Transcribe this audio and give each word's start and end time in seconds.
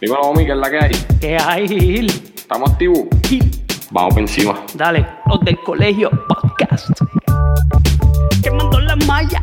Dímelo, 0.00 0.22
homie, 0.22 0.46
¿qué 0.46 0.52
es 0.52 0.58
la 0.58 0.70
que 0.70 0.78
hay? 0.78 1.06
¿Qué 1.20 1.36
hay, 1.36 1.68
Gil? 1.68 2.32
¿Estamos 2.34 2.70
activos? 2.70 3.00
Gil, 3.28 3.50
Vamos 3.90 4.14
por 4.14 4.22
encima. 4.22 4.58
Dale, 4.74 5.06
los 5.26 5.40
del 5.40 5.60
colegio 5.62 6.08
podcast. 6.26 6.88
Quemando 8.42 8.80
la 8.80 8.96
malla. 8.96 9.42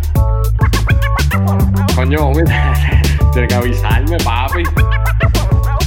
Coño, 1.95 2.29
homie, 2.29 2.43
tienes 3.33 3.49
que 3.49 3.53
avisarme, 3.53 4.17
papi. 4.17 4.63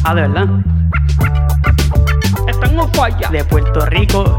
Ah, 0.05 0.15
de 0.15 0.21
verdad. 0.21 0.47
Están 2.47 2.79
en 2.79 2.95
falla. 2.95 3.29
De 3.29 3.45
Puerto 3.45 3.87
Rico. 3.87 4.37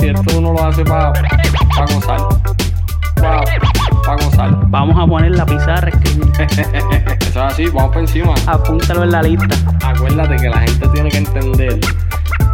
Y 0.00 0.06
esto 0.06 0.38
uno 0.38 0.52
lo 0.52 0.64
hace 0.66 0.84
para 0.84 1.12
pa 1.12 1.84
gozar. 1.92 3.73
Para 4.04 4.18
pa 4.18 4.24
gozar. 4.24 4.50
Vamos 4.68 5.02
a 5.02 5.06
poner 5.06 5.32
la 5.32 5.46
pizarra, 5.46 5.88
escribir. 5.88 6.30
Eso 6.38 7.28
es 7.28 7.36
así, 7.36 7.66
vamos 7.66 7.92
por 7.92 8.00
encima. 8.00 8.34
Apúntalo 8.46 9.04
en 9.04 9.10
la 9.12 9.22
lista. 9.22 9.56
Acuérdate 9.84 10.36
que 10.36 10.48
la 10.50 10.58
gente 10.58 10.88
tiene 10.88 11.08
que 11.08 11.18
entender 11.18 11.80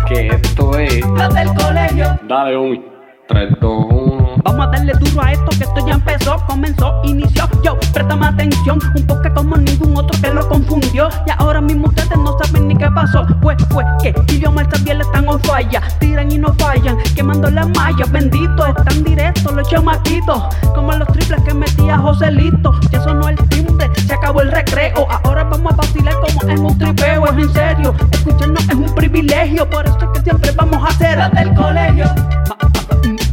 que 0.06 0.28
esto 0.28 0.78
es. 0.78 1.06
Los 1.06 1.34
del 1.34 1.48
colegio. 1.54 2.18
Dale, 2.28 2.56
homie. 2.56 2.82
3, 3.28 3.54
2, 3.60 3.86
1. 3.90 4.19
Vamos 4.44 4.66
a 4.66 4.70
darle 4.70 4.92
duro 4.94 5.22
a 5.22 5.32
esto 5.32 5.46
que 5.50 5.64
esto 5.64 5.86
ya 5.86 5.94
empezó, 5.94 6.36
comenzó, 6.46 7.00
inició. 7.04 7.48
Yo, 7.62 7.76
préstame 7.92 8.26
atención, 8.26 8.78
un 8.96 9.06
toque 9.06 9.30
como 9.32 9.56
ningún 9.56 9.96
otro 9.96 10.18
que 10.20 10.32
lo 10.32 10.46
confundió. 10.48 11.08
Y 11.26 11.30
ahora 11.38 11.60
mismo 11.60 11.88
ustedes 11.88 12.16
no 12.16 12.36
saben 12.42 12.68
ni 12.68 12.76
qué 12.76 12.88
pasó. 12.90 13.26
Pues 13.40 13.56
fue 13.70 13.84
que 14.02 14.14
idioma 14.32 14.64
también 14.68 15.00
están 15.00 15.28
on 15.28 15.40
falla. 15.40 15.82
Tiran 15.98 16.30
y 16.32 16.38
no 16.38 16.52
fallan, 16.54 16.96
quemando 17.14 17.50
las 17.50 17.68
mallas. 17.70 18.10
Bendito, 18.10 18.66
están 18.66 19.04
directos 19.04 19.52
los 19.52 19.68
chamaquitos. 19.68 20.42
Como 20.74 20.92
los 20.92 21.08
triples 21.08 21.42
que 21.42 21.54
metía 21.54 21.98
Joselito. 21.98 22.72
Ya 22.90 23.02
sonó 23.02 23.28
el 23.28 23.36
timbre, 23.50 23.90
se 24.06 24.14
acabó 24.14 24.40
el 24.42 24.50
recreo. 24.50 25.06
Ahora 25.24 25.44
vamos 25.44 25.72
a 25.72 25.76
vacilar 25.76 26.14
como 26.20 26.50
en 26.50 26.60
un 26.64 26.78
tripeo. 26.78 27.26
Es 27.26 27.32
en 27.38 27.52
serio, 27.52 27.94
escucharnos 28.10 28.68
es 28.68 28.74
un 28.74 28.94
privilegio. 28.94 29.68
Por 29.68 29.86
eso 29.86 29.98
es 30.00 30.08
que 30.18 30.20
siempre 30.22 30.50
vamos 30.52 30.82
a 30.82 30.86
hacer 30.88 31.30
del 31.32 31.54
colegio. 31.54 32.06
Ma- 32.48 32.56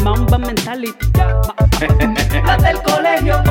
Mamba 0.04 0.38
mentality. 0.38 0.97
Las 2.46 2.64
del 2.64 2.82
colegio. 2.82 3.44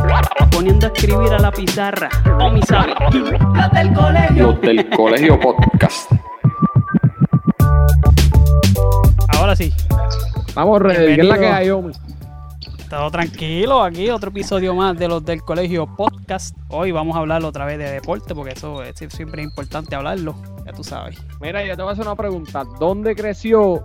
Poniendo 0.51 0.87
a 0.87 0.91
escribir 0.91 1.33
a 1.33 1.39
la 1.39 1.51
pizarra. 1.51 2.09
O 2.41 2.51
mi 2.51 2.63
sabe. 2.63 2.95
Las 3.55 3.73
del 3.73 3.93
colegio. 3.93 4.47
Los 4.47 4.61
del 4.61 4.91
colegio 4.91 5.41
podcast. 5.41 6.11
Ahora 9.29 9.55
sí. 9.55 9.73
Vamos, 10.55 10.81
Redel, 10.81 11.17
¿qué 11.17 11.21
es 11.21 11.29
la 11.29 11.39
que 11.39 11.47
hay, 11.47 11.71
homie? 11.71 11.93
Todo 12.89 13.11
tranquilo 13.11 13.83
aquí, 13.83 14.09
otro 14.11 14.31
episodio 14.31 14.73
más 14.75 14.97
de 14.97 15.09
los 15.09 15.25
del 15.25 15.43
colegio 15.43 15.87
podcast. 15.97 16.57
Hoy 16.69 16.93
vamos 16.93 17.17
a 17.17 17.19
hablar 17.19 17.45
otra 17.45 17.65
vez 17.65 17.79
de 17.79 17.91
deporte 17.91 18.33
porque 18.33 18.53
eso 18.53 18.83
es 18.83 18.97
siempre 19.09 19.43
es 19.43 19.49
importante 19.49 19.97
hablarlo, 19.97 20.37
ya 20.65 20.73
tú 20.73 20.85
sabes. 20.85 21.19
Mira, 21.41 21.65
yo 21.65 21.77
te 21.77 21.83
voy 21.83 21.91
a 21.91 21.93
hacer 21.95 22.07
una 22.07 22.15
pregunta. 22.15 22.65
¿Dónde 22.79 23.17
creció 23.17 23.85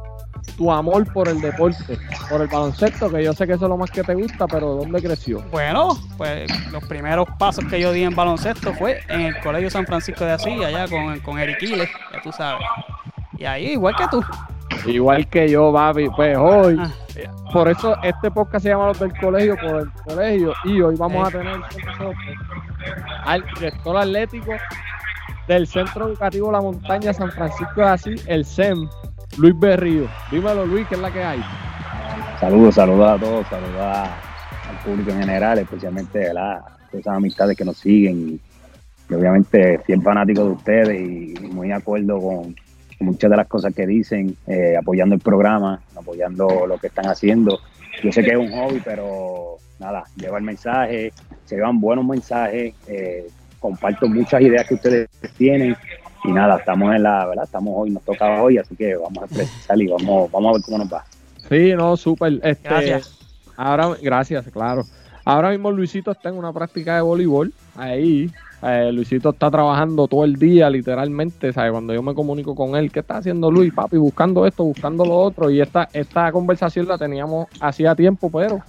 tu 0.58 0.72
amor 0.72 1.11
por 1.14 1.28
el 1.28 1.39
deporte? 1.42 1.97
Por 2.30 2.42
el 2.42 2.47
baloncesto, 2.47 3.09
que 3.09 3.23
yo 3.23 3.34
sé 3.34 3.47
que 3.47 3.53
eso 3.53 3.66
es 3.66 3.70
lo 3.70 3.78
más 3.78 3.92
que 3.92 4.03
te 4.03 4.14
gusta, 4.14 4.47
pero 4.47 4.75
¿dónde 4.75 5.02
creció? 5.02 5.42
Bueno, 5.52 5.97
pues 6.17 6.50
los 6.72 6.84
primeros 6.86 7.28
pasos 7.39 7.66
que 7.66 7.80
yo 7.80 7.92
di 7.92 8.03
en 8.03 8.16
baloncesto 8.16 8.73
fue 8.73 9.02
en 9.09 9.22
el 9.22 9.39
colegio 9.42 9.69
San 9.69 9.86
Francisco 9.86 10.25
de 10.25 10.31
Asís, 10.34 10.64
allá 10.64 10.88
con, 10.88 11.19
con 11.22 11.39
Eric 11.39 11.58
Quiles, 11.59 11.89
ya 12.14 12.22
tú 12.22 12.31
sabes. 12.31 12.66
Y 13.38 13.45
ahí, 13.45 13.72
igual 13.72 13.95
que 13.95 14.08
tú. 14.09 14.23
Igual 14.86 15.28
que 15.28 15.50
yo, 15.50 15.72
papi. 15.73 16.09
Pues 16.16 16.38
hoy, 16.38 16.78
Ah. 16.80 17.52
por 17.52 17.67
eso 17.67 17.95
este 18.03 18.31
podcast 18.31 18.64
se 18.64 18.69
llama 18.69 18.88
Los 18.88 19.00
del 19.00 19.12
Colegio, 19.19 19.56
por 19.58 19.81
el 19.81 19.92
colegio. 20.06 20.53
Y 20.64 20.80
hoy 20.81 20.95
vamos 20.95 21.28
a 21.28 21.31
tener 21.31 21.52
con 21.59 21.62
nosotros 21.86 22.16
al 23.25 23.44
director 23.56 23.97
atlético 23.97 24.52
del 25.47 25.67
Centro 25.67 26.08
Educativo 26.08 26.52
La 26.52 26.62
Montaña 26.62 27.14
San 27.14 27.31
Francisco 27.31 27.81
de 27.81 27.88
Asís, 27.88 28.23
el 28.28 28.45
SEM, 28.45 28.88
Luis 29.37 29.57
Berrío. 29.57 30.07
Dímelo, 30.29 30.65
Luis, 30.65 30.87
¿qué 30.87 30.95
es 30.95 31.01
la 31.01 31.11
que 31.11 31.23
hay? 31.23 31.41
Saludos, 32.39 32.75
saludos 32.75 33.09
a 33.09 33.17
todos, 33.17 33.47
saludos 33.47 33.81
al 33.81 34.78
público 34.83 35.11
en 35.11 35.19
general, 35.19 35.59
especialmente 35.59 36.29
a 36.29 36.63
esas 36.91 37.16
amistades 37.16 37.56
que 37.56 37.63
nos 37.63 37.78
siguen 37.78 38.39
y, 39.09 39.13
obviamente 39.13 39.79
fiel 39.79 40.01
fanático 40.01 40.45
de 40.45 40.51
ustedes 40.51 41.00
y, 41.00 41.33
muy 41.47 41.67
de 41.67 41.73
acuerdo 41.73 42.19
con, 42.19 42.56
con 42.97 43.07
muchas 43.07 43.29
de 43.29 43.38
las 43.38 43.47
cosas 43.47 43.73
que 43.73 43.85
dicen, 43.85 44.35
eh, 44.47 44.75
apoyando 44.78 45.16
el 45.16 45.22
programa, 45.22 45.81
apoyando 45.95 46.66
lo 46.66 46.77
que 46.77 46.88
están 46.88 47.07
haciendo. 47.07 47.59
Yo 48.03 48.11
sé 48.11 48.23
que 48.23 48.31
es 48.31 48.38
un 48.38 48.51
hobby, 48.51 48.81
pero 48.83 49.57
nada, 49.79 50.03
lleva 50.16 50.38
el 50.38 50.44
mensaje, 50.44 51.13
se 51.45 51.56
llevan 51.56 51.79
buenos 51.79 52.06
mensajes, 52.06 52.73
eh, 52.88 53.27
comparto 53.59 54.07
muchas 54.07 54.41
ideas 54.41 54.67
que 54.67 54.73
ustedes 54.75 55.09
tienen 55.38 55.75
y 56.23 56.31
nada, 56.31 56.57
estamos 56.57 56.93
en 56.95 57.03
la, 57.03 57.25
¿verdad? 57.25 57.45
Estamos 57.45 57.73
hoy, 57.75 57.91
nos 57.91 58.03
toca 58.03 58.41
hoy, 58.41 58.57
así 58.57 58.75
que 58.75 58.95
vamos 58.95 59.23
a 59.23 59.25
expresar 59.25 59.81
y 59.81 59.87
vamos, 59.87 60.31
vamos 60.31 60.49
a 60.49 60.53
ver 60.53 60.61
cómo 60.63 60.77
nos 60.77 60.93
va. 60.93 61.03
Sí, 61.49 61.73
no, 61.75 61.97
súper. 61.97 62.39
Este, 62.43 62.69
Gracias. 62.69 63.17
Ahora, 63.57 63.95
gracias, 64.01 64.45
claro. 64.51 64.83
Ahora 65.25 65.51
mismo 65.51 65.71
Luisito 65.71 66.11
está 66.11 66.29
en 66.29 66.35
una 66.35 66.53
práctica 66.53 66.95
de 66.95 67.01
voleibol. 67.01 67.53
Ahí, 67.75 68.31
eh, 68.63 68.91
Luisito 68.91 69.29
está 69.29 69.51
trabajando 69.51 70.07
todo 70.07 70.23
el 70.23 70.35
día, 70.35 70.69
literalmente. 70.69 71.53
¿sabes? 71.53 71.71
Cuando 71.71 71.93
yo 71.93 72.01
me 72.01 72.13
comunico 72.13 72.55
con 72.55 72.75
él, 72.75 72.91
¿qué 72.91 73.01
está 73.01 73.17
haciendo 73.17 73.51
Luis, 73.51 73.73
papi? 73.73 73.97
Buscando 73.97 74.45
esto, 74.47 74.63
buscando 74.63 75.05
lo 75.05 75.17
otro. 75.17 75.49
Y 75.49 75.61
esta, 75.61 75.89
esta 75.93 76.31
conversación 76.31 76.88
la 76.88 76.97
teníamos 76.97 77.47
hacía 77.59 77.95
tiempo, 77.95 78.31
pero 78.31 78.61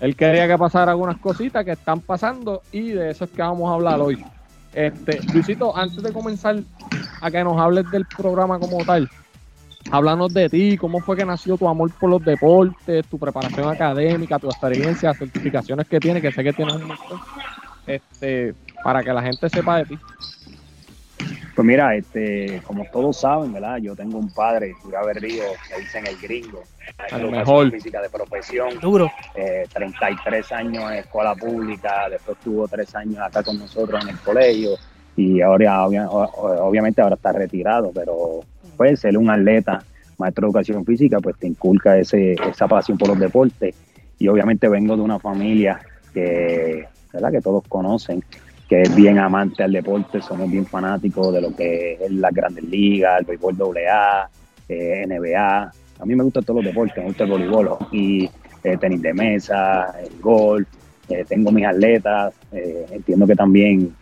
él 0.00 0.16
quería 0.16 0.46
que 0.46 0.58
pasara 0.58 0.92
algunas 0.92 1.18
cositas 1.18 1.64
que 1.64 1.72
están 1.72 2.00
pasando 2.00 2.62
y 2.72 2.90
de 2.90 3.10
eso 3.10 3.24
es 3.24 3.30
que 3.30 3.40
vamos 3.40 3.70
a 3.70 3.74
hablar 3.74 4.00
hoy. 4.00 4.22
Este, 4.76 5.18
Luisito, 5.32 5.74
antes 5.74 6.02
de 6.02 6.12
comenzar 6.12 6.54
a 7.22 7.30
que 7.30 7.42
nos 7.42 7.58
hables 7.58 7.90
del 7.90 8.04
programa 8.04 8.58
como 8.58 8.84
tal, 8.84 9.08
háblanos 9.90 10.34
de 10.34 10.50
ti, 10.50 10.76
cómo 10.76 11.00
fue 11.00 11.16
que 11.16 11.24
nació 11.24 11.56
tu 11.56 11.66
amor 11.66 11.90
por 11.98 12.10
los 12.10 12.22
deportes, 12.22 13.06
tu 13.06 13.18
preparación 13.18 13.70
académica, 13.70 14.38
tu 14.38 14.50
experiencia, 14.50 15.14
certificaciones 15.14 15.88
que 15.88 15.98
tienes, 15.98 16.20
que 16.20 16.30
sé 16.30 16.44
que 16.44 16.52
tienes 16.52 16.74
un 16.74 16.88
montón, 16.88 17.18
este, 17.86 18.54
para 18.84 19.02
que 19.02 19.14
la 19.14 19.22
gente 19.22 19.48
sepa 19.48 19.78
de 19.78 19.86
ti. 19.86 19.98
Pues 21.54 21.66
mira, 21.66 21.94
este, 21.96 22.60
como 22.66 22.84
todos 22.92 23.18
saben, 23.18 23.52
¿verdad? 23.52 23.78
Yo 23.78 23.96
tengo 23.96 24.18
un 24.18 24.30
padre, 24.30 24.74
Jura 24.82 25.02
Berrío, 25.04 25.42
que 25.74 25.80
dicen 25.80 26.04
el 26.06 26.16
gringo. 26.18 26.62
A 26.98 27.18
lo 27.18 27.28
Educación 27.28 27.30
mejor. 27.30 27.70
Física 27.70 28.02
de 28.02 28.08
profesión, 28.10 28.68
Duro. 28.80 29.10
eh, 29.34 29.66
33 29.72 30.52
años 30.52 30.90
en 30.92 30.98
escuela 30.98 31.34
pública, 31.34 32.08
después 32.10 32.36
tuvo 32.44 32.68
tres 32.68 32.94
años 32.94 33.18
acá 33.20 33.42
con 33.42 33.58
nosotros 33.58 34.02
en 34.02 34.10
el 34.10 34.18
colegio 34.20 34.70
y 35.16 35.40
ahora 35.40 35.86
obvia- 35.86 36.08
obviamente 36.10 37.00
ahora 37.00 37.14
está 37.16 37.32
retirado, 37.32 37.90
pero 37.94 38.40
pues 38.76 39.00
ser 39.00 39.16
un 39.16 39.30
atleta, 39.30 39.82
maestro 40.18 40.42
de 40.42 40.48
educación 40.50 40.84
física, 40.84 41.20
pues 41.20 41.36
te 41.38 41.46
inculca 41.46 41.96
ese, 41.98 42.34
esa 42.34 42.66
pasión 42.68 42.98
por 42.98 43.08
los 43.08 43.18
deportes 43.18 43.74
y 44.18 44.28
obviamente 44.28 44.68
vengo 44.68 44.94
de 44.96 45.02
una 45.02 45.18
familia 45.18 45.80
que, 46.12 46.86
¿verdad? 47.12 47.30
que 47.32 47.40
todos 47.40 47.64
conocen, 47.68 48.22
que 48.68 48.82
es 48.82 48.94
bien 48.94 49.18
amante 49.18 49.62
al 49.62 49.72
deporte, 49.72 50.20
somos 50.20 50.50
bien 50.50 50.66
fanáticos 50.66 51.32
de 51.32 51.40
lo 51.40 51.54
que 51.54 51.98
es 52.00 52.10
las 52.10 52.34
grandes 52.34 52.64
ligas, 52.64 53.20
el 53.20 53.26
béisbol 53.26 53.76
AA, 53.76 54.28
eh, 54.68 55.04
NBA. 55.06 55.72
A 55.98 56.04
mí 56.04 56.14
me 56.14 56.24
gustan 56.24 56.44
todos 56.44 56.62
los 56.62 56.72
deportes, 56.72 56.96
me 56.98 57.04
gusta 57.04 57.24
el 57.24 57.30
voleibol, 57.30 57.68
hockey, 57.68 58.28
eh, 58.64 58.76
tenis 58.78 59.00
de 59.00 59.14
mesa, 59.14 59.94
el 60.00 60.20
golf, 60.20 60.66
eh, 61.08 61.24
tengo 61.28 61.52
mis 61.52 61.64
atletas, 61.64 62.34
eh, 62.52 62.86
entiendo 62.90 63.26
que 63.26 63.36
también 63.36 63.94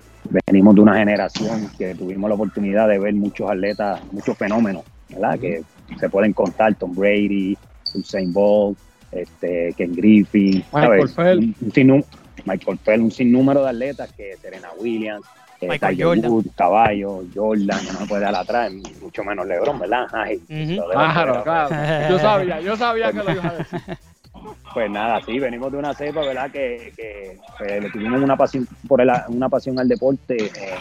venimos 0.46 0.74
de 0.74 0.80
una 0.80 0.96
generación 0.96 1.68
que 1.76 1.94
tuvimos 1.94 2.28
la 2.28 2.34
oportunidad 2.34 2.88
de 2.88 2.98
ver 2.98 3.14
muchos 3.14 3.50
atletas, 3.50 4.00
muchos 4.10 4.36
fenómenos, 4.38 4.84
¿verdad? 5.10 5.38
Que 5.38 5.62
se 6.00 6.08
pueden 6.08 6.32
contar, 6.32 6.74
Tom 6.76 6.94
Brady, 6.94 7.56
Usain 7.94 8.32
Bolt, 8.32 8.78
este, 9.12 9.74
Ken 9.76 9.94
Griffey, 9.94 10.64
Michael. 10.72 11.08
Phelps. 11.08 12.06
Michael 12.44 12.78
Phelps, 12.78 13.02
un 13.04 13.10
sinnúmero 13.10 13.62
de 13.62 13.70
atletas 13.70 14.10
que 14.16 14.36
Serena 14.40 14.68
Williams, 14.78 15.24
eh, 15.60 15.68
Michael 15.68 15.96
Tiger 15.96 16.06
Jordan. 16.06 16.30
Woods, 16.30 16.50
Caballo, 16.56 17.20
Jordan, 17.34 17.84
no 17.92 18.00
me 18.00 18.06
puede 18.06 18.22
dar 18.22 18.34
atrás, 18.34 18.72
mucho 19.00 19.24
menos 19.24 19.46
LeBron, 19.46 19.78
¿verdad? 19.78 20.06
Ay, 20.12 20.40
Claro, 20.76 21.42
claro. 21.42 21.74
Yo 22.10 22.18
sabía, 22.18 22.60
yo 22.60 22.76
sabía 22.76 23.12
que 23.12 23.18
lo 23.22 23.32
ibas 23.32 23.46
a 23.46 23.54
decir. 23.54 23.80
pues 24.74 24.90
nada, 24.90 25.20
sí, 25.24 25.38
venimos 25.38 25.70
de 25.72 25.78
una 25.78 25.94
cepa, 25.94 26.22
¿verdad? 26.22 26.50
Que, 26.50 26.92
que, 26.96 27.38
pues, 27.58 27.82
le 27.82 27.90
tuvimos 27.90 28.20
una 28.22 28.36
pasión 28.36 28.66
por 28.88 29.00
el- 29.00 29.10
una 29.28 29.48
pasión 29.48 29.78
al 29.78 29.88
deporte, 29.88 30.46
eh, 30.46 30.78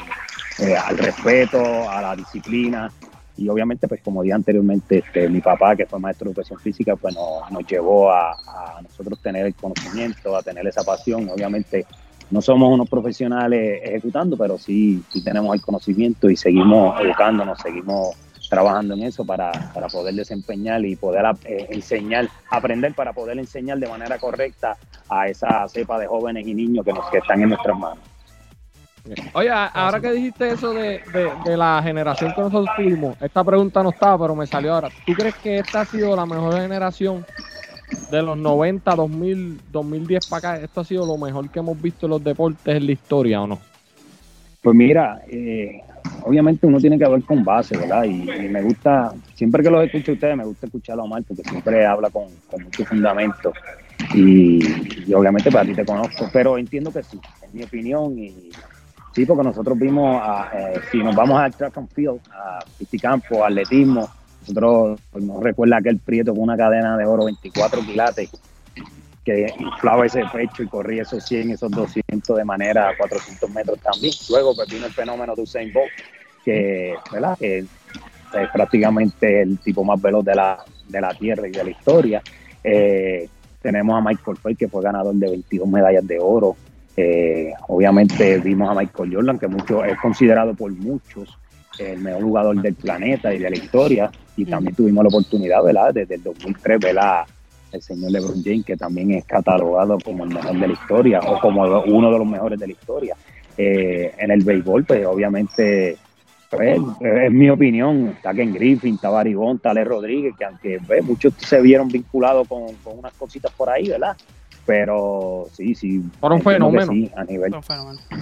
eh, 0.59 0.75
al 0.75 0.98
respeto, 0.98 1.89
a 1.89 2.01
la 2.01 2.16
disciplina. 2.16 2.92
Y 3.38 3.50
obviamente, 3.50 3.88
pues 3.88 4.01
como 4.01 4.21
dije 4.21 4.33
anteriormente, 4.33 5.00
este, 5.00 5.27
mi 5.27 5.41
papá, 5.41 5.75
que 5.75 5.85
fue 5.85 6.00
maestro 6.00 6.25
de 6.25 6.31
educación 6.31 6.59
física, 6.59 6.95
pues 6.95 7.15
nos, 7.15 7.50
nos 7.51 7.65
llevó 7.68 8.12
a, 8.12 8.35
nosotros 8.81 9.19
tener 9.21 9.45
el 9.47 9.56
conocimiento, 9.56 10.35
a 10.35 10.44
tener 10.44 10.68
esa 10.68 10.83
pasión. 10.83 11.30
Obviamente, 11.30 11.85
no 12.30 12.41
somos 12.41 12.71
unos 12.71 12.89
profesionales 12.89 13.81
ejecutando, 13.83 14.38
pero 14.38 14.57
sí, 14.57 15.03
sí 15.09 15.24
tenemos 15.24 15.56
el 15.56 15.62
conocimiento 15.62 16.30
y 16.30 16.35
seguimos 16.35 17.00
educándonos, 17.01 17.59
seguimos 17.59 18.15
trabajando 18.50 18.94
en 18.94 19.03
eso 19.03 19.25
para, 19.25 19.51
para 19.74 19.88
poder 19.88 20.13
desempeñar 20.13 20.85
y 20.85 20.95
poder 20.95 21.25
eh, 21.45 21.68
enseñar, 21.69 22.30
aprender 22.51 22.94
para 22.94 23.13
poder 23.13 23.39
enseñar 23.39 23.80
de 23.80 23.88
manera 23.88 24.19
correcta 24.19 24.77
a 25.09 25.27
esa 25.27 25.68
cepa 25.68 25.97
de 25.97 26.06
jóvenes 26.07 26.45
y 26.45 26.53
niños 26.53 26.85
que, 26.85 26.94
nos, 26.94 27.09
que 27.09 27.18
están 27.18 27.41
en 27.41 27.50
nuestras 27.50 27.77
manos. 27.77 28.12
Oye, 29.34 29.50
ahora 29.50 30.00
que 30.00 30.12
dijiste 30.14 30.50
eso 30.52 30.74
de, 30.74 31.02
de, 31.12 31.30
de, 31.44 31.58
la 31.58 31.82
generación 31.84 32.32
que 32.34 32.42
nosotros 32.42 32.70
tuvimos, 32.78 33.22
esta 33.22 33.44
pregunta 33.44 33.84
no 33.84 33.90
estaba, 33.90 34.18
pero 34.18 34.36
me 34.36 34.48
salió 34.48 34.74
ahora. 34.74 34.90
¿Tú 35.06 35.14
crees 35.14 35.36
que 35.36 35.60
esta 35.60 35.82
ha 35.82 35.86
sido 35.86 36.16
la 36.16 36.26
mejor 36.26 36.56
generación 36.62 37.26
de 38.10 38.22
los 38.22 38.38
90, 38.38 38.96
2000, 38.96 39.60
2010 39.72 40.26
para 40.30 40.38
acá? 40.38 40.64
¿Esto 40.64 40.82
ha 40.82 40.86
sido 40.86 41.06
lo 41.06 41.18
mejor 41.18 41.50
que 41.50 41.60
hemos 41.60 41.82
visto 41.82 42.06
en 42.06 42.12
los 42.12 42.24
deportes 42.24 42.76
en 42.76 42.86
la 42.86 42.92
historia 42.94 43.42
o 43.42 43.48
no? 43.48 43.60
Pues 44.62 44.76
mira, 44.76 45.22
eh, 45.28 45.82
obviamente 46.22 46.66
uno 46.66 46.80
tiene 46.80 46.98
que 46.98 47.04
hablar 47.04 47.24
con 47.24 47.44
base, 47.44 47.76
¿verdad? 47.76 48.06
Y, 48.06 48.22
y, 48.22 48.50
me 48.50 48.62
gusta, 48.62 49.14
siempre 49.34 49.62
que 49.62 49.70
los 49.70 49.84
escucho 49.84 50.12
a 50.12 50.14
ustedes, 50.14 50.38
me 50.38 50.46
gusta 50.46 50.68
escucharlo 50.68 51.02
a 51.02 51.06
Omar 51.06 51.24
porque 51.28 51.44
siempre 51.44 51.86
habla 51.86 52.10
con, 52.10 52.28
con 52.50 52.64
mucho 52.64 52.86
fundamento. 52.86 53.52
Y, 54.14 55.10
y, 55.10 55.14
obviamente 55.14 55.52
para 55.52 55.66
ti 55.66 55.74
te 55.74 55.84
conozco, 55.84 56.30
pero 56.32 56.58
entiendo 56.58 56.94
que 56.94 57.04
sí, 57.04 57.20
es 57.42 57.54
mi 57.54 57.64
opinión. 57.64 58.18
Y 58.18 58.52
sí, 59.13 59.25
porque 59.25 59.44
nosotros 59.44 59.77
vimos, 59.77 60.21
a, 60.21 60.50
eh, 60.54 60.81
si 60.92 60.98
nos 60.98 61.15
vamos 61.15 61.39
al 61.39 61.54
track 61.54 61.77
and 61.77 61.89
field, 61.89 62.19
a 62.31 62.60
piscicampo, 62.77 63.44
atletismo, 63.44 64.10
nosotros 64.42 65.00
nos 65.21 65.42
recuerda 65.42 65.77
aquel 65.77 66.00
prieto 66.00 66.33
con 66.33 66.44
una 66.44 66.57
cadena 66.57 66.98
de 66.98 67.06
oro 67.06 67.25
24 67.25 67.81
quilates 67.81 68.30
que 69.24 69.54
inflaba 69.57 70.06
ese 70.06 70.24
pecho 70.31 70.63
y 70.63 70.68
corría 70.68 71.04
esos 71.04 71.24
100, 71.24 71.51
esos 71.51 71.71
200 71.71 72.38
de 72.38 72.44
manera 72.44 72.89
a 72.89 72.98
400 72.98 73.50
metros 73.51 73.80
también. 73.80 74.13
Luego 74.30 74.54
pues, 74.56 74.69
vino 74.69 74.86
el 74.86 74.92
fenómeno 74.92 75.33
de 75.36 75.42
Usain 75.44 75.71
Bolt, 75.71 75.92
que, 76.44 76.94
¿verdad? 77.12 77.38
que 77.38 77.59
es 77.59 78.50
prácticamente 78.51 79.42
el 79.42 79.59
tipo 79.59 79.83
más 79.83 80.01
veloz 80.01 80.25
de 80.25 80.36
la, 80.36 80.63
de 80.89 81.01
la 81.01 81.13
Tierra 81.13 81.48
y 81.48 81.51
de 81.51 81.63
la 81.63 81.69
historia. 81.69 82.21
Eh, 82.63 83.30
tenemos 83.62 83.98
a 83.98 84.01
Michael 84.01 84.38
Phelps, 84.44 84.59
que 84.59 84.68
fue 84.68 84.83
ganador 84.83 85.16
de 85.16 85.30
22 85.30 85.68
medallas 85.69 86.06
de 86.06 86.19
oro. 86.19 86.57
Eh, 86.95 87.51
obviamente 87.68 88.38
vimos 88.40 88.69
a 88.69 88.80
Michael 88.80 89.16
Jordan, 89.16 89.40
que 89.40 89.48
mucho, 89.48 89.84
es 89.84 89.98
considerado 90.00 90.54
por 90.54 90.72
muchos 90.72 91.38
el 91.80 92.00
mejor 92.00 92.22
jugador 92.22 92.62
del 92.62 92.75
planeta 92.75 93.34
y 93.34 93.40
de 93.40 93.50
la 93.50 93.57
historia. 93.57 94.12
Y 94.36 94.45
también 94.45 94.75
tuvimos 94.75 95.04
la 95.04 95.10
oportunidad, 95.10 95.63
¿verdad? 95.63 95.94
Desde 95.94 96.16
el 96.16 96.24
2003, 96.24 96.80
¿verdad? 96.80 97.25
el 97.74 97.81
señor 97.81 98.12
LeBron 98.12 98.42
James, 98.44 98.66
que 98.66 98.78
también 98.78 99.12
es 99.12 99.25
catalogado 99.25 99.98
como 100.00 100.24
el 100.24 100.30
mejor 100.30 100.57
de 100.57 100.68
la 100.68 100.74
historia 100.74 101.19
o 101.19 101.40
como 101.40 101.63
uno 101.63 102.12
de 102.12 102.18
los 102.19 102.28
mejores 102.28 102.60
de 102.60 102.68
la 102.68 102.74
historia. 102.74 103.16
Eh, 103.57 104.13
en 104.18 104.31
el 104.31 104.44
béisbol, 104.44 104.86
pues 104.86 105.06
obviamente, 105.06 105.98
pues, 106.50 106.80
es 107.01 107.31
mi 107.31 107.50
opinión, 107.50 108.13
está 108.16 108.34
Ken 108.34 108.54
Griffin, 108.54 108.95
está 108.95 109.10
Baribón, 109.10 109.60
Tale 109.60 109.84
Rodríguez, 109.84 110.36
que 110.38 110.45
aunque 110.45 110.80
pues, 110.86 111.04
muchos 111.04 111.34
se 111.38 111.62
vieron 111.62 111.88
vinculados 111.88 112.48
con, 112.48 112.74
con, 112.84 113.00
unas 113.00 113.13
cositas 113.13 113.51
por 113.51 113.69
ahí, 113.69 113.90
¿verdad? 113.90 114.16
Pero 114.65 115.48
sí, 115.51 115.75
sí. 115.75 116.01
Fueron 116.19 116.42
fenómenos. 116.42 116.89
Sí, 116.89 117.12
a 117.15 117.24
nivel, 117.25 117.54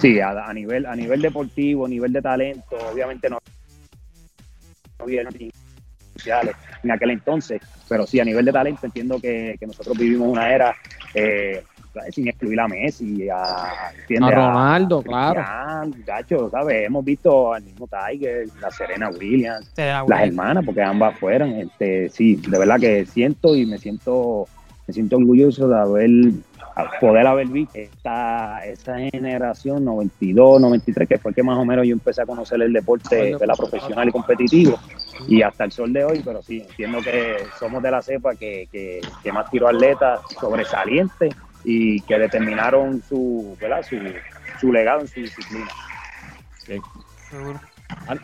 sí 0.00 0.20
a, 0.20 0.30
a, 0.30 0.52
nivel, 0.52 0.86
a 0.86 0.96
nivel 0.96 1.22
deportivo, 1.22 1.86
a 1.86 1.88
nivel 1.88 2.12
de 2.12 2.20
talento, 2.22 2.76
obviamente 2.92 3.30
no, 3.30 3.38
sociales 6.14 6.56
en 6.82 6.90
aquel 6.90 7.10
entonces, 7.10 7.60
pero 7.88 8.06
sí 8.06 8.20
a 8.20 8.24
nivel 8.24 8.44
de 8.44 8.52
talento 8.52 8.86
entiendo 8.86 9.20
que, 9.20 9.56
que 9.58 9.66
nosotros 9.66 9.96
vivimos 9.96 10.28
una 10.28 10.52
era 10.52 10.74
eh, 11.14 11.62
sin 12.10 12.28
excluir 12.28 12.58
a 12.60 12.68
Messi, 12.68 13.28
a, 13.28 13.42
a 13.42 14.30
Ronaldo, 14.30 15.00
a, 15.00 15.02
claro. 15.02 15.88
Muchachos, 15.88 16.50
¿sabes? 16.50 16.86
Hemos 16.86 17.04
visto 17.04 17.52
al 17.52 17.62
mismo 17.62 17.86
Tiger, 17.86 18.48
la 18.60 18.70
Serena 18.70 19.10
Williams, 19.10 19.70
Serena 19.74 20.04
las 20.08 20.22
hermanas, 20.22 20.64
porque 20.64 20.82
ambas 20.82 21.18
fueron, 21.18 21.50
este, 21.50 22.08
sí, 22.08 22.36
de 22.36 22.58
verdad 22.58 22.80
que 22.80 23.04
siento 23.04 23.54
y 23.54 23.66
me 23.66 23.78
siento, 23.78 24.46
me 24.86 24.94
siento 24.94 25.16
orgulloso 25.16 25.68
de 25.68 25.78
haber 25.78 26.10
poder 27.00 27.26
haber 27.26 27.48
visto 27.48 27.78
esta, 27.78 28.64
esta 28.64 28.98
generación 28.98 29.84
92, 29.84 30.60
93, 30.60 31.08
que 31.08 31.18
fue 31.18 31.34
que 31.34 31.42
más 31.42 31.58
o 31.58 31.64
menos 31.64 31.86
yo 31.86 31.92
empecé 31.92 32.22
a 32.22 32.26
conocer 32.26 32.60
el 32.62 32.72
deporte 32.72 33.36
de 33.36 33.46
la 33.46 33.54
profesional 33.54 34.08
y 34.08 34.12
competitivo, 34.12 34.78
y 35.28 35.42
hasta 35.42 35.64
el 35.64 35.72
sol 35.72 35.92
de 35.92 36.04
hoy, 36.04 36.22
pero 36.24 36.42
sí, 36.42 36.64
entiendo 36.68 37.00
que 37.00 37.36
somos 37.58 37.82
de 37.82 37.90
la 37.90 38.02
cepa 38.02 38.34
que, 38.34 38.68
que, 38.72 39.00
que 39.22 39.32
más 39.32 39.50
tiró 39.50 39.68
atletas 39.68 40.20
sobresalientes 40.40 41.34
y 41.64 42.00
que 42.02 42.18
determinaron 42.18 43.02
su, 43.02 43.56
¿verdad? 43.60 43.82
su, 43.82 43.96
su 44.60 44.72
legado 44.72 45.02
en 45.02 45.08
su 45.08 45.20
disciplina. 45.20 45.68
Sí. 46.64 46.80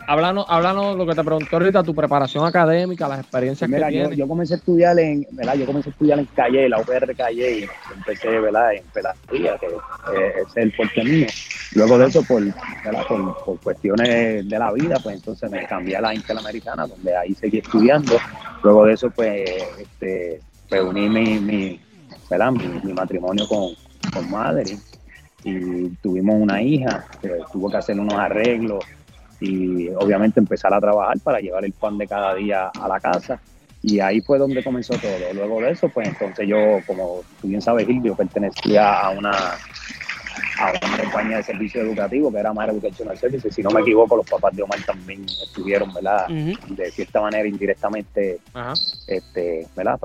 Háblanos, 0.07 0.45
háblanos 0.49 0.97
lo 0.97 1.05
que 1.05 1.15
te 1.15 1.23
preguntó 1.23 1.55
ahorita, 1.55 1.83
tu 1.83 1.95
preparación 1.95 2.45
académica, 2.45 3.07
las 3.07 3.21
experiencias 3.21 3.69
Mira, 3.69 3.87
que 3.87 3.93
yo, 3.95 3.99
tienes. 4.01 4.17
yo 4.17 4.27
comencé 4.27 4.53
a 4.53 4.57
estudiar 4.57 4.99
en, 4.99 5.25
¿verdad? 5.31 5.55
Yo 5.55 5.65
comencé 5.65 5.89
a 5.89 5.91
estudiar 5.91 6.19
en 6.19 6.25
Calle, 6.25 6.69
la 6.69 6.79
UPR 6.79 7.15
Calle, 7.15 7.59
y 7.59 7.69
empecé, 7.95 8.39
¿verdad? 8.39 8.73
En 8.73 8.83
Pelatría, 8.93 9.57
que 9.57 9.67
eh, 9.67 10.33
es 10.45 10.57
el 10.57 10.73
fuerte 10.73 11.03
mío. 11.03 11.27
Luego 11.73 11.97
de 11.97 12.07
eso, 12.07 12.23
por. 12.23 12.43
Por, 13.07 13.43
por, 13.43 13.59
cuestiones 13.59 14.47
de 14.47 14.59
la 14.59 14.71
vida, 14.73 14.97
pues 15.01 15.15
entonces 15.17 15.49
me 15.49 15.65
cambié 15.65 15.97
a 15.97 16.01
la 16.01 16.13
Interamericana, 16.13 16.87
donde 16.87 17.15
ahí 17.15 17.33
seguí 17.33 17.59
estudiando. 17.59 18.17
Luego 18.63 18.85
de 18.85 18.93
eso, 18.93 19.09
pues, 19.11 19.49
este, 19.79 20.41
reuní 20.69 21.09
mi, 21.09 21.39
mi, 21.39 21.79
¿verdad? 22.29 22.51
mi, 22.51 22.67
mi 22.83 22.93
matrimonio 22.93 23.47
con, 23.47 23.73
con 24.13 24.29
Madre 24.29 24.77
y 25.43 25.89
tuvimos 26.01 26.35
una 26.37 26.61
hija 26.61 27.05
que 27.21 27.29
tuvo 27.51 27.69
que 27.69 27.77
hacer 27.77 27.99
unos 27.99 28.15
arreglos 28.15 28.83
y 29.39 29.89
obviamente 29.89 30.39
empezar 30.39 30.73
a 30.73 30.79
trabajar 30.79 31.17
para 31.19 31.39
llevar 31.39 31.65
el 31.65 31.73
pan 31.73 31.97
de 31.97 32.07
cada 32.07 32.35
día 32.35 32.67
a 32.67 32.87
la 32.87 32.99
casa. 32.99 33.39
Y 33.81 33.99
ahí 34.01 34.19
fue 34.19 34.37
donde 34.37 34.63
comenzó 34.63 34.93
todo. 34.95 35.33
Luego 35.33 35.61
de 35.61 35.71
eso, 35.71 35.87
pues 35.89 36.09
entonces 36.09 36.47
yo, 36.47 36.57
como 36.85 37.21
tú 37.41 37.47
bien 37.47 37.61
sabes, 37.61 37.87
Gil, 37.87 38.03
yo 38.03 38.13
pertenecía 38.13 38.99
a 38.99 39.11
una, 39.11 39.31
a 39.31 40.73
una 40.85 40.97
compañía 41.03 41.37
de 41.37 41.43
servicio 41.43 41.81
educativo 41.81 42.29
que 42.29 42.39
era 42.39 42.51
Mar 42.51 42.69
Educational 42.69 43.17
Services. 43.17 43.55
Si 43.55 43.61
no 43.61 43.69
me 43.69 43.79
equivoco, 43.79 44.17
los 44.17 44.29
papás 44.29 44.53
de 44.53 44.63
Omar 44.63 44.79
también 44.85 45.23
estuvieron, 45.23 45.93
¿verdad? 45.93 46.25
Uh 46.29 46.33
-huh. 46.33 46.75
De 46.75 46.91
cierta 46.91 47.21
manera, 47.21 47.47
indirectamente, 47.47 48.39
uh 48.53 48.57
-huh. 48.57 49.03
este, 49.07 49.65
¿verdad? 49.77 49.97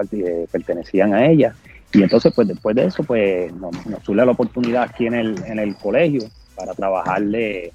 Pertenecían 0.52 1.12
a 1.12 1.26
ella. 1.26 1.52
Y 1.92 2.02
entonces, 2.02 2.32
pues 2.32 2.46
después 2.46 2.76
de 2.76 2.84
eso, 2.84 3.02
pues 3.02 3.52
nos, 3.54 3.86
nos 3.86 4.04
surge 4.04 4.25
la 4.25 4.32
oportunidad 4.32 4.84
aquí 4.84 5.06
en 5.06 5.14
el, 5.14 5.44
en 5.46 5.58
el 5.58 5.75
colegio 5.76 6.22
para 6.54 6.75
trabajarle 6.75 7.72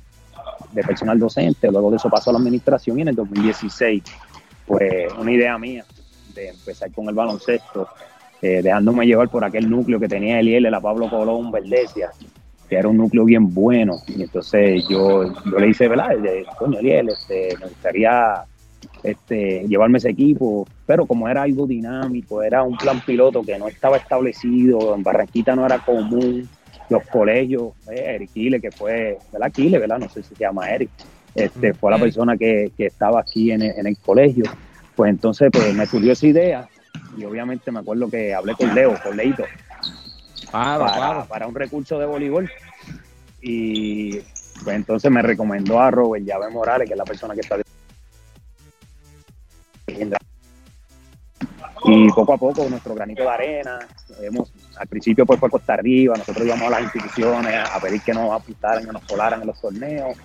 de 0.72 0.84
personal 0.84 1.20
docente, 1.20 1.70
luego 1.72 1.92
de 1.92 1.98
eso 1.98 2.10
pasó 2.10 2.30
a 2.30 2.34
la 2.34 2.40
administración 2.40 3.00
y 3.00 3.02
en 3.04 3.08
el 3.10 3.16
2016, 3.16 4.04
pues 4.66 5.14
una 5.18 5.32
idea 5.32 5.58
mía 5.58 5.86
de 6.34 6.50
empezar 6.50 6.92
con 6.92 7.10
el 7.10 7.16
baloncesto, 7.16 7.88
eh, 8.42 8.62
dejándome 8.64 9.06
llevar 9.06 9.30
por 9.30 9.44
aquel 9.44 9.70
núcleo 9.70 10.00
que 10.00 10.08
tenía 10.08 10.40
Eliel, 10.40 10.64
la 10.64 10.80
Pablo 10.80 11.10
Colón, 11.10 11.52
Verdesia, 11.52 12.12
que 12.70 12.76
era 12.76 12.88
un 12.88 12.98
núcleo 12.98 13.26
bien 13.26 13.54
bueno, 13.54 13.98
y 14.08 14.22
entonces 14.22 14.84
yo, 14.88 15.34
yo 15.46 15.60
le 15.60 15.70
hice, 15.70 15.88
¿verdad? 15.88 16.12
Coño, 16.58 16.80
Eliel, 16.80 17.10
este, 17.10 17.58
me 17.60 17.68
gustaría 17.68 18.46
este, 19.04 19.66
llevarme 19.68 19.98
ese 19.98 20.10
equipo, 20.10 20.68
pero 20.86 21.06
como 21.06 21.28
era 21.28 21.44
algo 21.44 21.66
dinámico, 21.66 22.44
era 22.44 22.64
un 22.64 22.78
plan 22.78 23.02
piloto 23.06 23.42
que 23.42 23.58
no 23.58 23.68
estaba 23.68 23.98
establecido, 23.98 24.96
en 24.96 25.04
Barranquita 25.04 25.56
no 25.56 25.66
era 25.66 25.80
común, 25.80 26.48
los 26.90 27.06
colegios, 27.08 27.74
eh, 27.92 28.16
Eric 28.16 28.32
Kile, 28.34 28.60
que 28.60 28.72
fue, 28.72 29.18
¿verdad? 29.32 29.52
Kile, 29.52 29.78
¿verdad? 29.78 30.00
No 30.00 30.10
sé 30.10 30.24
si 30.24 30.36
se 30.36 30.44
llama 30.44 30.70
Eric, 30.70 30.90
este, 31.36 31.74
fue 31.74 31.92
la 31.92 31.98
persona 31.98 32.38
que, 32.38 32.72
que 32.76 32.88
estaba 32.88 33.22
aquí 33.22 33.52
en 33.52 33.62
el, 33.62 33.72
en 33.78 33.88
el, 33.88 33.98
colegio. 33.98 34.46
Pues 34.96 35.10
entonces 35.10 35.50
pues, 35.52 35.74
me 35.74 35.86
surgió 35.86 36.12
esa 36.12 36.28
idea 36.28 36.70
y 37.18 37.24
obviamente 37.24 37.72
me 37.72 37.80
acuerdo 37.80 38.10
que 38.10 38.34
hablé 38.34 38.56
con 38.56 38.74
Leo, 38.74 38.96
con 39.02 39.16
Leito, 39.16 39.44
claro, 40.50 40.86
para, 40.86 40.98
claro. 40.98 41.26
para 41.28 41.48
un 41.48 41.56
recurso 41.56 42.00
de 42.00 42.06
voleibol. 42.06 42.50
Y 43.42 44.20
pues 44.64 44.76
entonces 44.76 45.10
me 45.10 45.22
recomendó 45.22 45.80
a 45.80 45.92
Robert 45.92 46.26
Llave 46.26 46.50
Morales, 46.50 46.88
que 46.88 46.94
es 46.94 46.98
la 46.98 47.06
persona 47.06 47.34
que 47.34 47.42
está 47.42 47.58
y 51.86 52.08
poco 52.10 52.34
a 52.34 52.38
poco 52.38 52.68
nuestro 52.70 52.94
granito 52.94 53.24
de 53.24 53.30
arena, 53.30 53.80
hemos, 54.22 54.52
al 54.78 54.88
principio 54.88 55.26
pues 55.26 55.40
fue 55.40 55.50
Costa 55.50 55.74
Arriba, 55.74 56.16
nosotros 56.18 56.46
íbamos 56.46 56.68
a 56.68 56.72
las 56.72 56.82
instituciones 56.82 57.56
a 57.70 57.80
pedir 57.80 58.02
que 58.02 58.14
nos 58.14 58.32
apuntaran, 58.32 58.86
que 58.86 58.92
nos 58.92 59.04
colaran 59.06 59.42
en 59.42 59.48
los 59.48 59.62
torneos, 59.62 60.18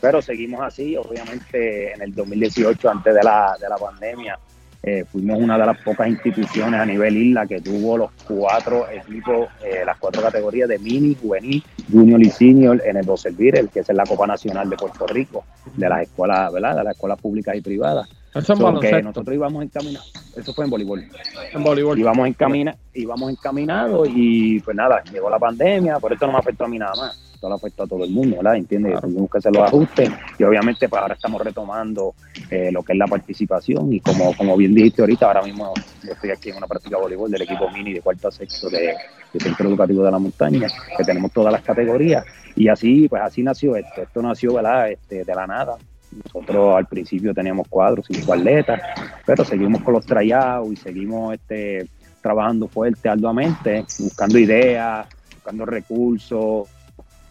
pero 0.00 0.20
seguimos 0.20 0.60
así, 0.60 0.96
obviamente 0.96 1.92
en 1.92 2.02
el 2.02 2.14
2018, 2.14 2.90
antes 2.90 3.14
de 3.14 3.22
la, 3.22 3.56
de 3.60 3.68
la 3.68 3.76
pandemia, 3.76 4.38
eh, 4.80 5.04
fuimos 5.10 5.38
una 5.40 5.58
de 5.58 5.66
las 5.66 5.82
pocas 5.82 6.06
instituciones 6.06 6.80
a 6.80 6.86
nivel 6.86 7.16
isla 7.16 7.46
que 7.46 7.60
tuvo 7.60 7.98
los 7.98 8.10
cuatro 8.26 8.88
equipos, 8.88 9.48
eh, 9.64 9.82
las 9.84 9.98
cuatro 9.98 10.22
categorías 10.22 10.68
de 10.68 10.78
mini, 10.78 11.16
juvenil, 11.20 11.64
junior 11.90 12.20
y 12.22 12.30
senior 12.30 12.80
en 12.84 12.96
el 12.96 13.06
el 13.08 13.68
que 13.70 13.80
es 13.80 13.88
la 13.88 14.04
Copa 14.04 14.26
Nacional 14.26 14.70
de 14.70 14.76
Puerto 14.76 15.06
Rico, 15.06 15.44
de 15.74 15.88
las 15.88 16.02
escuelas, 16.02 16.52
¿verdad? 16.52 16.76
De 16.76 16.84
las 16.84 16.94
escuelas 16.94 17.20
públicas 17.20 17.56
y 17.56 17.60
privadas. 17.60 18.08
Eso 18.34 18.52
es 18.52 18.58
so 18.58 18.80
que 18.80 19.02
nosotros 19.02 19.34
íbamos 19.34 19.62
encaminados, 19.64 20.12
eso 20.36 20.52
fue 20.52 20.64
en 20.64 20.70
voleibol. 20.70 21.04
En 21.52 21.62
voleibol. 21.62 21.98
Íbamos, 21.98 22.28
encamina, 22.28 22.76
íbamos 22.94 23.30
encaminados 23.30 24.08
y 24.14 24.60
pues 24.60 24.76
nada, 24.76 25.02
llegó 25.10 25.30
la 25.30 25.38
pandemia, 25.38 25.98
por 25.98 26.12
esto 26.12 26.26
no 26.26 26.34
me 26.34 26.38
afectó 26.38 26.64
a 26.64 26.68
mí 26.68 26.78
nada 26.78 26.92
más 26.96 27.28
esto 27.38 27.48
le 27.48 27.54
afectó 27.54 27.84
a 27.84 27.86
todo 27.86 28.02
el 28.02 28.10
mundo, 28.10 28.36
¿verdad? 28.38 28.56
Entiende 28.56 28.90
claro. 28.90 29.06
tuvimos 29.06 29.30
que 29.30 29.38
hacer 29.38 29.52
los 29.52 29.62
ajustes 29.62 30.10
y 30.38 30.42
obviamente 30.42 30.88
pues 30.88 31.00
ahora 31.00 31.14
estamos 31.14 31.40
retomando 31.40 32.14
eh, 32.50 32.70
lo 32.72 32.82
que 32.82 32.94
es 32.94 32.98
la 32.98 33.06
participación 33.06 33.92
y 33.92 34.00
como, 34.00 34.36
como 34.36 34.56
bien 34.56 34.74
dijiste 34.74 35.02
ahorita, 35.02 35.26
ahora 35.26 35.42
mismo 35.42 35.72
yo 36.02 36.12
estoy 36.12 36.30
aquí 36.30 36.50
en 36.50 36.56
una 36.56 36.66
práctica 36.66 36.96
de 36.96 37.02
voleibol 37.02 37.30
del 37.30 37.42
equipo 37.42 37.70
mini 37.70 37.92
de 37.92 38.00
cuarto 38.00 38.26
a 38.26 38.32
sexto 38.32 38.68
de, 38.68 38.92
de 39.32 39.40
Centro 39.40 39.68
Educativo 39.68 40.02
de 40.02 40.10
la 40.10 40.18
Montaña, 40.18 40.66
que 40.96 41.04
tenemos 41.04 41.30
todas 41.30 41.52
las 41.52 41.62
categorías 41.62 42.24
Y 42.56 42.66
así, 42.66 43.08
pues 43.08 43.22
así 43.22 43.44
nació 43.44 43.76
esto. 43.76 44.02
Esto 44.02 44.20
nació, 44.20 44.54
¿verdad? 44.54 44.90
Este, 44.90 45.24
de 45.24 45.34
la 45.34 45.46
nada. 45.46 45.76
Nosotros 46.10 46.76
al 46.76 46.86
principio 46.86 47.34
teníamos 47.34 47.68
cuadros, 47.68 48.06
cinco 48.10 48.32
atletas, 48.32 48.80
pero 49.26 49.44
seguimos 49.44 49.82
con 49.82 49.94
los 49.94 50.06
tryouts 50.06 50.72
y 50.72 50.76
seguimos 50.76 51.34
este, 51.34 51.86
trabajando 52.20 52.68
fuerte, 52.68 53.08
arduamente, 53.08 53.84
buscando 53.98 54.38
ideas, 54.38 55.06
buscando 55.34 55.66
recursos, 55.66 56.68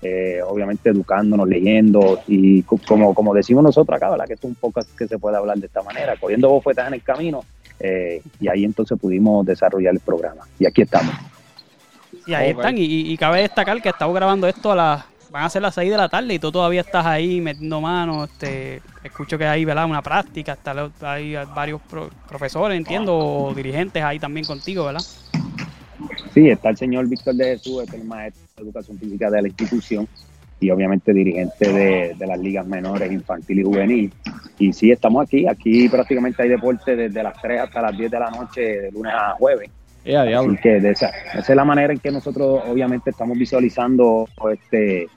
eh, 0.02 0.40
obviamente 0.48 0.90
educándonos, 0.90 1.48
leyendo 1.48 2.20
y 2.28 2.62
como, 2.64 3.16
como 3.16 3.34
decimos 3.34 3.64
nosotros 3.64 3.98
acá, 3.98 4.12
¿verdad? 4.12 4.26
que 4.28 4.34
esto 4.34 4.48
es 4.48 4.52
un 4.52 4.56
poco 4.56 4.82
que 4.96 5.08
se 5.08 5.18
puede 5.18 5.38
hablar 5.38 5.58
de 5.58 5.66
esta 5.66 5.82
manera, 5.82 6.16
cogiendo 6.18 6.50
bofetas 6.50 6.88
en 6.88 6.94
el 6.94 7.04
camino 7.04 7.44
eh, 7.80 8.22
y 8.40 8.48
ahí 8.48 8.64
entonces 8.64 8.98
pudimos 9.00 9.46
desarrollar 9.46 9.94
el 9.96 10.00
programa 10.00 10.44
y 10.60 10.68
aquí 10.68 10.84
estamos. 10.84 11.16
Y 12.28 12.34
ahí 12.34 12.52
están, 12.52 12.76
y, 12.78 13.18
cabe 13.18 13.42
destacar 13.42 13.82
que 13.82 13.90
estamos 13.90 14.14
grabando 14.14 14.48
esto 14.48 14.72
a 14.72 14.76
las 14.76 15.06
van 15.32 15.44
a 15.44 15.50
ser 15.50 15.62
las 15.62 15.76
6 15.76 15.92
de 15.92 15.98
la 15.98 16.10
tarde 16.10 16.34
y 16.34 16.40
tú 16.40 16.52
todavía 16.52 16.82
estás 16.82 17.06
ahí 17.06 17.42
metiendo 17.42 17.82
manos. 17.82 18.30
Este, 18.30 18.82
escucho 19.04 19.38
que 19.38 19.46
hay 19.46 19.66
¿verdad? 19.66 19.86
una 19.86 20.02
práctica, 20.02 20.54
está, 20.54 20.90
hay 21.02 21.36
varios 21.56 21.82
profesores, 22.28 22.78
entiendo, 22.78 23.18
o 23.18 23.54
dirigentes 23.54 24.04
ahí 24.04 24.20
también 24.20 24.46
contigo, 24.46 24.86
¿verdad? 24.86 25.04
Sí, 26.34 26.50
está 26.50 26.70
el 26.70 26.78
señor 26.78 27.08
Víctor 27.08 27.36
de 27.36 27.58
Jesús, 27.58 27.84
es 27.84 27.94
el 27.94 28.04
maestro 28.04 28.44
de 28.58 28.64
educación 28.64 28.98
física 28.98 29.30
de 29.30 29.42
la 29.42 29.48
institución 29.48 30.08
y 30.60 30.70
obviamente 30.72 31.14
dirigente 31.14 31.72
de, 31.72 32.28
las 32.28 32.40
ligas 32.40 32.66
menores, 32.66 33.12
infantil 33.12 33.60
y 33.60 33.64
juvenil. 33.64 34.14
Y 34.58 34.74
sí, 34.74 34.92
estamos 34.92 35.24
aquí. 35.26 35.48
Aquí 35.48 35.88
prácticamente 35.88 36.42
hay 36.42 36.50
deporte 36.50 36.96
desde 36.96 37.22
las 37.22 37.40
3 37.42 37.62
hasta 37.62 37.82
las 37.82 37.98
10 37.98 38.12
de 38.12 38.20
la 38.20 38.32
noche, 38.32 38.62
de 38.62 38.92
lunes 38.92 39.14
a 39.16 39.34
jueves. 39.34 39.70
Así 40.08 40.58
que 40.62 40.80
de 40.80 40.92
esa, 40.92 41.10
esa, 41.34 41.40
es 41.40 41.56
la 41.56 41.66
manera 41.66 41.94
en 41.94 42.00
que 42.00 42.12
nosotros 42.12 42.64
obviamente 42.68 43.10
estamos 43.10 43.38
visualizando 43.38 44.28
este 44.52 45.08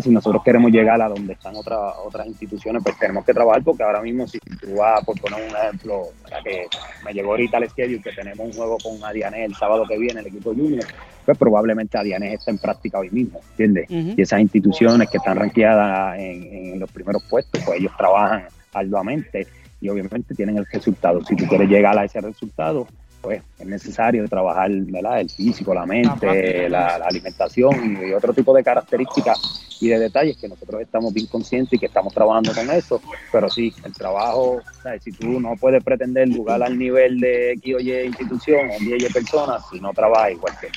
si 0.00 0.10
nosotros 0.10 0.42
queremos 0.44 0.70
llegar 0.70 1.00
a 1.00 1.08
donde 1.08 1.32
están 1.34 1.54
otras 1.56 1.94
otras 2.04 2.26
instituciones, 2.26 2.82
pues 2.82 2.98
tenemos 2.98 3.24
que 3.24 3.34
trabajar 3.34 3.62
porque 3.62 3.82
ahora 3.82 4.00
mismo 4.00 4.26
si 4.26 4.38
tú 4.38 4.76
vas, 4.76 5.04
por 5.04 5.20
poner 5.20 5.42
un 5.48 5.56
ejemplo, 5.56 6.08
que 6.42 6.66
me 7.04 7.12
llegó 7.12 7.30
ahorita 7.30 7.58
el 7.58 7.68
schedule 7.68 8.02
que 8.02 8.12
tenemos 8.12 8.46
un 8.46 8.52
juego 8.52 8.78
con 8.82 9.02
Adiané 9.04 9.44
el 9.44 9.54
sábado 9.54 9.84
que 9.86 9.98
viene, 9.98 10.20
el 10.20 10.26
equipo 10.26 10.54
junior, 10.54 10.84
pues 11.24 11.38
probablemente 11.38 11.98
Adiané 11.98 12.34
está 12.34 12.50
en 12.50 12.58
práctica 12.58 12.98
hoy 12.98 13.10
mismo, 13.10 13.40
¿entiendes? 13.50 13.86
Y 13.90 14.20
esas 14.20 14.40
instituciones 14.40 15.08
que 15.10 15.18
están 15.18 15.36
ranqueadas 15.36 16.18
en, 16.18 16.72
en 16.72 16.80
los 16.80 16.90
primeros 16.90 17.22
puestos, 17.24 17.62
pues 17.64 17.78
ellos 17.78 17.92
trabajan 17.96 18.44
arduamente 18.72 19.46
y 19.80 19.88
obviamente 19.88 20.34
tienen 20.34 20.58
el 20.58 20.66
resultado. 20.66 21.24
Si 21.24 21.36
tú 21.36 21.46
quieres 21.46 21.68
llegar 21.68 21.98
a 21.98 22.04
ese 22.04 22.20
resultado, 22.20 22.86
pues 23.20 23.42
es 23.58 23.66
necesario 23.66 24.28
trabajar 24.28 24.70
¿verdad? 24.70 25.20
el 25.20 25.30
físico, 25.30 25.74
la 25.74 25.86
mente, 25.86 26.68
la, 26.68 26.96
alimentación 26.96 27.98
y 28.06 28.12
otro 28.12 28.32
tipo 28.32 28.54
de 28.54 28.62
características 28.62 29.78
y 29.80 29.88
de 29.88 29.98
detalles 29.98 30.36
que 30.36 30.48
nosotros 30.48 30.80
estamos 30.80 31.12
bien 31.12 31.26
conscientes 31.26 31.72
y 31.74 31.78
que 31.78 31.86
estamos 31.86 32.14
trabajando 32.14 32.52
con 32.54 32.70
eso. 32.70 33.00
Pero 33.32 33.50
sí, 33.50 33.74
el 33.84 33.92
trabajo, 33.92 34.60
si 35.02 35.12
tú 35.12 35.40
no 35.40 35.56
puedes 35.56 35.82
pretender 35.82 36.28
jugar 36.34 36.62
al 36.62 36.78
nivel 36.78 37.20
de 37.20 37.52
X 37.52 37.74
o 37.74 37.80
Y 37.80 37.92
institución 38.06 38.70
o 38.70 38.82
Y 38.82 39.12
personas 39.12 39.62
si 39.70 39.80
no 39.80 39.92
trabajas 39.92 40.32
igual 40.32 40.54
que 40.60 40.68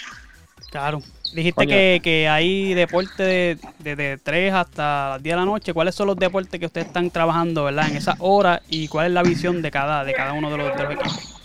Claro. 0.69 1.01
Dijiste 1.33 1.67
que, 1.67 1.99
que, 2.03 2.27
hay 2.27 2.73
deporte 2.73 3.23
de, 3.23 3.95
de, 3.95 4.17
3 4.17 4.53
hasta 4.53 5.09
las 5.11 5.23
10 5.23 5.33
de 5.33 5.39
la 5.39 5.45
noche. 5.45 5.73
¿Cuáles 5.73 5.93
son 5.93 6.07
los 6.07 6.17
deportes 6.17 6.59
que 6.59 6.65
ustedes 6.65 6.87
están 6.87 7.11
trabajando 7.11 7.65
¿verdad? 7.65 7.89
en 7.89 7.97
esa 7.97 8.15
hora 8.19 8.61
y 8.67 8.87
cuál 8.87 9.07
es 9.07 9.13
la 9.13 9.21
visión 9.21 9.61
de 9.61 9.69
cada, 9.69 10.03
de 10.03 10.13
cada 10.13 10.33
uno 10.33 10.49
de 10.49 10.57
los, 10.57 10.75
de 10.75 10.83
los 10.83 10.93
equipos? 10.93 11.38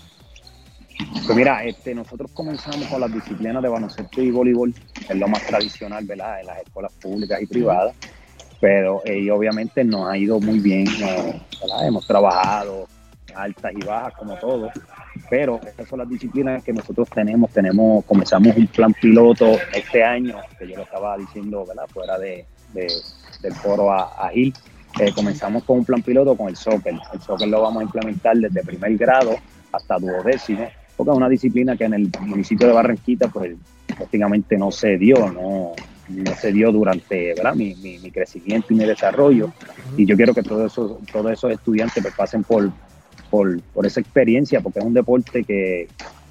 Pues 0.96 1.36
mira, 1.36 1.64
este, 1.64 1.94
nosotros 1.94 2.30
comenzamos 2.32 2.86
con 2.86 3.00
las 3.00 3.12
disciplinas 3.12 3.62
de 3.62 3.68
baloncesto 3.68 4.22
y 4.22 4.30
voleibol, 4.30 4.74
es 5.08 5.16
lo 5.16 5.26
más 5.26 5.44
tradicional, 5.46 6.04
¿verdad? 6.04 6.40
En 6.40 6.46
las 6.46 6.58
escuelas 6.58 6.92
públicas 7.00 7.42
y 7.42 7.46
privadas, 7.46 7.96
pero 8.60 9.02
eh, 9.04 9.30
obviamente 9.30 9.82
nos 9.84 10.08
ha 10.08 10.16
ido 10.16 10.38
muy 10.38 10.60
bien, 10.60 10.84
¿verdad? 11.00 11.86
Hemos 11.86 12.06
trabajado 12.06 12.86
altas 13.34 13.72
y 13.74 13.84
bajas 13.84 14.14
como 14.14 14.36
todos, 14.36 14.72
pero 15.28 15.60
estas 15.66 15.88
son 15.88 15.98
las 15.98 16.08
disciplinas 16.08 16.62
que 16.62 16.72
nosotros 16.72 17.08
tenemos, 17.10 17.50
tenemos, 17.50 18.04
comenzamos 18.04 18.56
un 18.56 18.66
plan 18.68 18.92
piloto 18.92 19.58
este 19.72 20.04
año, 20.04 20.36
que 20.58 20.68
yo 20.68 20.76
lo 20.76 20.82
estaba 20.82 21.16
diciendo, 21.16 21.64
¿verdad? 21.66 21.86
Fuera 21.88 22.18
de, 22.18 22.44
del 22.72 23.54
foro 23.54 23.92
a, 23.92 24.28
Gil, 24.32 24.54
eh, 25.00 25.12
comenzamos 25.12 25.64
con 25.64 25.78
un 25.78 25.84
plan 25.84 26.02
piloto 26.02 26.36
con 26.36 26.48
el 26.48 26.56
soccer, 26.56 26.94
el 27.12 27.20
soccer 27.20 27.48
lo 27.48 27.62
vamos 27.62 27.80
a 27.80 27.84
implementar 27.84 28.36
desde 28.36 28.62
primer 28.62 28.96
grado 28.96 29.36
hasta 29.72 29.98
duodécimo, 29.98 30.68
es 30.98 31.16
una 31.16 31.28
disciplina 31.28 31.76
que 31.76 31.84
en 31.84 31.94
el 31.94 32.10
municipio 32.20 32.66
de 32.66 32.72
Barranquita 32.72 33.28
pues 33.28 33.56
prácticamente 33.86 34.56
no 34.56 34.70
se 34.70 34.96
dio, 34.96 35.30
no, 35.30 35.72
no 36.08 36.34
se 36.36 36.52
dio 36.52 36.72
durante. 36.72 37.34
Mi, 37.54 37.74
mi, 37.74 38.10
crecimiento 38.10 38.72
y 38.72 38.76
mi 38.76 38.84
desarrollo. 38.84 39.52
Y 39.96 40.06
yo 40.06 40.16
quiero 40.16 40.34
que 40.34 40.42
todos 40.42 40.72
esos, 40.72 40.98
todos 41.12 41.32
esos 41.32 41.52
estudiantes 41.52 42.02
pues, 42.02 42.14
pasen 42.14 42.44
por, 42.44 42.70
por, 43.30 43.60
por, 43.62 43.86
esa 43.86 44.00
experiencia, 44.00 44.60
porque 44.60 44.78
es 44.78 44.84
un 44.84 44.94
deporte 44.94 45.44
que, 45.44 45.88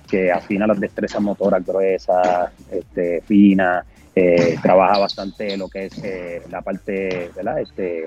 que 0.09 0.31
afina 0.31 0.67
las 0.67 0.79
destrezas 0.79 1.21
motoras 1.21 1.65
gruesas, 1.65 2.51
este, 2.71 3.21
finas, 3.21 3.85
eh, 4.15 4.57
trabaja 4.61 4.99
bastante 4.99 5.57
lo 5.57 5.67
que 5.67 5.85
es 5.85 6.03
eh, 6.03 6.43
la 6.51 6.61
parte 6.61 7.31
¿verdad? 7.35 7.59
Este, 7.59 8.03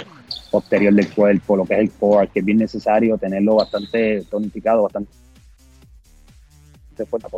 posterior 0.52 0.94
del 0.94 1.12
cuerpo, 1.12 1.56
lo 1.56 1.64
que 1.64 1.75
es 1.75 1.80
el 1.80 1.90
core, 1.90 2.28
que 2.28 2.38
es 2.38 2.44
bien 2.44 2.58
necesario 2.58 3.18
tenerlo 3.18 3.56
bastante 3.56 4.22
tonificado, 4.30 4.84
bastante 4.84 5.10
fuerza 7.05 7.29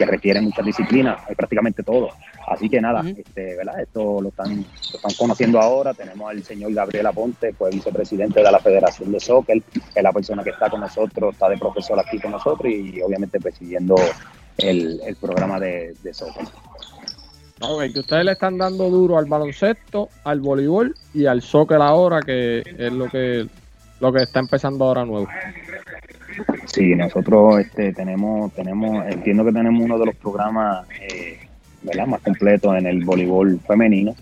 que 0.00 0.06
requiere 0.06 0.40
mucha 0.40 0.62
disciplina, 0.62 1.18
hay 1.28 1.34
prácticamente 1.34 1.82
todo. 1.82 2.08
Así 2.46 2.70
que 2.70 2.80
nada, 2.80 3.04
este, 3.06 3.54
¿verdad? 3.54 3.80
Esto 3.82 4.22
lo 4.22 4.30
están, 4.30 4.56
lo 4.56 4.96
están 4.96 5.12
conociendo 5.18 5.60
ahora. 5.60 5.92
Tenemos 5.92 6.30
al 6.30 6.42
señor 6.42 6.72
Gabriel 6.72 7.06
Aponte, 7.06 7.52
pues 7.52 7.74
vicepresidente 7.74 8.42
de 8.42 8.50
la 8.50 8.58
Federación 8.60 9.12
de 9.12 9.20
Soccer, 9.20 9.62
es 9.94 10.02
la 10.02 10.10
persona 10.10 10.42
que 10.42 10.50
está 10.50 10.70
con 10.70 10.80
nosotros, 10.80 11.34
está 11.34 11.50
de 11.50 11.58
profesor 11.58 12.00
aquí 12.00 12.18
con 12.18 12.30
nosotros 12.30 12.72
y, 12.72 13.02
obviamente 13.02 13.38
presidiendo 13.40 13.94
el, 14.56 15.16
programa 15.20 15.60
de, 15.60 15.94
de 16.02 16.14
soccer. 16.14 16.46
Que 17.92 18.00
ustedes 18.00 18.24
le 18.24 18.32
están 18.32 18.56
dando 18.56 18.88
duro 18.88 19.18
al 19.18 19.26
baloncesto, 19.26 20.08
al 20.24 20.40
voleibol 20.40 20.94
y 21.12 21.26
al 21.26 21.42
soccer 21.42 21.82
ahora, 21.82 22.22
que 22.22 22.60
es 22.60 22.92
lo 22.92 23.06
que, 23.10 23.46
lo 24.00 24.12
que 24.14 24.22
está 24.22 24.40
empezando 24.40 24.86
ahora 24.86 25.04
nuevo. 25.04 25.28
Sí, 26.66 26.94
nosotros 26.94 27.60
este, 27.60 27.92
tenemos, 27.92 28.52
tenemos, 28.54 29.06
entiendo 29.06 29.44
que 29.44 29.52
tenemos 29.52 29.82
uno 29.82 29.98
de 29.98 30.06
los 30.06 30.16
programas 30.16 30.86
eh, 31.00 31.38
más 32.06 32.20
completos 32.20 32.76
en 32.76 32.86
el 32.86 33.04
voleibol 33.04 33.60
femenino. 33.66 34.14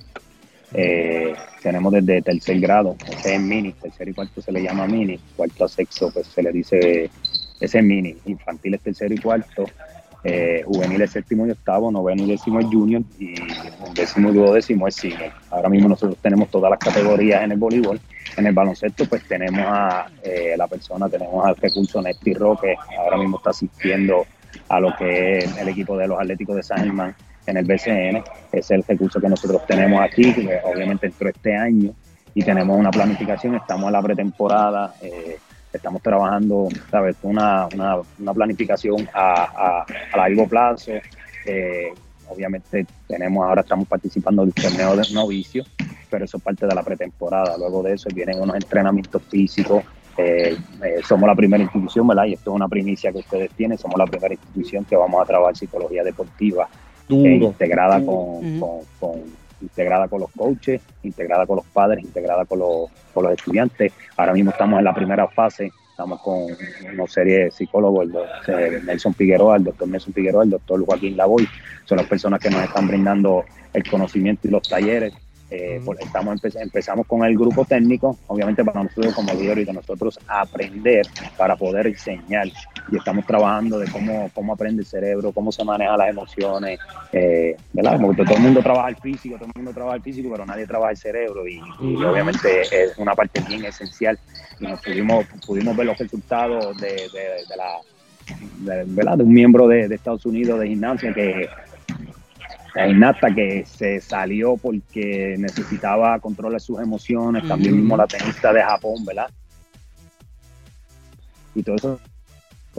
Eh, 0.73 1.35
tenemos 1.63 1.93
desde 1.93 2.23
tercer 2.23 2.61
grado, 2.61 2.97
ese 3.07 3.35
es 3.35 3.41
mini, 3.41 3.73
tercer 3.73 4.09
y 4.09 4.13
cuarto 4.13 4.41
se 4.43 4.53
le 4.53 4.63
llama 4.63 4.87
mini, 4.87 5.19
cuarto 5.35 5.65
a 5.65 5.69
sexto 5.69 6.11
pues 6.11 6.27
se 6.27 6.43
le 6.43 6.53
dice, 6.53 7.11
ese 7.59 7.79
es 7.79 7.85
mini, 7.85 8.17
infantil 8.27 8.75
es 8.75 8.83
tercero 8.83 9.15
y 9.15 9.19
cuarto, 9.19 9.65
eh, 10.25 10.63
juvenil 10.67 11.07
séptimo 11.09 11.47
y 11.47 11.51
octavo, 11.51 11.91
noveno 11.91 12.25
y 12.25 12.27
décimo 12.27 12.59
es 12.61 12.67
junior 12.67 13.03
y 13.19 13.35
décimo 13.95 14.31
y 14.31 14.33
duodécimo 14.33 14.89
es 14.89 14.97
senior. 14.97 15.33
Ahora 15.51 15.69
mismo 15.69 15.89
nosotros 15.89 16.19
tenemos 16.21 16.51
todas 16.51 16.71
las 16.71 16.79
categorías 16.79 17.43
en 17.43 17.53
el 17.53 17.59
voleibol. 17.59 18.01
En 18.37 18.47
el 18.47 18.55
baloncesto 18.55 19.07
pues 19.07 19.27
tenemos 19.27 19.65
a 19.65 20.07
eh, 20.23 20.55
la 20.57 20.67
persona, 20.67 21.09
tenemos 21.09 21.45
al 21.45 21.57
recurso 21.57 22.03
Nesti 22.03 22.35
Roque, 22.35 22.77
ahora 22.99 23.17
mismo 23.17 23.39
está 23.39 23.51
asistiendo 23.51 24.27
a 24.69 24.81
lo 24.81 24.95
que 24.97 25.39
es 25.39 25.57
el 25.59 25.69
equipo 25.69 25.97
de 25.97 26.09
los 26.09 26.19
Atléticos 26.19 26.57
de 26.57 26.63
San 26.63 26.79
Germán 26.79 27.15
en 27.47 27.57
el 27.57 27.65
BCN. 27.65 28.23
Es 28.53 28.71
el 28.71 28.83
recurso 28.83 29.21
que 29.21 29.29
nosotros 29.29 29.67
tenemos 29.67 30.01
aquí, 30.01 30.33
que 30.35 30.61
obviamente 30.65 31.07
entró 31.07 31.29
este 31.29 31.57
año 31.57 31.93
y 32.35 32.43
tenemos 32.43 32.79
una 32.79 32.91
planificación, 32.91 33.55
estamos 33.55 33.87
en 33.87 33.93
la 33.93 34.03
pretemporada. 34.03 34.95
Eh, 35.01 35.39
estamos 35.73 36.03
trabajando, 36.03 36.69
¿sabes? 36.91 37.17
Una, 37.23 37.69
una, 37.75 37.97
una 38.19 38.35
planificación 38.35 39.09
a, 39.13 39.85
a, 39.85 40.17
largo 40.17 40.49
plazo. 40.49 40.93
Eh, 41.47 41.93
obviamente 42.29 42.87
tenemos, 43.07 43.47
ahora 43.47 43.63
estamos 43.63 43.87
participando 43.89 44.45
del 44.45 44.55
torneo 44.55 44.97
de 44.97 45.03
novicio, 45.13 45.65
pero 46.11 46.25
eso 46.25 46.39
es 46.39 46.43
parte 46.43 46.67
de 46.67 46.75
la 46.75 46.83
pretemporada. 46.83 47.57
Luego 47.59 47.83
de 47.83 47.95
eso 47.95 48.09
vienen 48.15 48.41
unos 48.41 48.57
entrenamientos 48.57 49.23
físicos. 49.23 49.85
Eh, 50.17 50.57
eh, 50.83 51.01
somos 51.07 51.29
la 51.29 51.35
primera 51.35 51.63
institución, 51.63 52.07
¿verdad? 52.09 52.25
Y 52.25 52.35
esto 52.35 52.51
es 52.51 52.57
una 52.57 52.69
primicia 52.69 53.13
que 53.13 53.19
ustedes 53.19 53.51
tienen. 53.53 53.79
Somos 53.79 53.99
la 53.99 54.07
primera 54.07 54.35
institución 54.35 54.85
que 54.85 54.97
vamos 54.97 55.23
a 55.23 55.25
trabajar 55.25 55.57
psicología 55.57 56.03
deportiva 56.03 56.69
integrada 57.09 58.05
con, 58.05 58.61
con 58.99 59.38
integrada 59.61 60.09
con 60.09 60.21
los 60.21 60.31
coaches, 60.31 60.81
integrada 61.03 61.47
con 61.47 61.57
los 61.57 61.67
padres, 61.67 62.05
integrada 62.05 62.45
con 62.45 62.59
los, 62.59 62.91
con 63.13 63.25
los 63.25 63.33
estudiantes. 63.33 63.93
Ahora 64.17 64.33
mismo 64.33 64.51
estamos 64.51 64.79
en 64.79 64.85
la 64.85 64.95
primera 64.95 65.27
fase, 65.29 65.71
estamos 65.91 66.21
con 66.21 66.47
una 66.93 67.07
serie 67.07 67.45
de 67.45 67.51
psicólogos, 67.51 68.05
el 68.05 68.13
doctor 68.13 68.85
Nelson 68.85 69.15
Figueroa, 69.15 69.57
el 69.57 69.65
doctor 69.65 69.89
Nelson 69.89 70.13
Figueroa, 70.13 70.45
el 70.45 70.51
doctor 70.51 70.85
Joaquín 70.85 71.17
Lavoy, 71.17 71.49
son 71.85 71.99
las 71.99 72.07
personas 72.07 72.41
que 72.41 72.51
nos 72.51 72.63
están 72.63 72.87
brindando 72.87 73.45
el 73.73 73.89
conocimiento 73.89 74.47
y 74.47 74.51
los 74.51 74.63
talleres. 74.69 75.13
Eh, 75.51 75.81
estamos 75.99 76.45
empezamos 76.57 77.07
con 77.07 77.25
el 77.25 77.35
grupo 77.35 77.65
técnico, 77.65 78.19
obviamente 78.27 78.63
para 78.65 78.83
nosotros 78.83 79.15
como 79.15 79.33
líderes 79.33 79.67
de 79.67 79.73
nosotros 79.73 80.21
aprender 80.29 81.07
para 81.39 81.57
poder 81.57 81.87
enseñar 81.87 82.49
y 82.91 82.97
estamos 82.97 83.27
trabajando 83.27 83.79
de 83.79 83.91
cómo, 83.91 84.31
cómo 84.35 84.53
aprende 84.53 84.83
el 84.83 84.87
cerebro, 84.87 85.33
cómo 85.33 85.53
se 85.53 85.65
maneja 85.65 85.97
las 85.97 86.09
emociones, 86.09 86.79
eh, 87.13 87.57
¿verdad? 87.73 88.01
Porque 88.01 88.25
todo 88.25 88.37
el 88.37 88.43
mundo 88.43 88.63
trabaja 88.63 88.89
el 88.89 88.97
físico, 88.97 89.37
todo 89.37 89.47
el 89.47 89.53
mundo 89.57 89.73
trabaja 89.73 89.97
el 89.97 90.03
físico, 90.03 90.29
pero 90.31 90.47
nadie 90.47 90.67
trabaja 90.67 90.93
el 90.93 90.97
cerebro 90.97 91.47
y, 91.47 91.61
y 91.81 92.05
obviamente 92.05 92.63
es 92.63 92.97
una 92.99 93.15
parte 93.15 93.43
bien 93.47 93.65
esencial 93.65 94.19
y 94.59 94.67
nos 94.67 94.81
pudimos, 94.81 95.27
pudimos 95.47 95.77
ver 95.77 95.87
los 95.87 95.99
resultados 95.99 96.77
de, 96.79 96.89
de, 96.89 97.45
de 97.49 97.57
la 97.57 97.79
de, 98.59 98.85
¿verdad? 98.87 99.19
de 99.19 99.25
un 99.25 99.33
miembro 99.33 99.69
de, 99.69 99.89
de, 99.89 99.95
Estados 99.95 100.25
Unidos 100.27 100.61
de 100.61 100.69
gimnasia 100.69 101.13
que 101.13 101.49
la 102.75 102.87
gimnasta 102.87 103.35
que 103.35 103.65
se 103.67 104.01
salió 104.01 104.57
porque 104.57 105.37
necesitaba 105.39 106.19
controlar 106.21 106.61
sus 106.61 106.81
emociones, 106.81 107.47
también 107.49 107.77
mismo 107.77 107.97
la 107.97 108.07
tenista 108.07 108.53
de 108.53 108.63
Japón, 108.63 109.05
¿verdad? 109.05 109.31
Y 111.55 111.63
todo 111.63 111.77
eso 111.77 112.01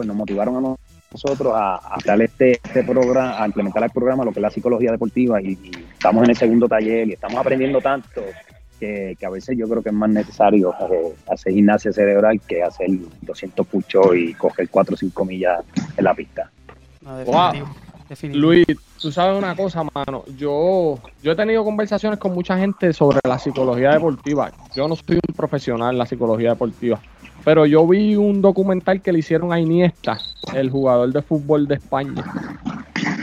pues 0.00 0.08
nos 0.08 0.16
motivaron 0.16 0.56
a 0.56 0.76
nosotros 1.12 1.52
a, 1.54 1.74
a 1.74 1.98
dar 2.02 2.22
este, 2.22 2.52
este 2.52 2.82
programa, 2.84 3.42
a 3.42 3.46
implementar 3.46 3.84
el 3.84 3.90
programa, 3.90 4.24
lo 4.24 4.32
que 4.32 4.38
es 4.38 4.42
la 4.42 4.50
psicología 4.50 4.92
deportiva, 4.92 5.42
y, 5.42 5.58
y 5.62 5.72
estamos 5.92 6.24
en 6.24 6.30
el 6.30 6.36
segundo 6.36 6.66
taller 6.66 7.06
y 7.06 7.12
estamos 7.12 7.36
aprendiendo 7.36 7.82
tanto 7.82 8.22
que, 8.78 9.14
que, 9.20 9.26
a 9.26 9.28
veces 9.28 9.58
yo 9.58 9.68
creo 9.68 9.82
que 9.82 9.90
es 9.90 9.94
más 9.94 10.08
necesario 10.08 10.72
eh, 10.90 11.14
hacer 11.30 11.52
gimnasia 11.52 11.92
cerebral 11.92 12.40
que 12.48 12.62
hacer 12.62 12.88
200 13.20 13.66
puchos 13.66 14.06
y 14.16 14.32
coger 14.32 14.70
4 14.70 14.94
o 14.94 14.96
5 14.96 15.24
millas 15.26 15.62
en 15.98 16.02
la 16.02 16.14
pista. 16.14 16.50
No, 17.02 17.18
definitivo, 17.18 17.66
wow. 17.66 17.74
definitivo. 18.08 18.46
Luis, 18.46 18.66
tú 18.98 19.12
sabes 19.12 19.36
una 19.36 19.54
cosa, 19.54 19.82
mano. 19.94 20.24
Yo, 20.38 20.98
yo 21.22 21.32
he 21.32 21.36
tenido 21.36 21.62
conversaciones 21.62 22.18
con 22.18 22.32
mucha 22.32 22.56
gente 22.56 22.94
sobre 22.94 23.18
la 23.28 23.38
psicología 23.38 23.90
deportiva. 23.90 24.50
Yo 24.74 24.88
no 24.88 24.96
soy 24.96 25.16
un 25.16 25.34
profesional 25.36 25.92
en 25.92 25.98
la 25.98 26.06
psicología 26.06 26.48
deportiva, 26.52 26.98
pero 27.44 27.66
yo 27.66 27.86
vi 27.86 28.16
un 28.16 28.42
documental 28.42 29.00
que 29.00 29.12
le 29.12 29.20
hicieron 29.20 29.52
a 29.52 29.60
Iniesta, 29.60 30.18
el 30.54 30.70
jugador 30.70 31.12
de 31.12 31.22
fútbol 31.22 31.66
de 31.66 31.76
España. 31.76 32.24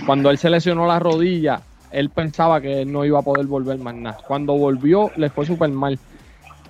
Cuando 0.05 0.29
él 0.29 0.37
se 0.37 0.49
lesionó 0.49 0.87
la 0.87 0.99
rodilla, 0.99 1.61
él 1.91 2.09
pensaba 2.09 2.61
que 2.61 2.85
no 2.85 3.05
iba 3.05 3.19
a 3.19 3.23
poder 3.23 3.45
volver 3.45 3.77
más 3.77 3.95
nada. 3.95 4.17
Cuando 4.27 4.57
volvió, 4.57 5.11
le 5.15 5.29
fue 5.29 5.45
súper 5.45 5.69
mal. 5.69 5.99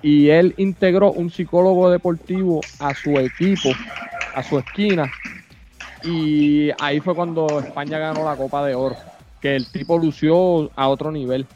Y 0.02 0.28
él 0.28 0.54
integró 0.58 1.12
un 1.12 1.30
psicólogo 1.30 1.90
deportivo 1.90 2.60
a 2.78 2.94
su 2.94 3.10
equipo, 3.18 3.70
a 4.34 4.42
su 4.42 4.58
esquina. 4.58 5.10
Y 6.04 6.70
ahí 6.78 7.00
fue 7.00 7.14
cuando 7.14 7.60
España 7.60 7.98
ganó 7.98 8.24
la 8.24 8.36
Copa 8.36 8.64
de 8.64 8.74
Oro. 8.74 8.96
Que 9.40 9.56
el 9.56 9.70
tipo 9.70 9.98
lució 9.98 10.70
a 10.76 10.88
otro 10.88 11.10
nivel. 11.10 11.46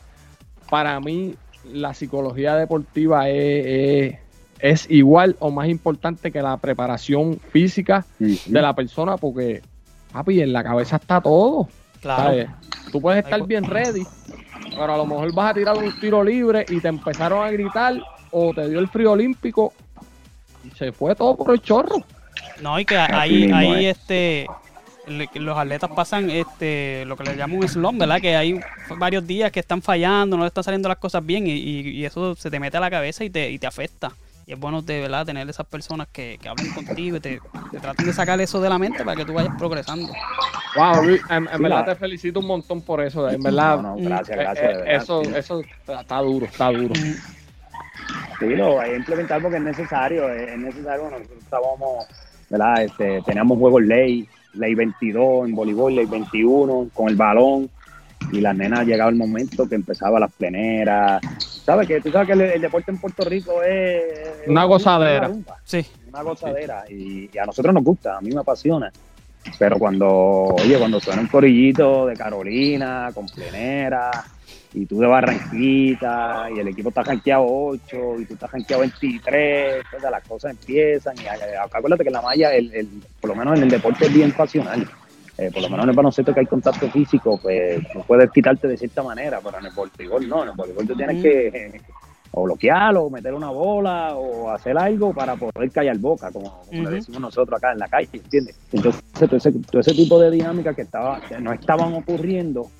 Para 0.71 0.99
mí, 1.01 1.35
la 1.73 1.95
psicología 1.95 2.57
deportiva 2.57 3.29
es, 3.29 3.67
es, 3.67 4.19
es 4.63 4.89
igual 4.89 5.37
o 5.41 5.51
más 5.51 5.69
importante 5.69 6.31
que 6.31 6.41
la 6.41 6.57
preparación 6.57 7.39
física 7.51 8.07
de 8.19 8.63
la 8.63 8.75
persona, 8.75 9.17
porque, 9.17 9.61
papi, 10.13 10.41
en 10.41 10.53
la 10.53 10.63
cabeza 10.63 10.97
está 10.97 11.21
todo. 11.21 11.69
Claro. 12.01 12.23
¿sabes? 12.23 12.49
Tú 12.93 13.01
puedes 13.01 13.25
estar 13.25 13.45
bien 13.45 13.65
ready, 13.65 14.05
pero 14.71 14.95
a 14.95 14.97
lo 14.97 15.05
mejor 15.05 15.35
vas 15.35 15.51
a 15.51 15.55
tirar 15.55 15.77
un 15.77 16.01
tiro 16.01 16.23
libre 16.23 16.65
y 16.69 16.81
te 16.81 16.89
empezaron 16.89 17.45
a 17.45 17.51
gritar 17.51 18.01
o 18.31 18.55
te 18.55 18.69
dio 18.69 18.79
el 18.79 18.89
frío 18.89 19.13
olímpico 19.13 19.73
y 20.65 20.71
se 20.77 20.93
fue 20.93 21.15
todo 21.17 21.37
por 21.37 21.53
el 21.53 21.61
chorro. 21.61 21.97
No, 22.61 22.79
y 22.79 22.85
que 22.85 22.97
ahí, 22.97 23.51
ahí 23.53 23.87
este 23.87 24.47
los 25.35 25.59
atletas 25.59 25.91
pasan 25.91 26.31
este 26.31 27.05
lo 27.07 27.17
que 27.17 27.25
le 27.25 27.37
llaman 27.37 27.59
un 27.59 27.69
slump, 27.69 27.99
¿verdad? 27.99 28.21
Que 28.21 28.37
hay 28.37 28.61
varios 28.97 29.27
días 29.27 29.51
que 29.51 29.59
están 29.59 29.83
fallando, 29.83 30.37
no 30.37 30.45
le 30.45 30.49
están 30.49 30.63
saliendo 30.63 30.89
las 30.89 30.99
cosas 30.99 31.27
bien 31.27 31.49
y, 31.49 31.53
y, 31.53 31.89
y 31.91 32.05
eso 32.05 32.37
se 32.37 32.51
te 32.51 32.61
mete 32.61 32.77
a 32.77 32.81
la 32.81 32.91
cabeza 32.91 33.25
y 33.25 33.31
te, 33.31 33.51
y 33.51 33.59
te 33.59 33.67
afecta. 33.67 34.13
Y 34.47 34.53
es 34.53 34.59
bueno 34.59 34.83
de 34.83 35.01
verdad 35.01 35.25
tener 35.25 35.49
esas 35.49 35.67
personas 35.67 36.09
que, 36.11 36.39
que 36.41 36.49
hablen 36.49 36.73
contigo 36.73 37.17
y 37.17 37.21
te, 37.21 37.41
te, 37.71 37.79
traten 37.79 38.07
de 38.07 38.13
sacar 38.13 38.41
eso 38.41 38.61
de 38.61 38.69
la 38.69 38.79
mente 38.79 39.05
para 39.05 39.17
que 39.17 39.25
tú 39.25 39.33
vayas 39.33 39.55
progresando. 39.57 40.13
Wow, 40.77 41.05
Luis, 41.05 41.23
en, 41.31 41.49
en 41.53 41.63
verdad 41.63 41.85
te 41.85 41.95
felicito 41.95 42.41
un 42.41 42.47
montón 42.47 42.81
por 42.81 43.01
eso. 43.01 43.29
En 43.29 43.43
verdad, 43.43 43.81
no, 43.81 43.97
no, 43.97 44.05
gracias, 44.09 44.37
eh, 44.37 44.41
gracias. 44.41 44.65
eh, 44.65 44.77
verdad, 44.79 44.95
eso, 44.95 45.23
eso 45.23 45.63
está 45.87 46.19
duro, 46.19 46.47
está 46.47 46.71
duro. 46.73 46.95
Sí, 48.39 48.57
lo 48.57 48.81
hay 48.81 48.91
que 48.91 48.97
implementar 48.97 49.41
porque 49.41 49.59
es 49.59 49.63
necesario, 49.63 50.29
es 50.29 50.59
necesario. 50.59 51.11
Nosotros 51.11 51.39
estábamos, 51.39 52.07
¿verdad? 52.51 52.83
Este, 52.83 53.23
teníamos 53.23 53.59
juegos 53.59 53.83
ley, 53.83 54.29
ley 54.55 54.75
22 54.75 55.49
en 55.49 55.55
voleibol, 55.55 55.95
ley 55.95 56.07
21 56.07 56.89
con 56.93 57.09
el 57.09 57.17
balón. 57.17 57.71
Y 58.31 58.41
las 58.41 58.57
nenas 58.57 58.87
llegaba 58.87 59.11
el 59.11 59.17
momento 59.17 59.69
que 59.69 59.75
empezaba 59.75 60.21
las 60.21 60.33
pleneras. 60.33 61.21
¿Sabes 61.65 61.89
que 61.89 62.01
Tú 62.01 62.11
sabes 62.11 62.29
que 62.29 62.33
el, 62.35 62.41
el 62.43 62.61
deporte 62.61 62.91
en 62.91 62.99
Puerto 62.99 63.25
Rico 63.25 63.63
es. 63.63 64.47
Una 64.47 64.65
gozadera. 64.65 65.29
Una, 65.29 65.45
sí. 65.65 65.85
Una 66.09 66.23
gozadera. 66.23 66.85
Y, 66.89 67.31
y, 67.33 67.39
a 67.39 67.47
nosotros 67.47 67.75
nos 67.75 67.85
gusta, 67.85 68.19
a 68.19 68.21
mí 68.21 68.31
me 68.31 68.41
apasiona. 68.41 68.91
Pero 69.59 69.79
cuando, 69.79 70.09
oye, 70.09 70.79
cuando 70.79 71.01
suena 71.01 71.21
un 71.21 71.29
corillito 71.29 72.07
de 72.07 72.17
Carolina, 72.17 73.11
con 73.13 73.27
plenera, 73.27 74.11
y 74.75 74.87
tú 74.87 75.01
de 75.01 75.07
Barranquita, 75.07 76.49
y 76.55 76.61
el 76.61 76.69
equipo 76.69 76.89
está 76.89 77.03
rankeado 77.03 77.45
8, 77.47 78.21
y 78.21 78.25
tú 78.25 78.35
estás 78.35 78.51
rankeado 78.51 78.81
23, 78.81 79.85
pues, 79.91 80.03
las 80.03 80.27
cosas 80.27 80.53
empiezan. 80.53 81.15
Y 81.19 81.27
acuérdate 81.27 82.05
que 82.05 82.11
la 82.11 82.23
malla, 82.23 82.55
el, 82.55 82.73
el, 82.73 82.89
por 83.21 83.31
lo 83.31 83.37
menos 83.37 83.57
en 83.57 83.65
el 83.65 83.71
deporte 83.71 84.07
es 84.07 84.15
bien 84.15 84.33
pasional. 84.33 84.89
Eh, 85.43 85.51
por 85.53 85.63
lo 85.63 85.69
menos 85.71 85.85
en 85.85 85.91
el 85.91 85.97
baloncesto 85.97 86.33
que 86.33 86.41
hay 86.41 86.47
contacto 86.47 86.89
físico, 86.89 87.39
pues 87.43 87.83
no 87.95 88.03
puedes 88.03 88.31
quitarte 88.31 88.69
de 88.69 88.77
cierta 88.77 89.03
manera, 89.03 89.41
pero 89.43 89.59
en 89.59 89.67
el 89.67 89.73
voleibol 89.73 90.29
no, 90.29 90.43
en 90.45 90.51
el 90.51 90.55
voleibol 90.55 90.87
tú 90.87 90.95
tienes 90.95 91.21
que 91.21 91.49
eh, 91.49 91.81
o 92.35 93.11
meter 93.11 93.35
una 93.35 93.51
bola, 93.51 94.15
o 94.15 94.51
hacer 94.51 94.79
algo 94.79 95.13
para 95.13 95.35
poder 95.37 95.71
callar 95.71 95.99
boca, 95.99 96.31
como, 96.31 96.61
como 96.61 96.81
uh 96.81 96.85
-huh. 96.85 96.91
le 96.91 96.97
decimos 96.97 97.21
nosotros 97.21 97.59
acá 97.59 97.73
en 97.73 97.79
la 97.81 97.89
calle, 97.89 98.09
¿entiendes? 98.13 98.57
Entonces, 98.73 99.03
todo 99.19 99.37
ese, 99.37 99.53
todo 99.53 99.81
ese 99.81 99.93
tipo 99.95 100.19
de 100.21 100.31
dinámica 100.31 100.75
que 100.75 100.83
estaba, 100.83 101.21
que 101.21 101.39
no 101.41 101.53
estaban 101.53 101.93
ocurriendo, 101.93 102.71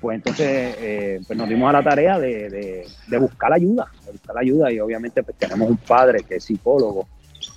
pues 0.00 0.16
entonces 0.16 0.76
eh, 0.78 1.20
pues 1.26 1.38
nos 1.38 1.48
dimos 1.48 1.70
a 1.70 1.72
la 1.72 1.82
tarea 1.82 2.18
de, 2.18 2.50
de, 2.50 2.86
de, 3.06 3.18
buscar 3.18 3.52
ayuda, 3.52 3.86
de 4.04 4.12
buscar 4.12 4.36
ayuda, 4.38 4.72
y 4.72 4.80
obviamente 4.80 5.22
pues 5.22 5.36
tenemos 5.38 5.70
un 5.70 5.76
padre 5.76 6.24
que 6.28 6.36
es 6.36 6.44
psicólogo, 6.44 7.06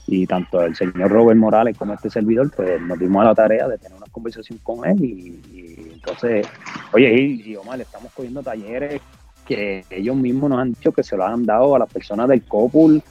y 0.08 0.28
tanto 0.28 0.62
el 0.62 0.76
señor 0.76 1.10
Robert 1.10 1.40
Morales 1.40 1.78
como 1.78 1.94
este 1.94 2.10
servidor, 2.10 2.52
pues 2.56 2.80
nos 2.82 2.98
dimos 3.00 3.22
a 3.24 3.30
la 3.30 3.36
tarea 3.36 3.68
de 3.68 3.78
tener 3.78 4.01
conversación 4.12 4.60
con 4.64 4.86
él 4.86 5.04
y, 5.04 5.42
y 5.52 5.92
entonces, 5.94 6.48
oye, 6.94 7.14
y, 7.14 7.52
y, 7.52 7.56
Omar, 7.56 7.78
le 7.78 7.84
estamos 7.84 8.12
cogiendo 8.14 8.44
talleres 8.44 9.02
que 9.46 9.84
ellos 9.90 10.16
mismos 10.16 10.50
nos 10.50 10.60
han 10.60 10.74
dicho 10.74 10.92
que 10.92 11.04
se 11.04 11.18
lo 11.18 11.26
han 11.26 11.46
dado 11.46 11.76
a 11.76 11.80
las 11.80 11.92
personas 11.92 12.28
del 12.28 12.44
COPUL, 12.44 13.02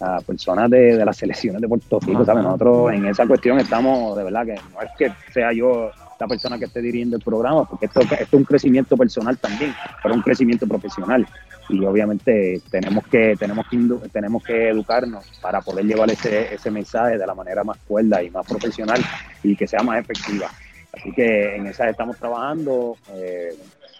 a 0.00 0.20
personas 0.20 0.70
de, 0.70 0.96
de 0.96 1.04
las 1.04 1.16
selecciones 1.16 1.60
de 1.60 1.68
Puerto 1.68 1.98
Rico, 2.00 2.24
¿sabes? 2.24 2.44
Nosotros 2.44 2.92
en 2.92 3.06
esa 3.06 3.26
cuestión 3.26 3.58
estamos, 3.58 4.16
de 4.16 4.24
verdad, 4.24 4.44
que 4.44 4.54
no 4.54 4.82
es 4.82 4.90
que 4.98 5.12
sea 5.32 5.52
yo 5.52 5.90
la 6.18 6.26
persona 6.26 6.58
que 6.58 6.64
esté 6.64 6.80
dirigiendo 6.80 7.16
el 7.16 7.22
programa, 7.22 7.64
porque 7.64 7.86
esto, 7.86 8.00
esto 8.00 8.14
es 8.14 8.32
un 8.32 8.44
crecimiento 8.44 8.96
personal 8.96 9.36
también, 9.38 9.74
pero 10.02 10.14
un 10.14 10.22
crecimiento 10.22 10.66
profesional. 10.66 11.26
Y 11.68 11.84
obviamente 11.84 12.62
tenemos 12.70 13.04
que 13.08 13.34
tenemos 13.36 13.66
que 13.68 14.08
tenemos 14.12 14.44
que 14.44 14.68
educarnos 14.68 15.24
para 15.40 15.60
poder 15.60 15.84
llevar 15.84 16.10
ese, 16.10 16.54
ese 16.54 16.70
mensaje 16.70 17.18
de 17.18 17.26
la 17.26 17.34
manera 17.34 17.64
más 17.64 17.78
cuerda 17.88 18.22
y 18.22 18.30
más 18.30 18.46
profesional 18.46 19.02
y 19.42 19.56
que 19.56 19.66
sea 19.66 19.82
más 19.82 19.98
efectiva. 19.98 20.48
Así 20.92 21.12
que 21.12 21.56
en 21.56 21.66
esa 21.66 21.90
estamos 21.90 22.16
trabajando 22.16 22.96
eh, 23.12 23.54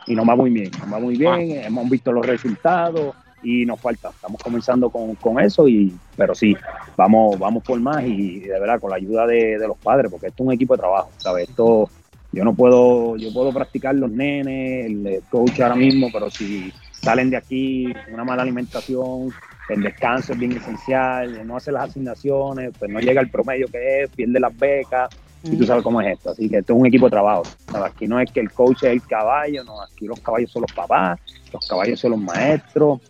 y 0.07 0.14
nos 0.14 0.29
va 0.29 0.37
muy 0.37 0.50
bien 0.50 0.70
nos 0.81 0.92
va 0.92 0.98
muy 1.00 1.16
bien 1.16 1.33
ah. 1.33 1.66
hemos 1.66 1.90
visto 1.90 2.12
los 2.12 2.24
resultados 2.24 3.14
y 3.42 3.66
nos 3.66 3.81
falta. 3.81 4.11
Estamos 4.11 4.40
comenzando 4.40 4.88
con, 4.88 5.14
con 5.16 5.40
eso 5.40 5.68
y 5.68 5.92
pero 6.16 6.35
sí 6.37 6.57
vamos 6.96 7.37
vamos 7.38 7.64
por 7.64 7.81
más 7.81 8.05
y 8.05 8.40
de 8.40 8.61
verdad 8.61 8.81
con 8.81 8.90
la 8.90 8.96
ayuda 8.96 9.26
de, 9.26 9.59
de 9.59 9.66
los 9.66 9.76
padres 9.76 10.11
porque 10.11 10.29
esto 10.29 10.44
es 10.44 10.46
un 10.46 10.55
equipo 10.55 10.74
de 10.74 10.79
trabajo 10.79 11.11
sabes 11.18 11.48
esto 11.48 11.90
yo 12.37 12.44
no 12.44 12.55
puedo 12.55 13.16
yo 13.16 13.33
puedo 13.33 13.53
practicar 13.53 13.94
los 13.94 14.11
nenes 14.11 14.87
el 14.87 15.22
coach 15.31 15.61
ahora 15.61 15.75
mismo 15.75 16.09
pero 16.12 16.31
si 16.31 16.72
salen 17.07 17.31
de 17.31 17.37
aquí, 17.37 17.92
una 18.12 18.25
mala 18.25 18.42
alimentación, 18.42 19.33
el 19.68 19.83
descanso 19.83 20.33
es 20.33 20.38
bien 20.38 20.53
esencial, 20.53 21.46
no 21.46 21.57
hace 21.57 21.70
las 21.70 21.90
asignaciones, 21.90 22.72
pues 22.77 22.90
no 22.90 22.99
llega 22.99 23.20
al 23.20 23.31
promedio 23.31 23.68
que 23.68 24.03
es, 24.03 24.11
pierde 24.11 24.40
las 24.40 24.57
becas, 24.57 25.09
y 25.44 25.57
tú 25.57 25.64
sabes 25.64 25.85
cómo 25.85 26.01
es 26.01 26.14
esto. 26.14 26.31
Así 26.31 26.49
que 26.49 26.59
esto 26.59 26.72
es 26.72 26.81
un 26.81 26.87
equipo 26.87 27.07
de 27.07 27.11
trabajo. 27.11 27.44
Aquí 27.85 28.09
no 28.09 28.18
es 28.18 28.31
que 28.33 28.40
el 28.40 28.51
coach 28.51 28.79
es 28.83 28.90
el 28.90 29.03
caballo, 29.03 29.62
no, 29.62 29.81
aquí 29.81 30.07
los 30.07 30.18
caballos 30.18 30.51
son 30.51 30.62
los 30.62 30.72
papás, 30.72 31.20
los 31.53 31.68
caballos 31.68 32.01
son 32.01 32.11
los 32.12 32.20
maestros, 32.20 33.01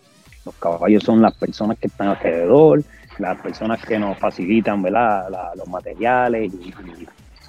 los 0.44 0.54
caballos 0.56 1.02
son 1.02 1.22
las 1.22 1.34
personas 1.34 1.78
que 1.78 1.86
están 1.86 2.08
alrededor, 2.08 2.82
las 3.18 3.40
personas 3.40 3.82
que 3.82 3.98
nos 3.98 4.18
facilitan 4.18 4.82
¿verdad? 4.82 5.30
La, 5.30 5.52
los 5.56 5.66
materiales 5.68 6.52
y, 6.52 6.68
y 6.68 7.06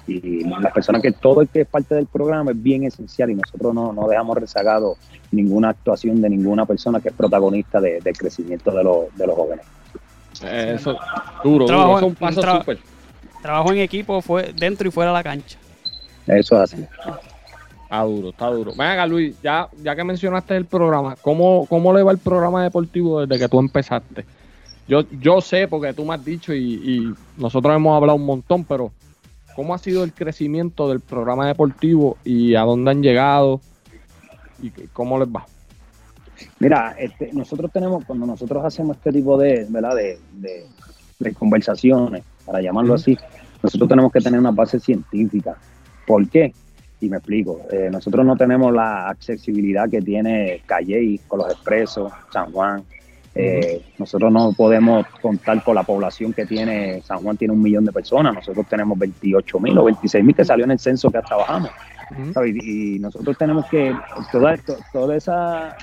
y 0.08 0.44
las 0.44 0.72
personas 0.72 1.02
que 1.02 1.12
todo 1.12 1.42
el 1.42 1.48
que 1.48 1.60
es 1.60 1.68
parte 1.68 1.94
del 1.94 2.06
programa 2.06 2.52
es 2.52 2.62
bien 2.62 2.84
esencial 2.84 3.30
y 3.30 3.34
nosotros 3.34 3.74
no, 3.74 3.92
no 3.92 4.08
dejamos 4.08 4.38
rezagado 4.38 4.96
ninguna 5.30 5.70
actuación 5.70 6.22
de 6.22 6.30
ninguna 6.30 6.64
persona 6.64 7.00
que 7.00 7.08
es 7.10 7.14
protagonista 7.14 7.80
del 7.80 8.02
de 8.02 8.12
crecimiento 8.12 8.70
de, 8.70 8.82
los, 8.82 9.14
de 9.16 9.26
los 9.26 9.36
jóvenes. 9.36 9.66
Eso, 10.42 10.96
duro, 11.44 11.66
trabajo, 11.66 11.88
duro. 11.88 11.98
Eso 11.98 11.98
es 11.98 12.02
un 12.04 12.14
paso 12.14 12.40
tra 12.40 12.58
súper. 12.58 12.78
Trabajo 13.42 13.72
en 13.72 13.78
equipo 13.78 14.22
fue 14.22 14.52
dentro 14.56 14.88
y 14.88 14.90
fuera 14.90 15.10
de 15.10 15.16
la 15.16 15.22
cancha. 15.22 15.58
Eso 16.26 16.62
es 16.62 16.72
así. 16.72 16.86
Está 17.82 18.02
duro, 18.02 18.28
está 18.30 18.46
duro. 18.46 18.72
Venga, 18.76 19.06
Luis, 19.06 19.36
ya, 19.42 19.68
ya 19.82 19.94
que 19.94 20.04
mencionaste 20.04 20.56
el 20.56 20.66
programa, 20.66 21.16
¿cómo, 21.20 21.66
¿cómo 21.66 21.92
le 21.92 22.02
va 22.02 22.12
el 22.12 22.18
programa 22.18 22.62
deportivo 22.62 23.24
desde 23.24 23.42
que 23.42 23.48
tú 23.48 23.58
empezaste? 23.58 24.24
Yo, 24.86 25.02
yo 25.20 25.40
sé, 25.40 25.68
porque 25.68 25.92
tú 25.92 26.04
me 26.04 26.14
has 26.14 26.24
dicho 26.24 26.54
y, 26.54 26.74
y 26.74 27.14
nosotros 27.36 27.74
hemos 27.76 27.94
hablado 27.96 28.16
un 28.16 28.24
montón, 28.24 28.64
pero 28.64 28.90
¿cómo 29.58 29.74
ha 29.74 29.78
sido 29.78 30.04
el 30.04 30.12
crecimiento 30.12 30.88
del 30.88 31.00
programa 31.00 31.48
deportivo 31.48 32.16
y 32.22 32.54
a 32.54 32.60
dónde 32.60 32.92
han 32.92 33.02
llegado 33.02 33.60
y 34.62 34.70
cómo 34.92 35.18
les 35.18 35.26
va? 35.26 35.46
Mira, 36.60 36.94
este, 36.96 37.32
nosotros 37.32 37.72
tenemos, 37.72 38.04
cuando 38.04 38.24
nosotros 38.24 38.64
hacemos 38.64 38.98
este 38.98 39.10
tipo 39.10 39.36
de, 39.36 39.66
¿verdad? 39.68 39.96
de, 39.96 40.20
de, 41.18 41.34
conversaciones, 41.34 42.22
para 42.46 42.62
llamarlo 42.62 42.94
así, 42.94 43.18
nosotros 43.60 43.88
tenemos 43.88 44.12
que 44.12 44.20
tener 44.20 44.38
una 44.38 44.52
base 44.52 44.78
científica. 44.78 45.56
¿Por 46.06 46.28
qué? 46.28 46.54
Y 47.00 47.08
me 47.08 47.16
explico. 47.16 47.62
Eh, 47.72 47.88
nosotros 47.90 48.24
no 48.24 48.36
tenemos 48.36 48.72
la 48.72 49.08
accesibilidad 49.08 49.90
que 49.90 50.00
tiene 50.00 50.62
Calle 50.66 51.18
con 51.26 51.40
los 51.40 51.50
expresos, 51.50 52.12
San 52.32 52.52
Juan, 52.52 52.84
eh, 53.34 53.82
nosotros 53.98 54.32
no 54.32 54.52
podemos 54.52 55.06
contar 55.20 55.62
con 55.62 55.74
la 55.74 55.82
población 55.82 56.32
que 56.32 56.46
tiene, 56.46 57.02
San 57.02 57.18
Juan 57.18 57.36
tiene 57.36 57.54
un 57.54 57.62
millón 57.62 57.84
de 57.84 57.92
personas, 57.92 58.34
nosotros 58.34 58.66
tenemos 58.68 58.98
28 58.98 59.60
mil 59.60 59.78
o 59.78 59.84
26 59.84 60.24
mil 60.24 60.34
que 60.34 60.44
salió 60.44 60.64
en 60.64 60.72
el 60.72 60.78
censo 60.78 61.10
que 61.10 61.20
trabajamos. 61.20 61.70
y, 62.46 62.98
nosotros 62.98 63.36
tenemos 63.36 63.66
que, 63.66 63.94
toda, 64.32 64.56
toda 64.92 65.16
esa 65.16 65.76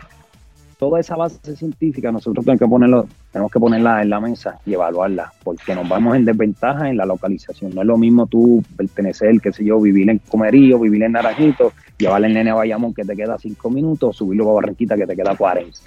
toda 0.77 0.99
esa 0.99 1.15
base 1.15 1.55
científica 1.55 2.11
nosotros 2.11 2.43
tenemos 2.43 2.59
que 2.59 2.67
ponerlo, 2.67 3.07
tenemos 3.31 3.51
que 3.51 3.59
ponerla 3.59 4.01
en 4.01 4.09
la 4.09 4.19
mesa 4.19 4.59
y 4.65 4.73
evaluarla, 4.73 5.31
porque 5.43 5.73
nos 5.75 5.87
vamos 5.87 6.15
en 6.15 6.25
desventaja 6.25 6.89
en 6.89 6.97
la 6.97 7.05
localización. 7.05 7.73
No 7.73 7.81
es 7.81 7.87
lo 7.87 7.97
mismo 7.97 8.27
tú 8.27 8.63
pertenecer, 8.75 9.39
qué 9.41 9.51
sé 9.51 9.63
yo, 9.63 9.79
vivir 9.79 10.09
en 10.09 10.19
Comerío, 10.19 10.79
vivir 10.79 11.03
en 11.03 11.13
Naranjito, 11.13 11.73
llevarle 11.97 12.27
el 12.27 12.33
nene 12.33 12.51
a 12.51 12.55
Bayamón 12.55 12.93
que 12.93 13.03
te 13.03 13.15
queda 13.15 13.37
cinco 13.37 13.69
minutos, 13.69 14.17
subirlo 14.17 14.49
a 14.51 14.53
Barranquita 14.55 14.95
que 14.95 15.07
te 15.07 15.15
queda 15.15 15.35
40. 15.35 15.79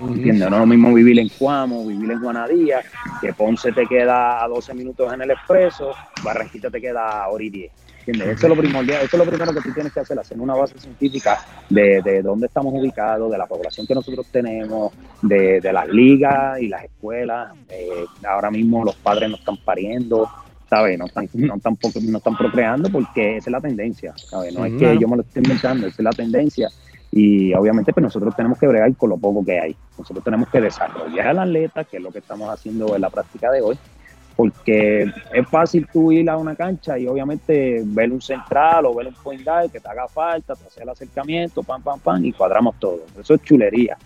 ¿Entiendes? 0.00 0.50
No 0.50 0.56
es 0.56 0.60
lo 0.60 0.66
mismo 0.66 0.92
vivir 0.92 1.18
en 1.18 1.28
Cuamo, 1.28 1.86
vivir 1.86 2.10
en 2.10 2.20
Guanadía, 2.20 2.80
que 3.20 3.32
Ponce 3.32 3.72
te 3.72 3.86
queda 3.86 4.42
a 4.42 4.48
12 4.48 4.74
minutos 4.74 5.12
en 5.12 5.22
el 5.22 5.30
expreso, 5.30 5.92
Barranquita 6.22 6.70
te 6.70 6.80
queda 6.80 7.22
a 7.24 7.28
hora 7.28 7.44
y 7.44 7.50
10. 7.50 7.72
Eso 8.04 8.22
es 8.24 8.42
lo 8.42 8.56
primordial, 8.56 9.02
eso 9.04 9.16
es 9.16 9.24
lo 9.24 9.30
primero 9.30 9.54
que 9.54 9.60
tú 9.60 9.72
tienes 9.72 9.92
que 9.92 10.00
hacer, 10.00 10.18
hacer 10.18 10.40
una 10.40 10.54
base 10.54 10.76
científica 10.76 11.38
de, 11.70 12.02
de 12.02 12.20
dónde 12.20 12.46
estamos 12.46 12.74
ubicados, 12.74 13.30
de 13.30 13.38
la 13.38 13.46
población 13.46 13.86
que 13.86 13.94
nosotros 13.94 14.26
tenemos, 14.32 14.92
de, 15.22 15.60
las 15.72 15.88
ligas 15.88 16.60
y 16.60 16.66
las 16.66 16.84
escuelas. 16.84 17.54
Eh, 17.68 18.04
ahora 18.28 18.50
mismo 18.50 18.84
los 18.84 18.96
padres 18.96 19.30
no 19.30 19.36
están 19.36 19.56
pariendo, 19.58 20.28
¿sabes? 20.72 20.98
No 20.98 21.04
están, 21.04 21.28
no, 21.34 21.56
están, 21.56 21.76
no 22.10 22.16
están 22.16 22.34
procreando 22.34 22.88
porque 22.88 23.36
esa 23.36 23.50
es 23.50 23.52
la 23.52 23.60
tendencia, 23.60 24.14
¿sabes? 24.16 24.54
No 24.54 24.64
es 24.64 24.72
que 24.72 24.98
yo 24.98 25.06
me 25.06 25.16
lo 25.16 25.22
esté 25.22 25.40
inventando, 25.40 25.86
esa 25.86 25.96
es 25.98 26.04
la 26.04 26.12
tendencia. 26.12 26.70
Y 27.10 27.52
obviamente 27.52 27.92
pues 27.92 28.02
nosotros 28.02 28.34
tenemos 28.34 28.58
que 28.58 28.66
bregar 28.66 28.96
con 28.96 29.10
lo 29.10 29.18
poco 29.18 29.44
que 29.44 29.60
hay. 29.60 29.76
Nosotros 29.98 30.24
tenemos 30.24 30.48
que 30.48 30.62
desarrollar 30.62 31.26
al 31.26 31.40
atleta, 31.40 31.84
que 31.84 31.98
es 31.98 32.02
lo 32.02 32.10
que 32.10 32.20
estamos 32.20 32.48
haciendo 32.48 32.96
en 32.96 33.02
la 33.02 33.10
práctica 33.10 33.50
de 33.50 33.60
hoy, 33.60 33.78
porque 34.34 35.12
es 35.34 35.48
fácil 35.50 35.86
tú 35.92 36.10
ir 36.10 36.30
a 36.30 36.38
una 36.38 36.56
cancha 36.56 36.98
y 36.98 37.06
obviamente 37.06 37.82
ver 37.84 38.10
un 38.10 38.22
central 38.22 38.86
o 38.86 38.94
ver 38.94 39.08
un 39.08 39.14
point 39.22 39.44
guard 39.44 39.70
que 39.70 39.78
te 39.78 39.88
haga 39.90 40.08
falta, 40.08 40.54
te 40.54 40.64
hace 40.64 40.82
el 40.84 40.88
acercamiento, 40.88 41.62
pam, 41.62 41.82
pam, 41.82 42.00
pam, 42.00 42.24
y 42.24 42.32
cuadramos 42.32 42.76
todo. 42.78 43.00
Eso 43.20 43.34
es 43.34 43.42
chulería, 43.42 43.98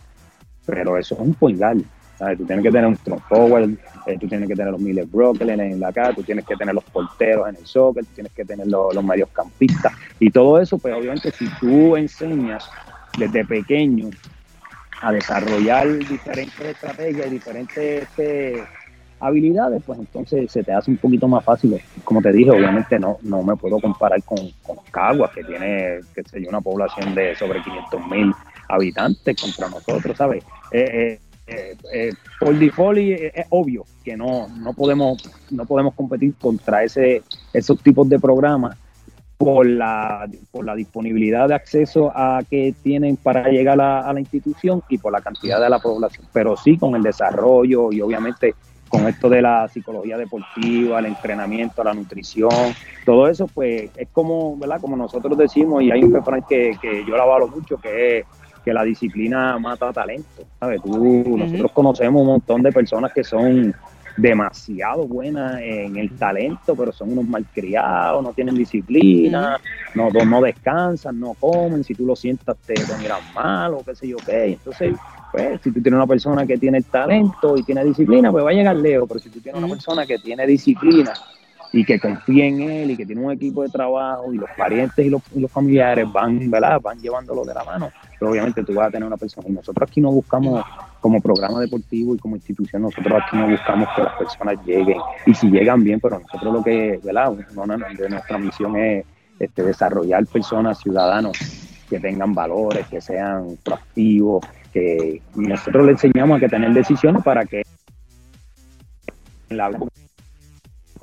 pero 0.67 0.99
eso 0.99 1.15
es 1.15 1.21
un 1.21 1.35
point 1.35 1.61
guard. 1.61 1.79
¿Sabes? 2.19 2.39
Tú 2.39 2.47
tienes 2.47 2.63
que 2.63 2.71
tener 2.71 2.87
un 2.87 2.97
strong 2.97 3.21
forward, 3.29 3.71
eh, 4.07 4.19
tú 4.19 4.29
tienes 4.29 4.49
que 4.49 4.55
tener 4.55 4.73
los 4.73 4.81
Miller 4.81 5.07
Brooklyn 5.07 5.61
en 5.61 5.81
la 5.81 5.93
cara, 5.93 6.13
tú 6.13 6.23
tienes 6.23 6.45
que 6.45 6.57
tener 6.57 6.75
los 6.75 6.85
porteros 6.85 7.49
en 7.49 7.57
el 7.57 7.67
soccer, 7.67 8.05
tú 8.05 8.11
tienes 8.15 8.33
que 8.33 8.45
tener 8.45 8.67
los, 8.67 8.95
los 8.95 9.05
medios 9.05 9.29
campistas 9.31 9.93
y 10.19 10.31
todo 10.31 10.61
eso, 10.61 10.79
pues 10.79 10.95
obviamente 10.95 11.31
si 11.33 11.49
tú 11.61 11.97
enseñas 11.97 12.69
desde 13.19 13.45
pequeño 13.45 14.11
a 15.01 15.13
desarrollar 15.13 15.87
diferentes 15.99 16.61
estrategias 16.61 17.27
y 17.27 17.31
diferentes 17.31 18.03
este, 18.03 18.63
habilidades, 19.21 19.83
pues 19.85 19.99
entonces 19.99 20.51
se 20.51 20.63
te 20.63 20.73
hace 20.73 20.91
un 20.91 20.97
poquito 20.97 21.29
más 21.29 21.45
fácil. 21.45 21.81
Como 22.05 22.23
te 22.23 22.33
dije, 22.33 22.51
obviamente 22.51 22.99
no, 22.99 23.19
no 23.23 23.43
me 23.43 23.57
puedo 23.57 23.79
comparar 23.79 24.23
con, 24.23 24.39
con 24.63 24.77
Caguas, 24.91 25.33
que 25.33 25.45
tiene, 25.45 26.01
que 26.15 26.23
sé 26.25 26.47
una 26.49 26.61
población 26.61 27.15
de 27.15 27.35
sobre 27.37 27.63
500 27.63 28.07
mil 28.09 28.33
habitantes 28.69 29.41
contra 29.41 29.69
nosotros, 29.69 30.17
¿sabes? 30.17 30.45
Eh, 30.73 30.91
eh, 30.93 31.21
eh, 31.47 32.13
por 32.41 32.59
default 32.59 32.99
es 32.99 33.47
obvio 33.51 33.85
que 34.05 34.17
no, 34.17 34.49
no, 34.49 34.73
podemos, 34.73 35.23
no 35.51 35.65
podemos 35.65 35.95
competir 35.95 36.35
contra 36.35 36.83
ese, 36.83 37.23
esos 37.53 37.81
tipos 37.83 38.09
de 38.09 38.19
programas 38.19 38.77
por 39.37 39.67
la, 39.67 40.29
por 40.51 40.65
la 40.65 40.75
disponibilidad 40.75 41.49
de 41.49 41.55
acceso 41.55 42.11
a 42.15 42.41
que 42.49 42.75
tienen 42.83 43.17
para 43.17 43.49
llegar 43.49 43.81
a, 43.81 44.01
a, 44.01 44.13
la 44.13 44.21
institución 44.21 44.83
y 44.89 44.99
por 44.99 45.13
la 45.13 45.21
cantidad 45.21 45.61
de 45.61 45.69
la 45.69 45.79
población, 45.79 46.27
pero 46.33 46.57
sí 46.57 46.79
con 46.79 46.97
el 46.97 47.03
desarrollo 47.03 47.93
y 47.93 48.01
obviamente 48.01 48.55
con 48.89 49.07
esto 49.07 49.29
de 49.29 49.43
la 49.43 49.69
psicología 49.69 50.17
deportiva, 50.17 51.01
el 51.01 51.07
entrenamiento, 51.07 51.83
la 51.83 51.93
nutrición, 51.93 52.51
todo 53.05 53.29
eso, 53.29 53.47
pues 53.49 53.91
es 53.97 54.09
como, 54.13 54.57
¿verdad? 54.57 54.81
Como 54.81 54.97
nosotros 54.97 55.37
decimos, 55.37 55.83
y 55.83 55.91
hay 55.91 56.03
un 56.05 56.15
refrán 56.15 56.43
que, 56.49 56.77
que 56.81 57.05
yo 57.05 57.17
la 57.17 57.25
valo 57.25 57.49
mucho, 57.49 57.79
que 57.79 58.19
es 58.19 58.27
que 58.67 58.75
la 58.75 58.83
disciplina 58.83 59.57
mata 59.61 59.93
talento, 59.93 60.43
¿sabes? 60.59 60.83
Tú, 60.83 61.39
nosotros 61.39 61.71
conocemos 61.71 62.21
un 62.21 62.27
montón 62.27 62.63
de 62.65 62.73
personas 62.73 63.13
que 63.13 63.23
son 63.23 63.73
demasiado 64.17 65.07
buenas 65.07 65.61
en 65.63 65.97
el 65.97 66.11
talento, 66.19 66.75
pero 66.75 66.91
son 66.91 67.13
unos 67.13 67.29
malcriados, 67.29 68.25
no 68.25 68.33
tienen 68.33 68.57
disciplina, 68.57 69.61
no, 69.95 70.09
no 70.11 70.41
descansan, 70.41 71.21
no 71.21 71.35
comen, 71.35 71.85
si 71.85 71.95
tú 71.95 72.07
lo 72.07 72.17
sientas 72.17 72.57
te, 72.67 72.75
miran 72.99 73.21
mal 73.33 73.75
o 73.75 73.85
qué 73.85 73.95
sé 73.95 74.09
yo 74.09 74.17
qué. 74.17 74.55
Entonces, 74.55 74.97
pues, 75.31 75.61
si 75.63 75.71
tú 75.71 75.81
tienes 75.81 75.99
una 75.99 76.09
persona 76.09 76.45
que 76.45 76.59
tiene 76.59 76.83
talento 76.83 77.57
y 77.57 77.63
tiene 77.63 77.85
disciplina, 77.85 78.33
pues 78.33 78.45
va 78.45 78.51
a 78.51 78.55
llegar 78.55 78.75
lejos, 78.75 79.07
pero 79.07 79.21
si 79.21 79.31
tú 79.31 79.39
tienes 79.39 79.63
una 79.63 79.73
persona 79.73 80.05
que 80.05 80.19
tiene 80.19 80.45
disciplina 80.45 81.13
y 81.73 81.85
que 81.85 81.99
confía 81.99 82.47
en 82.47 82.61
él 82.61 82.91
y 82.91 82.97
que 82.97 83.07
tiene 83.07 83.23
un 83.23 83.33
equipo 83.33 83.63
de 83.63 83.69
trabajo 83.69 84.33
y 84.33 84.37
los 84.37 84.49
parientes 84.57 85.05
y 85.05 85.11
los, 85.11 85.23
familiares 85.51 86.11
van, 86.11 86.51
¿verdad? 86.51 86.81
van 86.81 86.99
llevándolo 86.99 87.45
de 87.45 87.55
la 87.55 87.65
mano, 87.65 87.91
pero 88.19 88.31
obviamente 88.31 88.63
tú 88.63 88.75
vas 88.75 88.89
a 88.89 88.91
tener 88.91 89.07
una 89.07 89.17
persona. 89.17 89.49
Y 89.49 89.53
nosotros 89.53 89.89
aquí 89.89 90.01
no 90.01 90.11
buscamos, 90.11 90.65
como 91.01 91.21
programa 91.21 91.61
deportivo 91.61 92.15
y 92.15 92.19
como 92.19 92.37
institución, 92.37 92.83
nosotros 92.83 93.23
aquí 93.23 93.37
no 93.37 93.49
buscamos 93.49 93.89
que 93.95 94.03
las 94.03 94.15
personas 94.17 94.57
lleguen. 94.65 94.99
Y 95.27 95.35
si 95.35 95.51
llegan 95.51 95.85
bien, 95.85 96.01
pero 96.01 96.19
nosotros 96.19 96.53
lo 96.53 96.63
que, 96.63 97.01
¿verdad? 97.03 97.33
De 97.33 98.09
nuestra 98.09 98.39
misión 98.39 98.77
es 98.77 99.05
este, 99.39 99.63
desarrollar 99.63 100.27
personas, 100.27 100.81
ciudadanos 100.81 101.37
que 101.89 102.01
tengan 102.01 102.35
valores, 102.35 102.87
que 102.89 103.01
sean 103.01 103.57
proactivos, 103.63 104.45
que 104.73 105.23
nosotros 105.35 105.87
le 105.87 105.93
enseñamos 105.93 106.37
a 106.37 106.41
que 106.41 106.49
tener 106.49 106.73
decisiones 106.73 107.23
para 107.23 107.45
que 107.45 107.63
la 109.51 109.71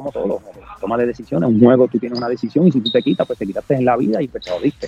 como 0.04 0.12
todo, 0.12 0.42
toma 0.80 0.98
de 0.98 1.06
decisiones, 1.06 1.50
un 1.50 1.60
juego 1.60 1.88
tú 1.88 1.98
tienes 1.98 2.18
una 2.18 2.28
decisión 2.28 2.68
y 2.68 2.72
si 2.72 2.82
tú 2.82 2.92
te 2.92 3.02
quitas, 3.02 3.26
pues 3.26 3.40
te 3.40 3.46
quitaste 3.46 3.76
en 3.76 3.86
la 3.86 3.96
vida 3.96 4.22
y 4.22 4.28
pues 4.28 4.44
te 4.44 4.52
jodiste, 4.52 4.88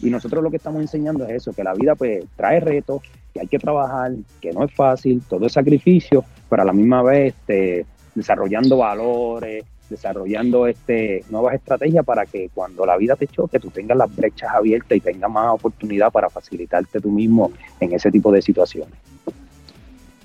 Y 0.00 0.10
nosotros 0.10 0.42
lo 0.42 0.50
que 0.50 0.56
estamos 0.56 0.80
enseñando 0.80 1.24
es 1.24 1.30
eso, 1.30 1.52
que 1.52 1.62
la 1.62 1.74
vida 1.74 1.94
pues 1.94 2.24
trae 2.36 2.60
retos, 2.60 3.02
que 3.32 3.40
hay 3.40 3.46
que 3.46 3.58
trabajar, 3.58 4.12
que 4.40 4.52
no 4.52 4.64
es 4.64 4.74
fácil, 4.74 5.22
todo 5.28 5.46
es 5.46 5.52
sacrificio, 5.52 6.24
pero 6.48 6.62
a 6.62 6.64
la 6.64 6.72
misma 6.72 7.02
vez 7.02 7.34
este, 7.34 7.86
desarrollando 8.14 8.78
valores, 8.78 9.64
desarrollando 9.90 10.66
este, 10.66 11.24
nuevas 11.28 11.54
estrategias 11.54 12.04
para 12.04 12.24
que 12.24 12.48
cuando 12.54 12.86
la 12.86 12.96
vida 12.96 13.14
te 13.16 13.26
choque 13.26 13.58
tú 13.58 13.70
tengas 13.70 13.96
las 13.96 14.14
brechas 14.14 14.50
abiertas 14.54 14.96
y 14.96 15.00
tengas 15.00 15.30
más 15.30 15.52
oportunidad 15.52 16.10
para 16.10 16.30
facilitarte 16.30 17.00
tú 17.00 17.10
mismo 17.10 17.52
en 17.78 17.92
ese 17.92 18.10
tipo 18.10 18.32
de 18.32 18.40
situaciones. 18.40 18.94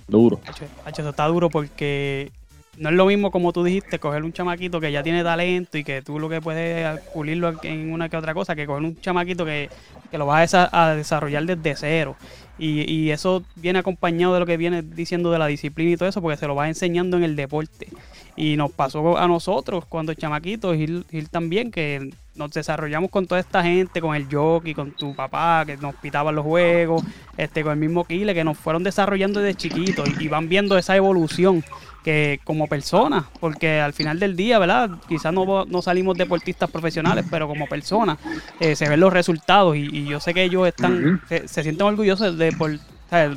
Duro. 0.08 0.40
eso 0.86 1.10
está 1.10 1.26
duro 1.26 1.50
porque 1.50 2.32
no 2.78 2.90
es 2.90 2.96
lo 2.96 3.06
mismo 3.06 3.32
como 3.32 3.54
tú 3.54 3.64
dijiste, 3.64 4.00
coger 4.00 4.24
un 4.24 4.34
chamaquito 4.34 4.80
que 4.80 4.92
ya 4.92 5.04
tiene 5.04 5.24
talento 5.24 5.78
y 5.78 5.84
que 5.84 6.02
tú 6.02 6.20
lo 6.20 6.30
que 6.30 6.42
puedes 6.42 7.00
pulirlo 7.14 7.54
en 7.64 7.92
una 7.92 8.10
que 8.10 8.18
otra 8.18 8.34
cosa, 8.34 8.56
que 8.56 8.66
coger 8.66 8.84
un 8.84 9.00
chamaquito 9.00 9.46
que, 9.46 9.70
lo 10.12 10.26
vas 10.26 10.54
a, 10.54 10.96
desarrollar 10.96 11.46
desde 11.46 11.76
cero. 11.76 12.16
Y, 12.60 12.92
y, 12.92 13.12
eso 13.12 13.44
viene 13.56 13.80
acompañado 13.80 14.34
de 14.34 14.40
lo 14.40 14.46
que 14.46 14.58
viene 14.58 14.82
diciendo 14.82 15.32
de 15.32 15.38
la 15.38 15.48
disciplina 15.48 15.92
y 15.92 15.98
todo 15.98 16.10
eso, 16.10 16.22
porque 16.22 16.38
se 16.38 16.48
lo 16.48 16.56
vas 16.56 16.70
enseñando 16.70 17.18
en 17.18 17.24
el 17.24 17.36
deporte. 17.36 17.88
Y 18.36 18.56
nos 18.56 18.72
pasó 18.72 19.18
a 19.18 19.28
nosotros 19.28 19.86
cuando 19.86 20.14
chamaquitos, 20.14 20.76
Gil, 20.76 21.06
Gil 21.10 21.30
también, 21.30 21.72
que 21.72 22.12
nos 22.38 22.52
desarrollamos 22.52 23.10
con 23.10 23.26
toda 23.28 23.42
esta 23.42 23.64
gente, 23.64 24.00
con 24.00 24.16
el 24.16 24.28
jockey, 24.32 24.74
con 24.74 24.92
tu 24.92 25.16
papá, 25.16 25.64
que 25.66 25.76
nos 25.78 25.96
pitaban 25.96 26.36
los 26.36 26.46
juegos, 26.46 27.04
este, 27.36 27.64
con 27.64 27.74
el 27.74 27.80
mismo 27.80 28.06
Kile, 28.06 28.34
que 28.34 28.44
nos 28.44 28.58
fueron 28.58 28.84
desarrollando 28.84 29.40
desde 29.40 29.58
chiquitos 29.58 30.08
y, 30.20 30.28
van 30.28 30.50
viendo 30.50 30.78
esa 30.78 30.96
evolución 30.96 31.64
que 32.08 32.40
como 32.46 32.68
personas, 32.68 33.26
porque 33.42 33.82
al 33.82 33.92
final 33.92 34.18
del 34.18 34.38
día, 34.38 34.60
¿verdad? 34.60 34.92
Quizás 35.10 35.34
no, 35.34 35.66
no 35.66 35.82
salimos 35.82 36.18
deportistas 36.18 36.72
profesionales, 36.72 37.26
pero 37.30 37.50
como 37.50 37.68
personas 37.68 38.18
eh, 38.62 38.78
se 38.78 38.88
ven 38.88 39.02
los 39.02 39.12
resultados 39.12 39.76
y, 39.76 40.06
yo 40.06 40.22
sé 40.22 40.34
que 40.34 40.44
ellos 40.44 40.66
están, 40.66 41.22
se, 41.28 41.46
sienten 41.50 41.86
orgullosos 41.86 42.38
de 42.38 42.54
por, 42.54 42.80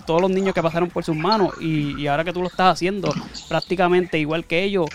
todos 0.07 0.21
los 0.21 0.31
niños 0.31 0.55
que 0.55 0.63
pasaron 0.63 0.89
por 0.89 1.03
sus 1.03 1.17
manos 1.17 1.53
y, 1.61 2.01
y, 2.01 2.07
ahora 2.07 2.23
que 2.23 2.33
tú 2.33 2.43
lo 2.43 2.47
estás 2.47 2.75
haciendo 2.75 3.13
prácticamente 3.49 4.21
igual 4.21 4.45
que 4.45 4.63
ellos, 4.63 4.87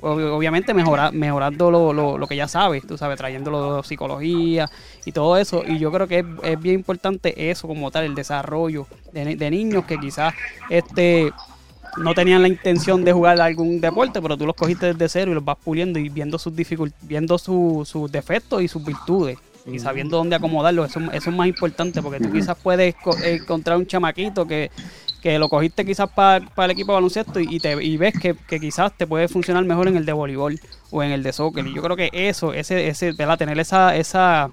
obviamente 0.00 0.72
mejora, 0.72 1.10
mejorando 1.10 1.72
lo, 1.72 1.92
lo, 1.92 2.16
lo, 2.16 2.28
que 2.28 2.36
ya 2.36 2.46
sabes, 2.46 2.86
tú 2.86 2.96
sabes, 2.96 3.18
trayéndolo 3.18 3.78
de 3.78 3.82
psicología 3.82 4.70
y 5.04 5.10
todo 5.10 5.36
eso. 5.38 5.64
Y 5.66 5.80
yo 5.80 5.90
creo 5.90 6.06
que 6.06 6.24
es, 6.44 6.60
bien 6.60 6.76
importante 6.76 7.50
eso 7.50 7.66
como 7.66 7.90
tal, 7.90 8.04
el 8.04 8.14
desarrollo 8.14 8.86
de, 9.12 9.34
de 9.34 9.50
niños 9.50 9.86
que 9.86 9.98
quizás 9.98 10.34
este 10.70 11.32
no 11.98 12.14
tenían 12.14 12.42
la 12.42 12.48
intención 12.48 13.04
de 13.04 13.12
jugar 13.12 13.40
algún 13.40 13.80
deporte, 13.80 14.20
pero 14.20 14.36
tú 14.36 14.46
los 14.46 14.54
cogiste 14.54 14.92
desde 14.92 15.08
cero 15.08 15.30
y 15.30 15.34
los 15.34 15.44
vas 15.44 15.56
puliendo 15.62 15.98
y 15.98 16.08
viendo 16.08 16.38
sus 16.38 16.52
viendo 17.02 17.38
sus 17.38 18.12
defectos 18.12 18.62
y 18.62 18.68
sus 18.68 18.84
virtudes 18.84 19.38
y 19.66 19.78
sabiendo 19.78 20.18
dónde 20.18 20.36
acomodarlo, 20.36 20.84
eso, 20.84 21.00
eso 21.12 21.30
es 21.30 21.36
más 21.36 21.46
importante 21.46 22.02
porque 22.02 22.20
tú 22.20 22.30
quizás 22.30 22.56
puedes 22.62 22.94
encontrar 23.24 23.78
un 23.78 23.86
chamaquito 23.86 24.46
que, 24.46 24.70
que 25.22 25.38
lo 25.38 25.48
cogiste 25.48 25.86
quizás 25.86 26.10
para 26.10 26.44
el 26.56 26.70
equipo 26.70 26.92
de 26.92 26.96
baloncesto 26.96 27.40
y, 27.40 27.58
te, 27.58 27.82
y 27.82 27.96
ves 27.96 28.14
que, 28.20 28.36
quizás 28.60 28.96
te 28.96 29.06
puede 29.06 29.26
funcionar 29.26 29.64
mejor 29.64 29.88
en 29.88 29.96
el 29.96 30.04
de 30.04 30.12
voleibol 30.12 30.60
o 30.90 31.02
en 31.02 31.12
el 31.12 31.22
de 31.22 31.32
soccer. 31.32 31.66
Y 31.66 31.74
yo 31.74 31.82
creo 31.82 31.96
que 31.96 32.10
eso, 32.12 32.52
ese, 32.52 32.88
ese, 32.88 33.12
¿verdad? 33.12 33.38
Tener 33.38 33.58
esa, 33.58 33.96
esa 33.96 34.50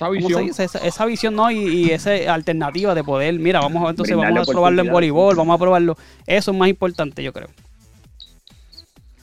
esa 0.00 0.08
visión. 0.08 0.50
Esa, 0.82 1.04
visión, 1.06 1.34
¿no? 1.34 1.50
Y, 1.50 1.90
esa 1.90 2.12
alternativa 2.32 2.94
de 2.94 3.04
poder, 3.04 3.38
mira, 3.38 3.60
vamos 3.60 3.86
a, 3.86 3.90
entonces 3.90 4.16
vamos 4.16 4.48
a 4.48 4.52
probarlo 4.52 4.82
en 4.82 4.90
voleibol, 4.90 5.36
vamos 5.36 5.54
a 5.54 5.58
probarlo. 5.58 5.96
Eso 6.26 6.50
es 6.52 6.56
más 6.56 6.68
importante, 6.68 7.22
yo 7.22 7.32
creo. 7.32 7.48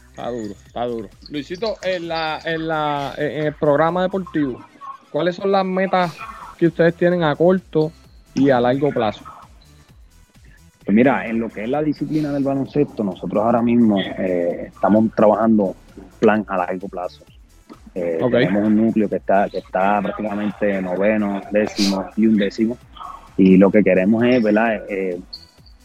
Está 0.10 0.30
duro, 0.30 0.54
está 0.66 0.86
duro. 0.86 1.10
Luisito, 1.30 1.76
en, 1.84 2.08
la, 2.08 2.40
en, 2.44 2.68
la, 2.68 3.14
en 3.18 3.48
el 3.48 3.54
programa 3.54 4.02
deportivo, 4.04 4.64
¿cuáles 5.12 5.36
son 5.36 5.52
las 5.52 5.66
metas 5.66 6.16
que 6.58 6.68
ustedes 6.68 6.96
tienen 6.96 7.24
a 7.24 7.36
corto 7.36 7.92
y 8.34 8.50
a 8.50 8.60
largo 8.60 8.90
plazo? 8.90 9.24
Pues 10.84 10.96
mira, 10.96 11.28
en 11.28 11.40
lo 11.40 11.50
que 11.50 11.64
es 11.66 11.70
la 11.70 11.84
disciplina 11.84 12.32
del 12.32 12.44
baloncesto, 12.44 13.04
nosotros 13.04 13.44
ahora 13.44 13.62
mismo 13.62 14.00
eh, 14.00 14.72
estamos 14.74 15.12
trabajando 15.16 15.64
un 15.64 15.76
plan 16.20 16.46
a 16.48 16.58
largo 16.58 16.88
plazo. 16.88 17.24
Eh, 17.96 18.20
tenemos 18.32 18.68
un 18.68 18.76
núcleo 18.76 19.10
que 19.10 19.18
está, 19.18 19.50
que 19.50 19.60
está 19.60 20.02
prácticamente 20.02 20.82
noveno, 20.82 21.42
décimo 21.52 22.06
y 22.16 22.28
un 22.28 22.38
décimo. 22.38 22.78
Y 23.38 23.58
lo 23.58 23.70
que 23.70 23.84
queremos 23.84 24.24
es, 24.26 24.42
¿verdad? 24.42 24.84
Eh, 24.90 25.20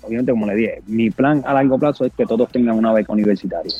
obviamente, 0.02 0.32
como 0.32 0.46
le 0.46 0.54
dije, 0.54 0.82
mi 0.86 1.10
plan 1.10 1.42
a 1.46 1.54
largo 1.54 1.78
plazo 1.78 2.04
es 2.04 2.12
que 2.12 2.26
todos 2.26 2.50
tengan 2.50 2.76
una 2.76 2.92
beca 2.92 3.12
universitaria 3.12 3.72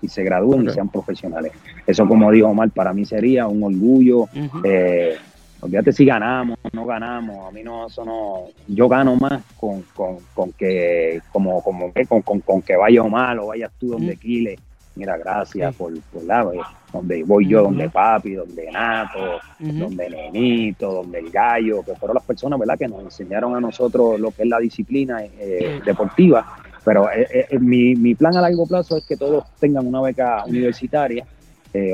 y 0.00 0.08
se 0.08 0.22
gradúen 0.22 0.66
y 0.66 0.70
sean 0.70 0.88
profesionales. 0.88 1.52
Eso, 1.86 2.06
como 2.06 2.30
dijo 2.30 2.48
Omar, 2.48 2.70
para 2.70 2.92
mí 2.92 3.04
sería 3.04 3.46
un 3.46 3.62
orgullo. 3.62 4.28
eh, 4.64 5.16
olvídate 5.60 5.92
si 5.92 6.04
ganamos 6.04 6.56
o 6.62 6.68
no 6.72 6.86
ganamos, 6.86 7.48
a 7.48 7.50
mí 7.50 7.62
no, 7.62 7.88
eso 7.88 8.04
no, 8.04 8.44
yo 8.68 8.88
gano 8.88 9.16
más 9.16 9.42
con, 9.56 9.82
con, 9.94 10.18
con 10.34 10.52
que, 10.52 11.20
como, 11.32 11.62
como 11.62 11.92
con, 11.92 12.22
con, 12.22 12.40
con, 12.40 12.62
que 12.62 12.76
vaya 12.76 13.02
Omar 13.02 13.38
o 13.38 13.48
vayas 13.48 13.72
tú 13.78 13.88
donde 13.88 14.16
Kile 14.16 14.58
mira, 14.98 15.16
gracias 15.16 15.74
por, 15.76 15.98
por 16.12 16.24
la, 16.24 16.44
donde 16.92 17.22
voy 17.22 17.46
yo, 17.46 17.62
donde 17.62 17.88
papi, 17.88 18.34
donde 18.34 18.70
Nato, 18.70 19.38
donde 19.58 20.10
Nenito, 20.10 20.92
donde 20.92 21.20
el 21.20 21.30
gallo, 21.30 21.82
que 21.84 21.94
fueron 21.94 22.16
las 22.16 22.24
personas, 22.24 22.58
¿verdad?, 22.58 22.76
que 22.78 22.88
nos 22.88 23.02
enseñaron 23.02 23.54
a 23.54 23.60
nosotros 23.60 24.18
lo 24.18 24.32
que 24.32 24.42
es 24.42 24.48
la 24.48 24.58
disciplina 24.58 25.22
eh, 25.22 25.80
deportiva. 25.84 26.58
Pero 26.84 27.10
eh, 27.10 27.46
eh, 27.50 27.58
mi, 27.58 27.94
mi 27.94 28.14
plan 28.14 28.36
a 28.36 28.40
largo 28.40 28.66
plazo 28.66 28.96
es 28.96 29.06
que 29.06 29.16
todos 29.16 29.44
tengan 29.60 29.86
una 29.86 30.00
beca 30.00 30.44
universitaria. 30.44 31.24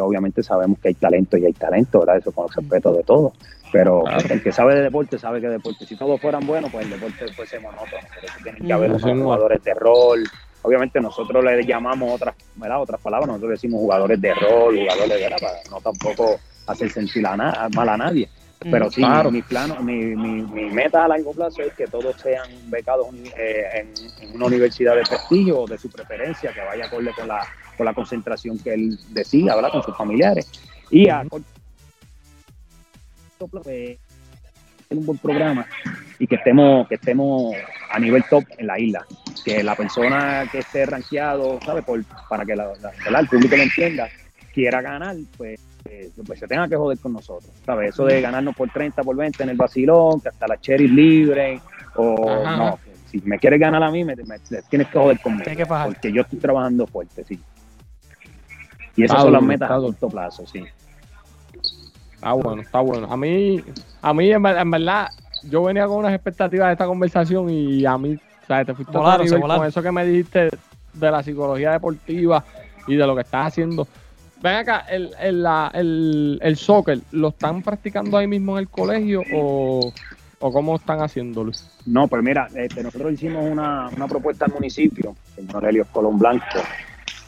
obviamente 0.00 0.42
sabemos 0.42 0.78
que 0.78 0.88
hay 0.88 0.94
talento 0.94 1.36
y 1.36 1.44
hay 1.44 1.52
talento, 1.52 2.00
¿verdad? 2.00 2.18
Eso 2.18 2.32
con 2.32 2.46
el 2.48 2.54
respeto 2.54 2.92
de 2.92 3.02
todos. 3.02 3.32
Pero 3.72 4.04
el 4.30 4.40
que 4.40 4.52
sabe 4.52 4.76
de 4.76 4.82
deporte 4.82 5.18
sabe 5.18 5.40
que 5.40 5.48
deporte. 5.48 5.84
Si 5.84 5.96
todos 5.96 6.20
fueran 6.20 6.46
buenos, 6.46 6.70
pues 6.70 6.84
el 6.84 6.92
deporte 6.92 7.26
fuese 7.34 7.58
monótono. 7.58 8.06
Pero 8.14 8.32
tienen 8.42 8.66
que 8.66 8.72
haber 8.72 9.00
jugadores 9.00 9.64
de 9.64 9.74
rol, 9.74 10.22
obviamente 10.64 11.00
nosotros 11.00 11.44
le 11.44 11.64
llamamos 11.64 12.10
otras, 12.14 12.34
¿verdad? 12.56 12.80
otras 12.80 13.00
palabras, 13.00 13.28
nosotros 13.28 13.50
decimos 13.50 13.80
jugadores 13.80 14.20
de 14.20 14.34
rol, 14.34 14.76
jugadores 14.76 15.20
de 15.20 15.36
para 15.38 15.62
no 15.70 15.80
tampoco 15.80 16.40
hacer 16.66 16.90
sentir 16.90 17.26
a 17.26 17.36
mal 17.36 17.88
a 17.88 17.96
nadie. 17.96 18.28
Mm, 18.64 18.70
Pero 18.70 18.90
sí, 18.90 19.04
mi, 19.30 19.42
plano, 19.42 19.82
mi, 19.82 20.16
mi, 20.16 20.42
mi, 20.42 20.70
meta 20.70 21.04
a 21.04 21.08
largo 21.08 21.32
plazo 21.32 21.60
es 21.60 21.74
que 21.74 21.86
todos 21.86 22.16
sean 22.18 22.48
becados 22.68 23.06
eh, 23.36 23.86
en, 24.22 24.34
una 24.34 24.46
universidad 24.46 24.96
de 24.96 25.02
prestigio 25.02 25.60
o 25.60 25.66
de 25.66 25.76
su 25.76 25.90
preferencia, 25.90 26.50
que 26.52 26.60
vaya 26.60 26.86
acorde 26.86 27.10
con 27.14 27.28
la, 27.28 27.46
con 27.76 27.84
la 27.84 27.92
concentración 27.92 28.58
que 28.58 28.72
él 28.72 28.98
decida, 29.10 29.54
¿verdad? 29.54 29.70
Con 29.70 29.82
sus 29.82 29.96
familiares. 29.96 30.50
Y 30.90 31.10
a 31.10 31.26
corto 31.28 31.44
pues, 33.50 33.98
un 34.88 35.04
buen 35.04 35.18
programa 35.18 35.66
y 36.18 36.26
que 36.26 36.36
estemos, 36.36 36.88
que 36.88 36.94
estemos 36.94 37.54
a 37.90 37.98
nivel 37.98 38.24
top 38.30 38.44
en 38.56 38.66
la 38.66 38.78
isla. 38.78 39.06
Que 39.42 39.62
la 39.62 39.74
persona 39.74 40.48
que 40.50 40.58
esté 40.58 40.86
rankeado, 40.86 41.58
¿sabe? 41.64 41.82
Por, 41.82 42.04
para 42.28 42.44
que 42.44 42.54
la, 42.54 42.72
el 43.18 43.28
público 43.28 43.56
lo 43.56 43.62
entienda, 43.62 44.08
quiera 44.52 44.80
ganar, 44.80 45.16
pues, 45.36 45.60
eh, 45.84 46.10
pues, 46.26 46.38
se 46.38 46.46
tenga 46.46 46.68
que 46.68 46.76
joder 46.76 46.98
con 46.98 47.12
nosotros. 47.12 47.50
¿Sabes? 47.64 47.90
Eso 47.94 48.04
de 48.04 48.20
ganarnos 48.20 48.54
por 48.54 48.70
30, 48.70 49.02
por 49.02 49.16
20 49.16 49.42
en 49.42 49.48
el 49.50 49.56
vacilón, 49.56 50.20
que 50.20 50.28
hasta 50.28 50.46
la 50.46 50.60
cherry 50.60 50.88
libre, 50.88 51.60
o 51.96 52.44
no. 52.44 52.78
Si 53.06 53.20
me 53.20 53.38
quieres 53.38 53.60
ganar 53.60 53.82
a 53.82 53.90
mí, 53.90 54.04
me, 54.04 54.16
tienes 54.16 54.88
que 54.88 54.98
joder 54.98 55.20
conmigo. 55.20 55.44
porque 55.84 56.12
yo 56.12 56.22
estoy 56.22 56.38
trabajando 56.38 56.86
fuerte, 56.86 57.24
sí. 57.24 57.38
Y 58.96 59.04
esas 59.04 59.22
son 59.22 59.32
las 59.32 59.42
metas 59.42 59.70
a 59.70 59.76
corto 59.76 60.08
plazo, 60.08 60.46
sí. 60.46 60.64
Está 62.14 62.32
bueno, 62.32 62.62
está 62.62 62.80
bueno. 62.80 63.06
A 63.10 63.16
mí, 63.16 63.62
a 64.00 64.14
mí 64.14 64.32
en, 64.32 64.70
verdad, 64.70 65.08
yo 65.42 65.64
venía 65.64 65.86
con 65.86 65.98
unas 65.98 66.14
expectativas 66.14 66.68
de 66.68 66.72
esta 66.72 66.86
conversación 66.86 67.50
y 67.50 67.84
a 67.84 67.98
mí, 67.98 68.18
¿sabes? 68.46 68.66
Te 68.66 68.74
fuiste 68.74 68.96
a 68.96 69.18
nivel 69.18 69.40
con 69.40 69.66
eso 69.66 69.82
que 69.82 69.92
me 69.92 70.04
dijiste 70.06 70.50
de 70.92 71.10
la 71.10 71.22
psicología 71.22 71.72
deportiva 71.72 72.44
y 72.86 72.96
de 72.96 73.06
lo 73.06 73.14
que 73.14 73.22
estás 73.22 73.48
haciendo. 73.48 73.86
Ven 74.42 74.56
acá, 74.56 74.84
el, 74.90 75.10
el, 75.20 76.38
el, 76.42 76.56
soccer, 76.56 77.00
¿lo 77.12 77.28
están 77.28 77.62
practicando 77.62 78.18
ahí 78.18 78.26
mismo 78.26 78.58
en 78.58 78.64
el 78.64 78.68
colegio 78.68 79.22
o, 79.32 79.90
o 80.38 80.52
cómo 80.52 80.76
están 80.76 81.00
haciéndolo? 81.00 81.52
No, 81.86 82.08
pues 82.08 82.22
mira, 82.22 82.48
este, 82.54 82.82
nosotros 82.82 83.12
hicimos 83.12 83.42
una, 83.50 83.88
una 83.88 84.06
propuesta 84.06 84.44
al 84.44 84.52
municipio, 84.52 85.16
señor 85.34 85.66
Helios 85.66 85.86
Colón 85.88 86.18
Blanco, 86.18 86.60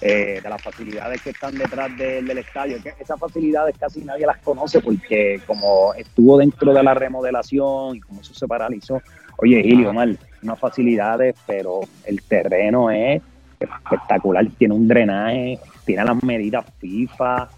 eh, 0.02 0.40
de 0.42 0.48
las 0.50 0.60
facilidades 0.60 1.22
que 1.22 1.30
están 1.30 1.56
detrás 1.56 1.96
del 1.96 2.36
estadio. 2.36 2.82
Que 2.82 2.92
esas 3.00 3.18
facilidades 3.18 3.76
casi 3.78 4.04
nadie 4.04 4.26
las 4.26 4.38
conoce 4.38 4.80
porque 4.80 5.40
como 5.46 5.94
estuvo 5.94 6.36
dentro 6.36 6.74
de 6.74 6.82
la 6.82 6.92
remodelación 6.92 7.96
y 7.96 8.00
como 8.00 8.20
eso 8.20 8.34
se 8.34 8.46
paralizó, 8.46 9.00
oye 9.38 9.62
Gilio, 9.62 9.94
mal, 9.94 10.18
unas 10.46 10.58
facilidades, 10.58 11.34
pero 11.46 11.80
el 12.04 12.22
terreno 12.22 12.90
es 12.90 13.22
espectacular, 13.58 14.46
tiene 14.58 14.74
un 14.74 14.86
drenaje, 14.88 15.58
tiene 15.84 16.04
las 16.04 16.22
medidas 16.22 16.64
FIFA. 16.78 17.48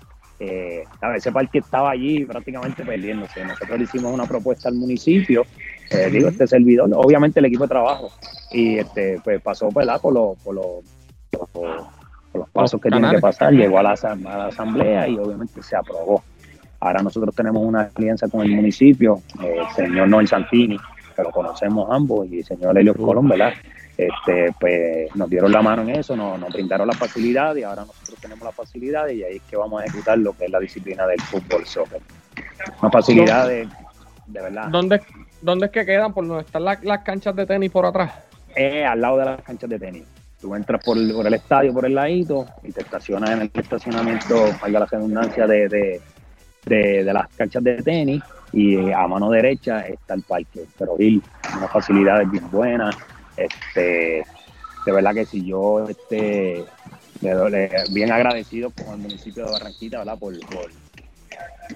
Eh, 0.41 0.85
ese 1.17 1.33
parque 1.33 1.59
estaba 1.59 1.91
allí 1.91 2.25
prácticamente 2.25 2.85
perdiéndose. 2.85 3.45
Nosotros 3.45 3.79
le 3.79 3.85
hicimos 3.85 4.13
una 4.13 4.27
propuesta 4.27 4.69
al 4.69 4.77
municipio, 4.77 5.45
eh, 5.91 6.09
digo, 6.11 6.29
este 6.29 6.47
servidor, 6.47 6.91
obviamente 6.95 7.41
el 7.41 7.47
equipo 7.47 7.65
de 7.65 7.69
trabajo, 7.69 8.11
y 8.53 8.79
este 8.79 9.21
pues 9.25 9.41
pasó 9.43 9.69
por, 9.71 9.85
por, 10.01 10.37
por, 10.39 10.55
los, 10.55 10.85
los 12.35 12.49
pasos 12.51 12.81
que 12.81 12.91
tiene 12.91 13.11
que 13.11 13.19
pasar, 13.19 13.53
llegó 13.53 13.79
a 13.79 13.83
la, 13.83 13.93
asamblea 13.93 15.09
y 15.09 15.17
obviamente 15.19 15.63
se 15.63 15.77
aprobó. 15.77 16.23
Ahora 16.81 17.03
nosotros 17.03 17.35
tenemos 17.35 17.65
una 17.65 17.91
alianza 17.97 18.29
con 18.29 18.43
el 18.43 18.53
municipio, 18.53 19.21
el 19.43 19.67
señor 19.75 20.09
Noel 20.09 20.29
Santini, 20.29 20.79
que 21.19 21.25
lo 21.25 21.33
conocemos 21.33 21.89
ambos, 21.91 22.29
y 22.29 22.39
el 22.39 22.45
señor 22.45 22.79
Helio 22.79 22.95
Colón, 22.95 23.29
¿verdad? 23.29 23.53
Este, 23.97 24.55
pues 24.61 25.15
nos 25.17 25.29
dieron 25.29 25.51
la 25.51 25.61
mano 25.61 25.83
en 25.83 25.91
eso, 25.91 26.15
nos, 26.15 26.41
brindaron 26.53 26.87
la 26.87 26.93
facilidad 26.93 27.57
y 27.57 27.65
ahora 27.65 27.85
nosotros 27.85 28.21
tenemos 28.21 28.45
la 28.45 28.53
facilidad 28.53 29.09
y 29.09 29.25
ahí 29.25 29.37
es 29.39 29.43
que 29.43 29.57
vamos 29.57 29.83
a 29.83 29.87
ejecutar 29.87 30.17
lo 30.19 30.33
que 30.35 30.45
es 30.45 30.51
la 30.53 30.61
disciplina 30.61 31.05
del 31.09 31.21
fútbol 31.23 31.67
soccer. 31.67 32.01
Una 32.81 32.91
facilidad 32.93 33.49
de, 33.49 33.69
verdad. 34.29 34.69
¿Dónde, 34.69 35.03
¿Dónde 35.43 35.67
es 35.67 35.73
que 35.73 35.85
quedan? 35.85 36.13
¿Por 36.13 36.29
donde 36.29 36.45
están 36.45 36.65
las, 36.65 36.85
las 36.85 37.03
canchas 37.03 37.35
de 37.35 37.45
tenis 37.45 37.73
por 37.73 37.85
atrás? 37.85 38.13
Eh, 38.55 38.85
al 38.85 39.01
lado 39.01 39.19
de 39.19 39.25
las 39.25 39.43
canchas 39.43 39.69
de 39.69 39.79
tenis. 39.81 40.05
Tú 40.41 40.55
entras 40.55 40.81
por 40.85 40.97
el, 40.97 41.13
por 41.13 41.27
el 41.27 41.35
estadio, 41.35 41.75
por 41.75 41.85
el 41.85 41.97
ladito, 41.97 42.47
y 42.63 42.71
te 42.71 42.83
estacionas 42.83 43.31
en 43.31 43.41
el 43.41 43.51
estacionamiento, 43.53 44.37
valga 44.63 44.79
la 44.79 44.87
redundancia, 44.87 45.49
de, 45.49 45.69
de, 45.69 46.01
de, 46.65 47.13
las 47.13 47.27
canchas 47.35 47.65
de 47.65 47.83
tenis, 47.83 48.23
y 48.53 48.91
a 48.93 49.07
mano 49.07 49.31
derecha 49.31 49.81
está 49.81 50.15
el 50.15 50.23
parque. 50.23 50.65
Pero 50.79 50.95
unas 50.95 51.73
facilidades 51.73 52.31
bien 52.31 52.51
buenas. 52.51 52.97
Este, 53.37 54.25
de 54.85 54.93
verdad 54.93 55.15
que 55.15 55.25
si 55.25 55.45
yo 55.45 55.89
este, 55.89 56.65
bien 57.91 58.13
agradecido 58.13 58.71
con 58.71 58.95
el 58.95 58.99
municipio 58.99 59.45
de 59.45 59.53
Barranquita, 59.53 59.99
¿verdad? 59.99 60.19
Por, 60.19 60.35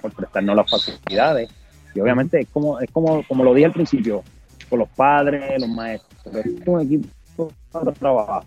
por, 0.01 0.13
prestarnos 0.13 0.55
las 0.55 0.69
facilidades. 0.69 1.49
Y 1.95 1.99
obviamente 1.99 2.41
es 2.41 2.47
como, 2.49 2.79
es 2.79 2.89
como, 2.91 3.23
como 3.27 3.43
lo 3.43 3.53
dije 3.53 3.67
al 3.67 3.73
principio, 3.73 4.23
con 4.69 4.79
los 4.79 4.89
padres, 4.89 5.59
los 5.59 5.69
maestros. 5.69 6.35
Es 6.35 6.67
un 6.67 6.81
equipo 6.81 7.51
para 7.71 7.91
trabajar 7.91 8.43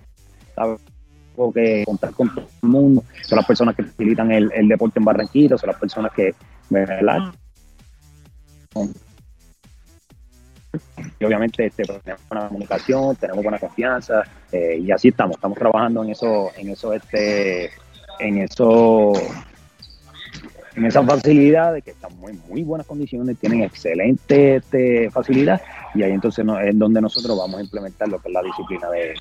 tengo 1.36 1.52
que 1.52 1.84
contar 1.84 2.12
con 2.12 2.34
todo 2.34 2.48
el 2.62 2.68
mundo. 2.68 3.04
Son 3.22 3.36
las 3.36 3.46
personas 3.46 3.76
que 3.76 3.84
facilitan 3.84 4.32
el, 4.32 4.68
deporte 4.68 4.98
en 4.98 5.04
Barranquilla, 5.04 5.58
son 5.58 5.68
las 5.68 5.78
personas 5.78 6.12
que, 6.12 6.34
¿verdad? 6.70 7.32
Y 11.18 11.24
obviamente 11.24 11.66
este, 11.66 11.84
pues, 11.84 12.02
tenemos 12.02 12.28
buena 12.28 12.48
comunicación, 12.48 13.16
tenemos 13.16 13.42
buena 13.42 13.58
confianza 13.58 14.22
eh, 14.52 14.78
y 14.82 14.90
así 14.90 15.08
estamos, 15.08 15.36
estamos 15.36 15.58
trabajando 15.58 16.04
en 16.04 16.10
eso, 16.10 16.50
en 16.56 16.70
eso, 16.70 16.92
este, 16.92 17.70
en 18.18 18.38
eso, 18.38 19.12
en 20.74 20.84
esas 20.84 21.06
facilidades 21.06 21.82
que 21.82 21.92
están 21.92 22.16
muy, 22.18 22.38
muy 22.48 22.62
buenas 22.62 22.86
condiciones, 22.86 23.38
tienen 23.38 23.62
excelente 23.62 24.56
este, 24.56 25.10
facilidad 25.10 25.60
y 25.94 26.02
ahí 26.02 26.12
entonces 26.12 26.44
es 26.64 26.78
donde 26.78 27.00
nosotros 27.00 27.38
vamos 27.38 27.58
a 27.58 27.62
implementar 27.62 28.08
lo 28.08 28.20
que 28.20 28.28
es 28.28 28.34
la 28.34 28.42
disciplina 28.42 28.90
de, 28.90 29.14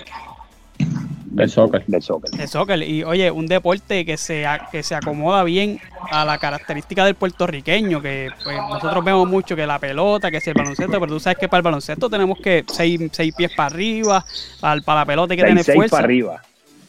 del 1.36 1.50
soccer. 1.50 1.84
Del 1.86 2.02
soccer. 2.02 2.30
Del 2.30 2.48
soccer. 2.48 2.82
Y 2.82 3.04
oye, 3.04 3.30
un 3.30 3.46
deporte 3.46 4.04
que 4.04 4.16
se, 4.16 4.46
que 4.72 4.82
se 4.82 4.94
acomoda 4.94 5.44
bien 5.44 5.78
a 6.10 6.24
la 6.24 6.38
característica 6.38 7.04
del 7.04 7.14
puertorriqueño, 7.14 8.00
que 8.00 8.30
pues, 8.42 8.56
nosotros 8.56 9.04
vemos 9.04 9.28
mucho 9.28 9.54
que 9.54 9.66
la 9.66 9.78
pelota, 9.78 10.30
que 10.30 10.38
es 10.38 10.46
el 10.48 10.54
baloncesto, 10.54 10.98
pero 10.98 11.06
tú 11.06 11.20
sabes 11.20 11.38
que 11.38 11.48
para 11.48 11.58
el 11.58 11.64
baloncesto 11.64 12.08
tenemos 12.08 12.38
que 12.38 12.64
seis, 12.66 13.00
seis 13.12 13.34
pies 13.34 13.52
para 13.54 13.66
arriba, 13.66 14.24
para, 14.60 14.80
para 14.80 15.00
la 15.00 15.06
pelota 15.06 15.34
hay 15.34 15.38
que 15.38 15.44
tener 15.44 15.64
seis 15.64 15.76
fuerza. 15.76 15.96
para 15.96 16.04
arriba. 16.04 16.42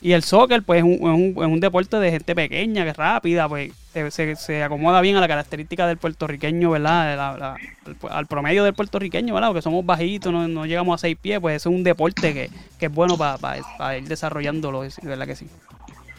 Y 0.08 0.14
el 0.14 0.24
soccer, 0.24 0.64
pues, 0.64 0.78
es 0.78 0.84
un, 0.86 1.34
es 1.36 1.48
un, 1.48 1.60
deporte 1.60 1.98
de 1.98 2.12
gente 2.12 2.34
pequeña, 2.34 2.86
que 2.86 2.92
es 2.92 2.96
rápida, 2.96 3.50
pues, 3.50 3.74
se, 3.92 4.38
se, 4.38 4.64
acomoda 4.64 5.02
bien 5.02 5.18
a 5.18 5.20
la 5.20 5.28
característica 5.28 5.86
del 5.86 5.98
puertorriqueño, 5.98 6.70
¿verdad? 6.70 7.58
al, 8.10 8.26
promedio 8.28 8.64
del 8.64 8.74
puertorriqueño, 8.74 9.34
¿verdad? 9.34 9.50
Porque 9.50 9.62
somos 9.62 9.86
bajitos, 9.86 10.32
no, 10.32 10.48
no 10.48 10.66
llegamos 10.66 10.98
a 10.98 10.98
seis 11.02 11.18
pies, 11.22 11.42
pues 11.42 11.58
es 11.58 11.66
un 11.66 11.84
deporte 11.84 12.34
que, 12.34 12.50
que 12.80 12.86
es 12.86 12.94
bueno 12.94 13.18
para 13.18 13.98
ir 13.98 14.08
desarrollándolo, 14.08 14.86
¿verdad 15.04 15.28
que 15.28 15.36
sí? 15.36 15.50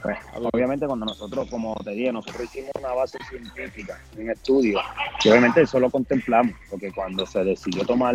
Pues, 0.02 0.16
obviamente 0.52 0.86
cuando 0.86 1.06
nosotros, 1.06 1.48
como 1.50 1.74
te 1.84 1.90
dije, 1.90 2.12
nosotros 2.12 2.44
hicimos 2.44 2.70
una 2.78 2.92
base 2.92 3.18
científica, 3.28 3.98
un 4.16 4.30
estudio, 4.30 4.80
y 5.24 5.28
obviamente 5.28 5.62
eso 5.62 5.80
lo 5.80 5.90
contemplamos, 5.90 6.54
porque 6.70 6.92
cuando 6.92 7.26
se 7.26 7.42
decidió 7.42 7.84
tomar, 7.84 8.14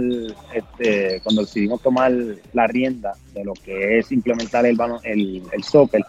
este, 0.54 1.20
cuando 1.24 1.42
decidimos 1.42 1.82
tomar 1.82 2.12
la 2.54 2.68
rienda 2.68 3.14
de 3.34 3.44
lo 3.44 3.54
que 3.54 4.00
es 4.00 4.12
implementar 4.12 4.66
el, 4.66 4.78
el, 5.04 5.44
el 5.52 5.64
soccer, 5.64 6.02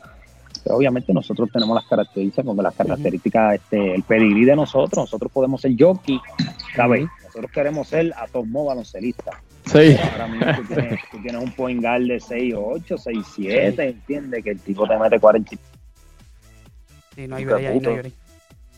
obviamente 0.71 1.13
nosotros 1.13 1.51
tenemos 1.53 1.75
las 1.75 1.87
características, 1.87 2.45
como 2.45 2.63
las 2.63 2.75
características, 2.75 3.55
este, 3.55 3.95
el 3.95 4.03
pedigrí 4.03 4.45
de 4.45 4.57
nosotros, 4.57 5.05
nosotros 5.05 5.31
podemos 5.33 5.61
ser 5.61 5.73
jockey, 5.79 6.21
¿sabes? 6.75 7.07
Nosotros 7.25 7.51
queremos 7.51 7.89
ser 7.89 8.13
a 8.17 8.27
todos 8.27 8.47
modos 8.47 8.69
baloncelistas. 8.69 9.35
Sí. 9.67 9.97
Ahora 10.13 10.29
mismo 10.29 10.47
tú 10.57 10.75
tienes, 10.75 11.01
tú 11.11 11.23
tienes 11.23 11.43
un 11.43 11.53
point 11.53 11.81
guard 11.83 12.03
de 12.03 12.21
6, 12.21 12.55
8, 12.57 12.99
6, 12.99 13.19
7, 13.35 13.89
¿entiendes? 13.89 14.45
Que 14.45 14.51
el 14.51 14.61
tipo 14.61 14.87
te 14.87 14.99
mete 14.99 15.19
40. 15.19 15.57
Sí, 17.15 17.29
no 17.29 17.37
hay 17.37 17.45
break, 17.45 17.67
ahí, 17.67 17.81
no 17.81 17.91
hay 17.91 17.97
break. 17.97 18.15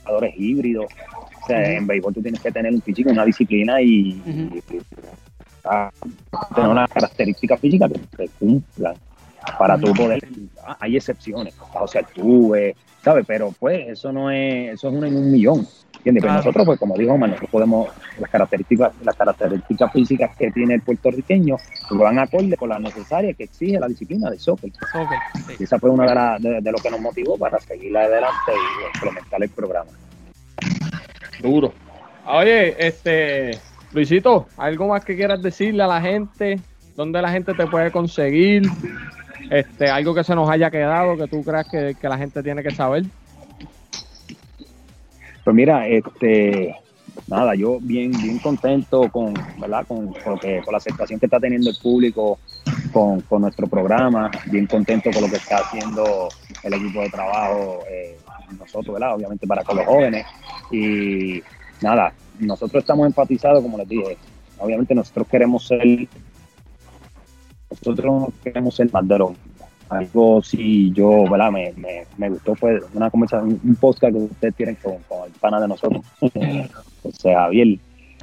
Jugadores 0.02 0.34
híbridos. 0.36 0.86
O 1.42 1.46
sea, 1.46 1.72
en 1.72 1.86
béisbol 1.86 2.14
tú 2.14 2.22
tienes 2.22 2.40
que 2.40 2.50
tener 2.50 2.72
un 2.72 2.82
físico, 2.82 3.10
una 3.10 3.24
disciplina 3.24 3.80
y, 3.80 4.12
uh 4.12 4.28
-huh. 4.28 4.62
y, 4.70 4.76
y 4.76 4.80
a, 5.64 5.90
tener 6.54 6.70
una 6.70 6.88
característica 6.88 7.56
física 7.56 7.88
que 7.88 7.98
te 8.16 8.28
cumplan 8.38 8.94
para 9.58 9.78
tu 9.78 9.92
poder. 9.92 10.26
Hay 10.80 10.96
excepciones, 10.96 11.54
o 11.74 11.86
sea, 11.86 12.02
tuve, 12.02 12.76
¿sabes? 13.02 13.24
Pero 13.26 13.52
pues 13.58 13.88
eso 13.88 14.12
no 14.12 14.30
es, 14.30 14.74
eso 14.74 14.88
es 14.88 14.94
uno 14.94 15.06
en 15.06 15.16
un 15.16 15.30
millón. 15.30 15.66
¿Entiendes? 15.96 16.22
Claro. 16.22 16.38
Pero 16.38 16.44
nosotros, 16.44 16.66
pues 16.66 16.78
como 16.78 16.96
dijo 16.96 17.12
Omar, 17.14 17.30
nosotros 17.30 17.50
podemos, 17.50 17.88
las 18.20 18.30
características, 18.30 18.92
las 19.02 19.16
características 19.16 19.92
físicas 19.92 20.36
que 20.36 20.52
tiene 20.52 20.74
el 20.74 20.82
puertorriqueño 20.82 21.56
van 21.90 22.18
acorde 22.20 22.56
con 22.56 22.68
las 22.68 22.80
necesarias 22.80 23.36
que 23.36 23.44
exige 23.44 23.80
la 23.80 23.88
disciplina 23.88 24.30
del 24.30 24.38
soccer. 24.38 24.70
soccer 24.92 25.18
sí. 25.46 25.54
Y 25.58 25.64
esa 25.64 25.80
fue 25.80 25.90
una 25.90 26.06
de, 26.06 26.14
la, 26.14 26.36
de, 26.38 26.60
de, 26.60 26.72
lo 26.72 26.78
que 26.78 26.90
nos 26.90 27.00
motivó 27.00 27.36
para 27.36 27.58
seguir 27.58 27.96
adelante 27.96 28.52
y 28.52 28.96
implementar 28.96 29.42
el 29.42 29.50
programa. 29.50 29.90
Duro. 31.40 31.72
Oye, 32.24 32.86
este, 32.86 33.58
Luisito, 33.92 34.46
¿algo 34.56 34.88
más 34.88 35.04
que 35.04 35.16
quieras 35.16 35.42
decirle 35.42 35.82
a 35.82 35.86
la 35.86 36.00
gente? 36.00 36.60
¿Dónde 36.96 37.20
la 37.20 37.30
gente 37.30 37.52
te 37.54 37.66
puede 37.66 37.90
conseguir? 37.90 38.62
Este, 39.50 39.88
algo 39.88 40.14
que 40.14 40.24
se 40.24 40.34
nos 40.34 40.48
haya 40.48 40.70
quedado 40.70 41.16
que 41.16 41.28
tú 41.28 41.42
creas 41.42 41.66
que, 41.68 41.96
la 42.02 42.18
gente 42.18 42.42
tiene 42.42 42.62
que 42.62 42.70
saber. 42.70 43.04
Pues 45.44 45.54
mira, 45.54 45.86
este, 45.86 46.74
nada, 47.28 47.54
yo 47.54 47.78
bien, 47.80 48.10
bien 48.10 48.38
contento 48.38 49.08
con, 49.10 49.34
¿verdad? 49.58 49.86
Con, 49.86 50.12
con, 50.12 50.34
lo 50.34 50.38
que, 50.38 50.60
con 50.64 50.72
la 50.72 50.78
aceptación 50.78 51.20
que 51.20 51.26
está 51.26 51.38
teniendo 51.38 51.70
el 51.70 51.76
público 51.76 52.38
con, 52.92 53.20
con, 53.22 53.42
nuestro 53.42 53.68
programa, 53.68 54.30
bien 54.46 54.66
contento 54.66 55.10
con 55.12 55.22
lo 55.22 55.28
que 55.28 55.36
está 55.36 55.58
haciendo 55.58 56.28
el 56.64 56.74
equipo 56.74 57.00
de 57.00 57.10
trabajo, 57.10 57.80
eh, 57.88 58.16
nosotros, 58.58 58.94
¿verdad? 58.94 59.14
Obviamente 59.14 59.46
para 59.46 59.62
con 59.62 59.76
los 59.76 59.86
jóvenes. 59.86 60.26
Y 60.70 61.42
nada, 61.80 62.12
nosotros 62.38 62.82
estamos 62.82 63.06
enfatizados, 63.06 63.62
como 63.62 63.78
les 63.78 63.88
dije, 63.88 64.16
obviamente 64.58 64.94
nosotros 64.94 65.26
queremos 65.28 65.66
ser, 65.66 66.08
nosotros 67.70 68.28
queremos 68.42 68.74
ser 68.74 68.92
más 68.92 69.06
de 69.06 69.26
algo 69.88 70.42
si 70.42 70.90
yo, 70.92 71.24
¿verdad? 71.30 71.52
Me, 71.52 71.72
me, 71.76 72.04
me, 72.16 72.30
gustó 72.30 72.54
fue 72.54 72.80
una 72.94 73.10
conversación, 73.10 73.60
un 73.62 73.76
podcast 73.76 74.12
que 74.14 74.22
ustedes 74.22 74.54
tienen 74.54 74.76
con, 74.76 74.96
con 75.08 75.26
el 75.26 75.32
pana 75.32 75.60
de 75.60 75.68
nosotros, 75.68 76.04
o 76.20 77.12
sea, 77.12 77.42
Javier, 77.42 77.78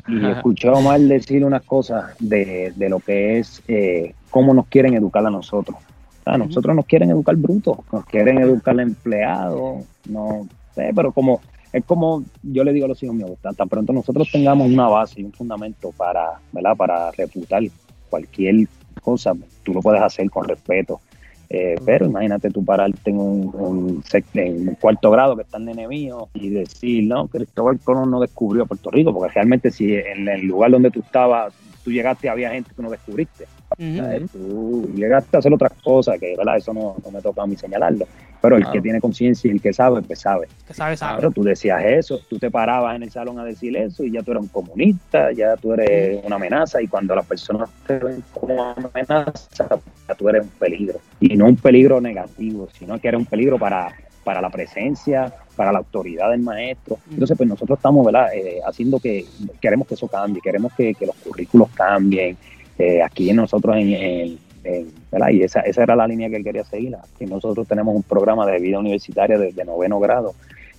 y 0.08 0.26
escuché 0.26 0.68
a 0.68 0.74
Omar 0.74 1.00
decir 1.00 1.46
unas 1.46 1.64
cosas 1.64 2.16
de, 2.20 2.74
de 2.76 2.90
lo 2.90 3.00
que 3.00 3.40
es 3.40 3.62
eh, 3.68 4.14
cómo 4.30 4.54
nos 4.54 4.68
quieren 4.68 4.96
educar 4.96 5.26
a 5.26 5.30
nosotros. 5.30 5.78
Sea, 6.24 6.38
nosotros 6.38 6.76
nos 6.76 6.86
quieren 6.86 7.10
educar 7.10 7.36
brutos, 7.36 7.78
nos 7.92 8.06
quieren 8.06 8.40
educar 8.40 8.78
empleados, 8.80 9.84
no 10.10 10.48
sé, 10.74 10.92
pero 10.96 11.12
como 11.12 11.42
es 11.72 11.84
como 11.86 12.24
yo 12.44 12.64
le 12.64 12.72
digo 12.72 12.86
a 12.86 12.90
los 12.90 13.02
hijos 13.02 13.16
míos, 13.16 13.32
tan, 13.42 13.56
tan 13.56 13.68
pronto 13.68 13.92
nosotros 13.94 14.30
tengamos 14.32 14.70
una 14.70 14.88
base 14.88 15.22
y 15.22 15.24
un 15.24 15.34
fundamento 15.34 15.92
para, 15.92 16.40
¿verdad? 16.52 16.76
para 16.78 17.12
refutar 17.12 17.64
cualquier 18.10 18.68
cosa, 19.04 19.34
tú 19.64 19.74
lo 19.74 19.82
puedes 19.82 20.02
hacer 20.02 20.30
con 20.30 20.48
respeto, 20.48 21.02
eh, 21.50 21.76
pero 21.86 22.06
imagínate 22.08 22.50
tú 22.50 22.66
pararte 22.66 23.12
en 23.12 23.20
un, 23.20 23.52
un, 23.54 24.04
en 24.34 24.70
un, 24.70 24.76
cuarto 24.76 25.12
grado 25.12 25.36
que 25.36 25.44
están 25.44 25.66
de 25.66 25.74
enemigo 25.74 26.30
y 26.34 26.50
decir, 26.50 27.04
no, 27.04 27.28
Cristóbal 27.28 27.80
Colón 27.80 28.10
no 28.10 28.20
descubrió 28.20 28.66
Puerto 28.66 28.90
Rico, 28.90 29.14
porque 29.14 29.34
realmente 29.34 29.70
si 29.70 29.94
en 29.94 30.28
el 30.28 30.48
lugar 30.48 30.72
donde 30.72 30.90
tú 30.90 31.02
estabas, 31.02 31.54
tú 31.84 31.92
llegaste 31.92 32.30
había 32.30 32.52
gente 32.52 32.72
que 32.76 32.82
no 32.82 32.90
descubriste. 32.90 33.46
Uh 33.78 33.84
-huh. 33.84 34.30
Tú 34.32 34.92
llegaste 34.96 35.38
a 35.38 35.40
hacer 35.40 35.54
otras 35.54 35.74
cosas, 35.84 36.20
que 36.20 36.36
¿verdad? 36.38 36.58
eso 36.58 36.74
no, 36.74 36.96
no, 37.04 37.12
me 37.12 37.22
toca 37.22 37.42
a 37.44 37.48
mí 37.48 37.56
señalarlo. 37.56 38.08
Pero 38.42 38.58
el 38.58 38.70
que 38.72 38.82
tiene 38.82 39.00
conciencia 39.00 39.48
y 39.48 39.52
el 39.52 39.62
que 39.62 39.72
sabe, 39.72 40.02
pues 40.02 40.20
sabe. 40.20 40.48
Que 40.68 40.74
sabe, 40.74 40.98
sabe. 40.98 41.18
Pero 41.18 41.32
tú 41.32 41.44
decías 41.44 41.82
eso, 41.86 42.20
tú 42.30 42.38
te 42.38 42.52
parabas 42.52 42.96
en 42.96 43.04
el 43.04 43.10
salón 43.10 43.40
a 43.40 43.46
decir 43.46 43.76
eso 43.78 44.04
y 44.04 44.12
ya 44.12 44.22
tú 44.22 44.32
eres 44.32 44.44
un 44.44 44.50
comunista, 44.50 45.32
ya 45.32 45.56
tú 45.56 45.74
eres 45.74 46.24
una 46.26 46.36
amenaza 46.36 46.82
y 46.82 46.88
cuando 46.88 47.16
las 47.16 47.26
personas 47.26 47.70
te 47.88 48.00
ven 48.00 48.24
como 48.34 48.54
una 48.54 48.90
amenaza, 48.94 49.80
ya 50.08 50.16
tú 50.16 50.30
eres 50.30 50.44
un 50.44 50.50
peligro. 50.50 51.00
Y 51.22 51.38
no 51.38 51.46
un 51.46 51.56
peligro 51.56 52.02
negativo, 52.02 52.68
sino 52.78 53.00
que 53.00 53.08
eres 53.08 53.20
un 53.20 53.26
peligro 53.26 53.58
para, 53.58 53.96
para 54.24 54.42
la 54.42 54.50
presencia, 54.50 55.34
para 55.56 55.72
la 55.72 55.80
autoridad 55.80 56.32
del 56.32 56.42
maestro. 56.42 56.98
Entonces, 57.10 57.38
pues 57.38 57.48
nosotros 57.48 57.78
estamos 57.78 58.06
¿verdad? 58.06 58.34
Eh, 58.34 58.60
haciendo 58.66 59.00
que, 59.00 59.26
queremos 59.62 59.88
que 59.88 59.94
eso 59.96 60.08
cambie, 60.08 60.42
queremos 60.42 60.74
que, 60.74 60.94
que 60.94 61.06
los 61.06 61.16
currículos 61.16 61.70
cambien, 61.72 62.38
eh, 62.78 63.02
aquí 63.02 63.32
nosotros 63.34 63.76
en, 63.76 63.94
en, 63.94 64.40
en 64.64 64.92
¿verdad? 65.12 65.30
y 65.30 65.44
esa, 65.44 65.62
esa 65.62 65.84
era 65.84 65.96
la 65.96 66.08
línea 66.08 66.30
que 66.30 66.38
él 66.38 66.44
quería 66.44 66.64
seguir. 66.64 66.96
Aquí 66.96 67.26
nosotros 67.26 67.68
tenemos 67.68 67.96
un 67.96 68.04
programa 68.04 68.46
de 68.46 68.60
vida 68.60 68.80
universitaria 68.80 69.38
desde 69.38 69.54
de 69.54 69.66
noveno 69.66 70.00
grado 70.00 70.34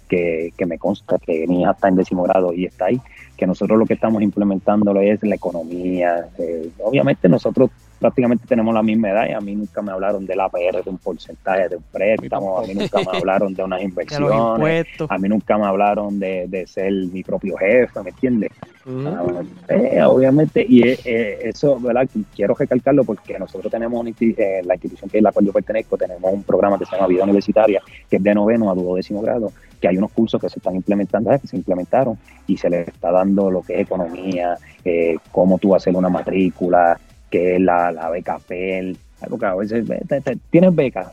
que, 0.09 0.52
que, 0.57 0.66
me 0.66 0.78
consta 0.78 1.18
que 1.18 1.46
mi 1.46 1.62
hija 1.62 1.72
está 1.72 1.88
en 1.88 1.96
décimo 1.96 2.24
grado 2.24 2.52
y 2.52 2.66
está 2.66 2.87
ahí, 2.87 3.00
que 3.37 3.47
nosotros 3.47 3.79
lo 3.79 3.87
que 3.87 3.94
estamos 3.94 4.23
implementando 4.23 4.99
es 5.01 5.23
la 5.23 5.35
economía. 5.35 6.29
Eh, 6.38 6.70
obviamente 6.83 7.29
nosotros 7.29 7.70
prácticamente 7.99 8.47
tenemos 8.47 8.75
la 8.75 8.83
misma 8.83 9.11
edad 9.11 9.27
y 9.29 9.33
a 9.33 9.40
mí 9.40 9.55
nunca 9.55 9.81
me 9.81 9.92
hablaron 9.92 10.27
del 10.27 10.40
APR, 10.40 10.83
de 10.85 10.90
un 10.90 10.99
porcentaje 10.99 11.68
de 11.68 11.77
un 11.77 11.85
préstamo, 11.90 12.59
a 12.59 12.66
mí 12.66 12.75
nunca 12.75 12.99
me 13.01 13.18
hablaron 13.18 13.55
de 13.55 13.62
unas 13.62 13.83
inversiones, 13.90 14.87
a 15.09 15.18
mí 15.18 15.29
nunca 15.29 15.57
me 15.57 15.66
hablaron 15.66 16.18
de, 16.18 16.47
de, 16.49 16.66
ser 16.66 16.92
mi 16.92 17.23
propio 17.23 17.57
jefe, 17.57 18.03
¿me 18.03 18.11
entiendes? 18.11 18.51
-huh. 18.87 19.47
eh, 19.68 20.03
obviamente, 20.05 20.64
y 20.68 20.83
eh, 20.88 21.49
eso, 21.49 21.79
¿verdad? 21.81 22.09
Quiero 22.35 22.55
recalcarlo 22.55 23.05
porque 23.05 23.38
nosotros 23.38 23.70
tenemos 23.70 24.01
una, 24.01 24.11
eh, 24.20 24.62
la 24.64 24.75
institución 24.75 25.11
que 25.11 25.18
es 25.18 25.23
la 25.23 25.33
cual 25.33 25.47
yo 25.47 25.53
pertenezco, 25.53 25.97
tenemos 25.97 26.33
un 26.33 26.42
programa 26.42 26.79
que 26.79 26.85
se 26.85 26.97
llama 26.97 27.09
Vida 27.09 27.25
Universitaria, 27.25 27.83
que 28.09 28.16
es 28.16 28.23
de 28.23 28.35
noveno 28.35 28.70
a 28.70 28.75
duodécimo 28.75 29.23
grado, 29.23 29.53
que 29.81 29.88
hay 29.88 29.97
unos 29.97 30.12
cursos 30.12 30.40
que 30.40 30.49
se 30.49 30.59
están 30.59 30.75
implementando, 30.77 31.31
que 31.38 31.47
se 31.47 31.57
implementaron 31.57 32.18
y 32.47 32.57
se 32.57 32.70
les 32.70 32.88
está 32.88 33.11
dando 33.11 33.51
lo 33.51 33.62
que 33.62 33.75
es 33.75 33.81
economía, 33.81 34.57
eh, 34.85 35.16
cómo 35.33 35.59
tú 35.59 35.75
hacer 35.75 35.94
una 35.94 36.09
matrícula, 36.09 36.99
que 37.31 37.57
es 37.57 37.61
la, 37.61 38.09
beca 38.11 38.38
PEL, 38.38 38.97
porque 39.29 39.47
a 39.47 39.55
veces 39.55 39.85
tienes 40.51 40.75
beca, 40.75 41.11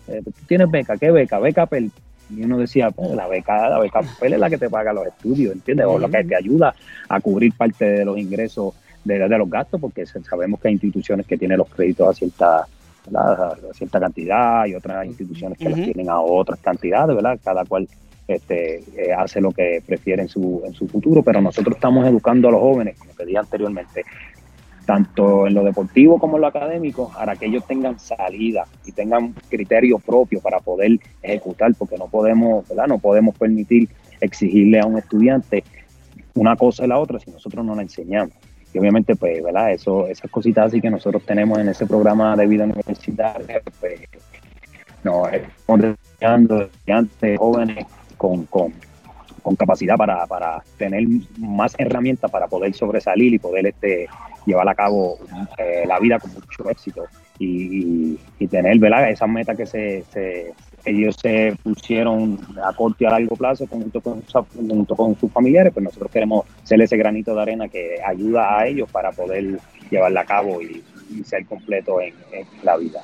tienes 0.48 0.70
beca, 0.70 0.98
¿qué 0.98 1.12
beca? 1.12 1.40
Beca 1.40 1.66
PEL. 1.66 1.92
Y 2.36 2.44
uno 2.44 2.58
decía, 2.58 2.92
pues, 2.92 3.12
la 3.12 3.28
beca, 3.28 3.70
la 3.70 3.80
beca 3.80 4.02
PEL 4.20 4.34
es 4.34 4.40
la 4.40 4.50
que 4.50 4.58
te 4.58 4.70
paga 4.70 4.94
los 4.94 5.08
estudios, 5.08 5.54
¿entiendes? 5.54 5.86
O 5.88 6.00
la 6.00 6.10
que 6.10 6.24
te 6.24 6.36
ayuda 6.36 6.74
a 7.10 7.20
cubrir 7.20 7.54
parte 7.54 7.86
de 7.86 8.06
los 8.06 8.18
ingresos 8.18 8.74
de, 9.04 9.20
de 9.20 9.38
los 9.38 9.50
gastos, 9.50 9.82
porque 9.82 10.06
sabemos 10.06 10.60
que 10.60 10.68
hay 10.68 10.74
instituciones 10.76 11.26
que 11.26 11.38
tienen 11.38 11.58
los 11.58 11.70
créditos 11.70 12.08
a 12.08 12.14
cierta, 12.14 12.68
a 13.16 13.56
cierta 13.74 14.00
cantidad 14.00 14.66
y 14.66 14.76
otras 14.76 15.06
instituciones 15.06 15.58
que 15.58 15.66
uh 15.66 15.72
-huh. 15.72 15.78
las 15.78 15.86
tienen 15.86 16.10
a 16.10 16.20
otras 16.22 16.60
cantidades, 16.60 17.16
¿verdad? 17.16 17.40
Cada 17.44 17.66
cual 17.66 17.88
este, 18.28 18.78
eh, 18.96 19.14
hace 19.18 19.42
lo 19.42 19.52
que 19.52 19.82
prefiere 19.86 20.22
en 20.22 20.30
su, 20.30 20.62
en 20.66 20.74
su 20.74 20.88
futuro, 20.88 21.22
pero 21.24 21.42
nosotros 21.42 21.76
estamos 21.76 22.08
educando 22.08 22.48
a 22.48 22.52
los 22.52 22.62
jóvenes, 22.62 22.98
como 22.98 23.12
te 23.14 23.26
dije 23.26 23.38
anteriormente, 23.38 24.06
tanto 24.86 25.48
en 25.48 25.54
lo 25.54 25.64
deportivo 25.64 26.20
como 26.20 26.38
en 26.38 26.42
lo 26.42 26.48
académico, 26.48 27.12
para 27.14 27.36
que 27.36 27.46
ellos 27.46 27.66
tengan 27.66 28.00
salida 28.00 28.66
y 28.86 28.92
tengan 28.92 29.34
criterio 29.50 30.00
propio 30.00 30.42
para 30.42 30.60
poder 30.60 31.00
ejecutar, 31.22 31.74
porque 31.78 31.98
no 31.98 32.08
podemos, 32.08 32.68
¿verdad? 32.68 32.88
No 32.88 33.00
podemos 33.00 33.38
permitir 33.38 33.90
exigirle 34.20 34.80
a 34.80 34.86
un 34.86 34.98
estudiante 34.98 35.64
una 36.36 36.56
cosa 36.56 36.86
y 36.86 36.88
la 36.88 37.00
otra 37.00 37.20
si 37.20 37.32
nosotros 37.32 37.66
no 37.66 37.76
la 37.76 37.82
enseñamos. 37.82 38.34
Y 38.74 38.80
obviamente, 38.80 39.16
pues, 39.16 39.44
¿verdad? 39.44 39.74
Eso, 39.74 40.08
esas 40.08 40.32
cositas 40.32 40.68
así 40.68 40.80
que 40.80 40.90
nosotros 40.90 41.24
tenemos 41.26 41.60
en 41.60 41.70
ese 41.70 41.86
programa 41.86 42.36
de 42.36 42.48
vida 42.48 42.64
universitaria, 42.64 43.62
pues, 43.80 44.00
no, 45.04 45.28
estamos 45.28 45.82
desarrollando 45.82 46.62
estudiantes 46.62 47.38
jóvenes 47.38 47.86
con, 48.18 48.46
con, 48.46 48.74
con 49.42 49.56
capacidad 49.56 49.96
para, 49.96 50.26
para, 50.28 50.64
tener 50.78 51.04
más 51.38 51.74
herramientas 51.78 52.30
para 52.30 52.48
poder 52.48 52.74
sobresalir 52.74 53.34
y 53.34 53.40
poder 53.40 53.68
este, 53.68 54.08
llevar 54.46 54.68
a 54.70 54.76
cabo 54.76 55.18
eh, 55.58 55.84
la 55.86 56.00
vida 56.00 56.20
con 56.20 56.34
mucho 56.34 56.70
éxito 56.70 57.04
y, 57.40 58.20
y, 58.40 58.48
tener 58.48 58.78
¿verdad? 58.78 59.10
esas 59.10 59.28
metas 59.28 59.58
que 59.58 59.66
se, 59.66 60.04
se, 60.12 60.54
ellos 60.86 61.16
se 61.20 61.56
pusieron 61.64 62.40
a 62.64 62.74
corto 62.74 63.04
y 63.04 63.08
a 63.08 63.12
largo 63.12 63.36
plazo 63.36 63.66
junto 63.68 64.00
con, 64.00 64.22
junto 64.24 64.96
con 64.96 65.20
sus 65.20 65.32
familiares, 65.32 65.74
pues 65.74 65.84
nosotros 65.84 66.12
queremos 66.12 66.46
ser 66.64 66.82
ese 66.82 66.98
granito 66.98 67.34
de 67.34 67.42
arena 67.42 67.68
que 67.68 67.98
ayuda 68.06 68.60
a 68.60 68.68
ellos 68.68 68.90
para 68.92 69.12
poder 69.12 69.60
llevarla 69.90 70.22
a 70.22 70.26
cabo 70.26 70.62
y, 70.62 70.84
y 71.10 71.24
ser 71.24 71.46
completo 71.46 72.00
en, 72.00 72.14
en 72.32 72.46
la 72.64 72.78
vida. 72.78 73.02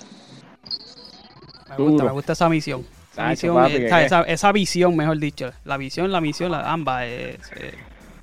Me 1.70 1.84
gusta, 1.84 2.04
me 2.04 2.12
gusta 2.12 2.34
esa 2.34 2.50
misión. 2.50 2.97
Esa, 3.18 3.30
misión, 3.30 3.66
esa, 3.66 4.22
esa, 4.22 4.52
visión, 4.52 4.96
mejor 4.96 5.18
dicho. 5.18 5.52
La 5.66 5.78
visión, 5.78 6.12
la 6.12 6.22
misión, 6.22 6.52
la, 6.52 6.72
ambas. 6.72 7.04
Eh, 7.06 7.38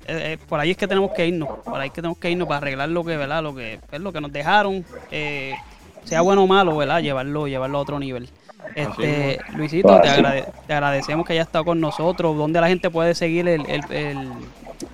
eh, 0.07 0.37
por 0.47 0.59
ahí 0.59 0.71
es 0.71 0.77
que 0.77 0.87
tenemos 0.87 1.11
que 1.11 1.27
irnos. 1.27 1.49
Por 1.63 1.79
ahí 1.79 1.87
es 1.87 1.93
que 1.93 2.01
tenemos 2.01 2.17
que 2.17 2.31
irnos 2.31 2.47
para 2.47 2.59
arreglar 2.59 2.89
lo 2.89 3.03
que, 3.03 3.17
¿verdad? 3.17 3.43
Lo 3.43 3.53
que, 3.53 3.79
es 3.91 3.99
lo 3.99 4.13
que 4.13 4.21
nos 4.21 4.31
dejaron. 4.31 4.85
Eh, 5.11 5.53
sea 6.03 6.21
bueno 6.21 6.43
o 6.43 6.47
malo, 6.47 6.77
¿verdad? 6.77 7.01
Llevarlo, 7.01 7.47
llevarlo 7.47 7.77
a 7.77 7.81
otro 7.81 7.99
nivel. 7.99 8.29
Este, 8.73 9.39
Luisito, 9.55 9.99
te, 10.01 10.09
te, 10.67 10.73
agradecemos 10.73 11.25
que 11.25 11.33
hayas 11.33 11.47
estado 11.47 11.65
con 11.65 11.79
nosotros. 11.79 12.37
¿Dónde 12.37 12.61
la 12.61 12.67
gente 12.67 12.89
puede 12.89 13.13
seguir 13.15 13.47
el, 13.47 13.69
el, 13.69 13.81
el, 13.91 14.31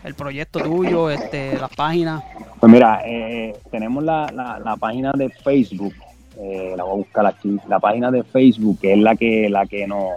el 0.04 0.16
proyecto 0.16 0.60
tuyo, 0.60 1.10
este, 1.10 1.58
las 1.60 1.70
páginas? 1.76 2.24
Pues 2.60 2.72
mira, 2.72 3.02
eh, 3.06 3.56
tenemos 3.72 4.04
la, 4.04 4.30
la, 4.34 4.60
la, 4.60 4.76
página 4.76 5.12
de 5.14 5.30
Facebook 5.30 5.94
eh, 6.38 6.74
la 6.78 6.84
voy 6.84 6.94
a 6.94 6.98
buscar 6.98 7.26
aquí, 7.26 7.58
la 7.68 7.80
página 7.80 8.12
de 8.12 8.24
Facebook, 8.24 8.80
que 8.80 8.94
es 8.94 9.00
la 9.00 9.16
que, 9.16 9.50
la 9.50 9.66
que 9.66 9.88
nos, 9.88 10.10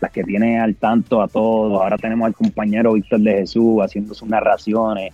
la 0.00 0.08
que 0.08 0.24
tiene 0.24 0.60
al 0.60 0.76
tanto 0.76 1.20
a 1.20 1.28
todos. 1.28 1.80
Ahora 1.80 1.98
tenemos 1.98 2.26
al 2.26 2.34
compañero 2.34 2.94
Víctor 2.94 3.20
de 3.20 3.32
Jesús 3.34 3.80
haciendo 3.82 4.14
sus 4.14 4.28
narraciones, 4.28 5.12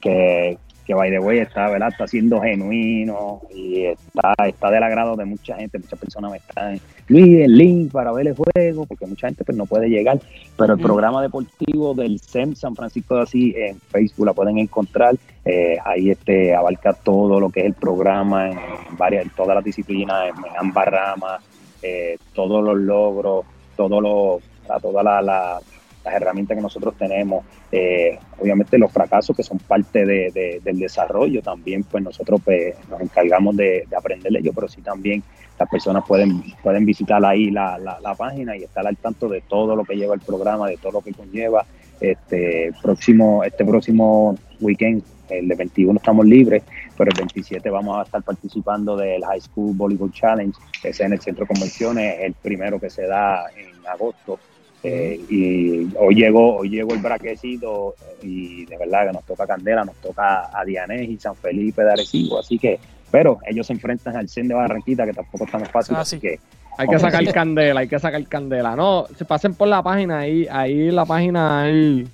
que, 0.00 0.58
que 0.86 0.94
by 0.94 1.10
the 1.10 1.18
way 1.18 1.38
está, 1.38 1.68
¿verdad? 1.68 1.88
Está 1.88 2.06
siendo 2.06 2.40
genuino 2.40 3.42
y 3.54 3.84
está, 3.84 4.34
está 4.46 4.70
del 4.70 4.82
agrado 4.82 5.16
de 5.16 5.24
mucha 5.24 5.56
gente, 5.56 5.78
muchas 5.78 5.98
personas 5.98 6.30
me 6.30 6.36
están, 6.38 6.80
Luis, 7.08 7.40
el 7.40 7.56
link 7.56 7.92
para 7.92 8.12
ver 8.12 8.28
el 8.28 8.34
juego, 8.34 8.86
porque 8.86 9.06
mucha 9.06 9.28
gente 9.28 9.44
pues 9.44 9.56
no 9.56 9.66
puede 9.66 9.88
llegar, 9.88 10.20
pero 10.56 10.74
el 10.74 10.80
programa 10.80 11.22
deportivo 11.22 11.94
del 11.94 12.18
SEM 12.20 12.54
San 12.54 12.74
Francisco 12.74 13.16
de 13.16 13.22
Asís 13.22 13.54
en 13.56 13.80
Facebook 13.80 14.26
la 14.26 14.32
pueden 14.32 14.58
encontrar, 14.58 15.16
eh, 15.44 15.76
ahí 15.84 16.10
este 16.10 16.54
abarca 16.54 16.92
todo 16.92 17.40
lo 17.40 17.50
que 17.50 17.60
es 17.60 17.66
el 17.66 17.74
programa 17.74 18.50
en, 18.50 18.58
varias, 18.96 19.24
en 19.24 19.30
todas 19.30 19.54
las 19.54 19.64
disciplinas, 19.64 20.28
en, 20.28 20.44
en 20.44 20.56
ambas 20.58 20.86
ramas, 20.86 21.42
eh, 21.82 22.18
todos 22.34 22.62
los 22.62 22.76
logros, 22.76 23.46
todo 23.76 24.00
lo, 24.00 24.40
toda 24.80 25.02
la, 25.02 25.22
la 25.22 25.60
las 26.04 26.14
herramientas 26.14 26.56
que 26.56 26.62
nosotros 26.62 26.94
tenemos, 26.96 27.44
eh, 27.70 28.18
obviamente 28.38 28.78
los 28.78 28.90
fracasos 28.90 29.36
que 29.36 29.42
son 29.42 29.58
parte 29.58 30.06
de, 30.06 30.30
de, 30.30 30.60
del 30.64 30.78
desarrollo 30.78 31.42
también, 31.42 31.84
pues 31.84 32.02
nosotros 32.02 32.40
pues, 32.44 32.74
nos 32.88 33.00
encargamos 33.00 33.56
de, 33.56 33.84
de 33.88 33.96
aprender 33.96 34.32
de 34.32 34.38
ello, 34.38 34.52
pero 34.54 34.68
sí 34.68 34.80
también 34.80 35.22
las 35.58 35.68
personas 35.68 36.04
pueden, 36.06 36.42
pueden 36.62 36.86
visitar 36.86 37.22
ahí 37.24 37.50
la, 37.50 37.78
la, 37.78 38.00
la, 38.00 38.14
página 38.14 38.56
y 38.56 38.64
estar 38.64 38.86
al 38.86 38.96
tanto 38.96 39.28
de 39.28 39.42
todo 39.42 39.76
lo 39.76 39.84
que 39.84 39.94
lleva 39.94 40.14
el 40.14 40.20
programa, 40.20 40.68
de 40.68 40.78
todo 40.78 40.92
lo 40.92 41.00
que 41.02 41.12
conlleva. 41.12 41.66
Este 42.00 42.72
próximo, 42.80 43.44
este 43.44 43.62
próximo 43.62 44.38
weekend, 44.58 45.02
el 45.28 45.48
de 45.48 45.54
21 45.54 45.98
estamos 45.98 46.24
libres, 46.24 46.62
pero 46.96 47.10
el 47.10 47.16
27 47.18 47.68
vamos 47.68 47.98
a 47.98 48.02
estar 48.04 48.22
participando 48.22 48.96
del 48.96 49.22
High 49.22 49.42
School 49.42 49.76
Volleyball 49.76 50.10
Challenge, 50.12 50.58
que 50.80 50.88
es 50.88 51.00
en 51.00 51.12
el 51.12 51.20
Centro 51.20 51.44
de 51.44 51.48
Convenciones, 51.48 52.20
el 52.20 52.32
primero 52.32 52.80
que 52.80 52.88
se 52.88 53.06
da 53.06 53.44
en 53.54 53.86
agosto 53.86 54.38
eh, 54.82 55.20
y 55.28 55.88
hoy 55.98 56.14
llegó, 56.14 56.56
hoy 56.56 56.70
llegó 56.70 56.94
el 56.94 57.00
braquecito 57.00 57.94
y 58.22 58.64
de 58.64 58.78
verdad 58.78 59.06
que 59.06 59.12
nos 59.12 59.24
toca 59.24 59.46
Candela, 59.46 59.84
nos 59.84 59.96
toca 59.96 60.50
a 60.58 60.64
Dianés 60.64 61.08
y 61.08 61.18
San 61.18 61.34
Felipe 61.36 61.82
de 61.82 61.92
Arecibo, 61.92 62.38
así 62.38 62.58
que, 62.58 62.78
pero 63.10 63.38
ellos 63.46 63.66
se 63.66 63.74
enfrentan 63.74 64.16
al 64.16 64.28
CEN 64.28 64.48
de 64.48 64.54
Barranquita, 64.54 65.04
que 65.04 65.12
tampoco 65.12 65.44
está 65.44 65.58
tan 65.58 65.68
fácil, 65.68 65.96
así 65.96 66.18
que 66.18 66.38
hay 66.80 66.88
que 66.88 66.98
sacar 66.98 67.24
candela, 67.32 67.80
hay 67.80 67.88
que 67.88 67.98
sacar 67.98 68.26
candela. 68.26 68.74
No, 68.74 69.06
se 69.14 69.26
pasen 69.26 69.54
por 69.54 69.68
la 69.68 69.82
página, 69.82 70.20
ahí, 70.20 70.46
ahí 70.50 70.88
en 70.88 70.96
la 70.96 71.04
página 71.04 71.62
hay, 71.62 72.08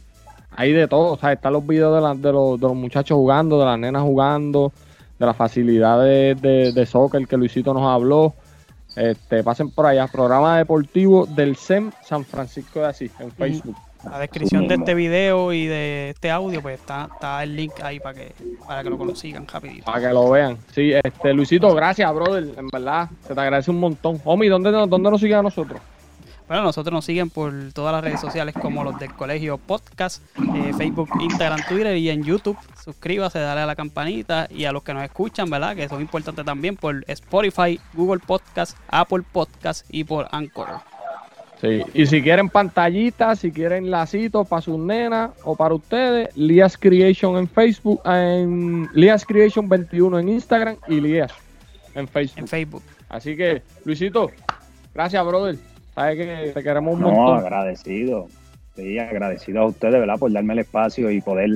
hay 0.50 0.72
de 0.72 0.88
todo. 0.88 1.12
O 1.12 1.16
sea, 1.16 1.32
están 1.32 1.52
los 1.52 1.64
videos 1.64 1.94
de, 1.94 2.00
la, 2.00 2.14
de, 2.14 2.32
los, 2.32 2.60
de 2.60 2.66
los 2.66 2.74
muchachos 2.74 3.16
jugando, 3.16 3.60
de 3.60 3.64
las 3.64 3.78
nenas 3.78 4.02
jugando, 4.02 4.72
de 5.20 5.26
las 5.26 5.36
facilidades 5.36 6.42
de, 6.42 6.72
de 6.72 6.86
soccer 6.86 7.28
que 7.28 7.36
Luisito 7.36 7.72
nos 7.72 7.84
habló. 7.84 8.34
Este, 8.97 9.44
pasen 9.44 9.70
por 9.70 9.86
allá, 9.86 10.07
programa 10.07 10.57
deportivo 10.57 11.26
del 11.26 11.57
SEM 11.57 11.92
San 12.03 12.24
Francisco 12.24 12.80
de 12.80 12.86
Asís 12.86 13.12
en 13.20 13.30
Facebook. 13.30 13.76
La 14.11 14.20
descripción 14.20 14.68
de 14.68 14.76
este 14.76 14.94
video 14.94 15.53
y 15.53 15.66
de 15.66 16.11
este 16.11 16.30
audio, 16.30 16.62
pues 16.62 16.78
está, 16.78 17.09
está 17.12 17.42
el 17.42 17.57
link 17.57 17.72
ahí 17.82 17.99
para 17.99 18.14
que, 18.14 18.32
para 18.66 18.82
que 18.82 18.90
lo 18.90 18.99
consigan 18.99 19.47
rapidito. 19.47 19.84
Para 19.84 20.09
que 20.09 20.14
lo 20.14 20.30
vean. 20.30 20.57
Sí, 20.72 20.92
este 20.92 21.34
Luisito, 21.34 21.74
gracias, 21.74 22.14
brother. 22.14 22.55
En 22.57 22.68
verdad, 22.68 23.09
se 23.26 23.34
te 23.34 23.40
agradece 23.40 23.70
un 23.70 23.80
montón. 23.80 24.20
Homie, 24.24 24.49
¿dónde, 24.49 24.70
dónde 24.70 25.11
nos 25.11 25.20
siguen 25.20 25.38
a 25.38 25.42
nosotros? 25.42 25.80
Bueno, 26.49 26.62
nosotros 26.62 26.92
nos 26.92 27.05
siguen 27.05 27.28
por 27.28 27.53
todas 27.72 27.92
las 27.92 28.05
redes 28.05 28.20
sociales 28.20 28.55
como 28.55 28.84
los 28.84 28.97
del 29.01 29.12
Colegio 29.12 29.59
Podcast, 29.59 30.22
eh, 30.55 30.72
Facebook, 30.78 31.09
Instagram, 31.20 31.61
Twitter 31.68 31.97
y 31.97 32.09
en 32.09 32.22
YouTube. 32.22 32.57
Suscríbase, 32.84 33.40
dale 33.40 33.62
a 33.62 33.66
la 33.66 33.74
campanita 33.74 34.47
y 34.49 34.64
a 34.64 34.70
los 34.70 34.84
que 34.84 34.94
nos 34.94 35.03
escuchan, 35.03 35.51
¿verdad? 35.51 35.74
Que 35.74 35.88
son 35.88 36.01
importantes 36.01 36.44
también 36.44 36.76
por 36.76 37.05
Spotify, 37.09 37.80
Google 37.94 38.20
Podcast, 38.24 38.78
Apple 38.88 39.24
Podcast 39.32 39.84
y 39.90 40.05
por 40.05 40.28
Anchor. 40.30 40.68
Sí, 41.61 41.82
y 41.94 42.07
si 42.07 42.22
quieren 42.22 42.49
pantallitas, 42.49 43.40
si 43.40 43.51
quieren 43.51 43.90
lacitos 43.90 44.47
para 44.47 44.62
sus 44.62 44.78
nenas 44.78 45.30
o 45.42 45.57
para 45.57 45.74
ustedes, 45.74 46.36
Lias 46.36 46.76
Creation 46.76 47.38
en 47.38 47.49
Facebook, 47.49 48.01
en 48.05 48.88
Lias 48.92 49.24
Creation 49.24 49.68
21 49.68 50.20
en 50.20 50.28
Instagram 50.28 50.76
y 50.86 51.01
Lias 51.01 51.32
en 51.94 52.07
Facebook. 52.07 52.38
En 52.38 52.47
Facebook. 52.47 52.82
Así 53.09 53.36
que, 53.36 53.62
Luisito, 53.84 54.30
gracias, 54.94 55.24
brother. 55.26 55.57
Sabes 55.97 56.16
que 56.16 56.53
te 56.53 56.62
queremos 56.62 56.94
un 56.94 57.01
no, 57.01 57.11
montón. 57.11 57.38
agradecido. 57.38 58.28
Sí, 58.76 58.99
agradecido 58.99 59.62
a 59.62 59.66
ustedes, 59.66 59.94
¿verdad? 59.94 60.18
Por 60.18 60.30
darme 60.30 60.53
el 60.53 60.59
espacio 60.61 61.11
y 61.11 61.20
poder 61.22 61.51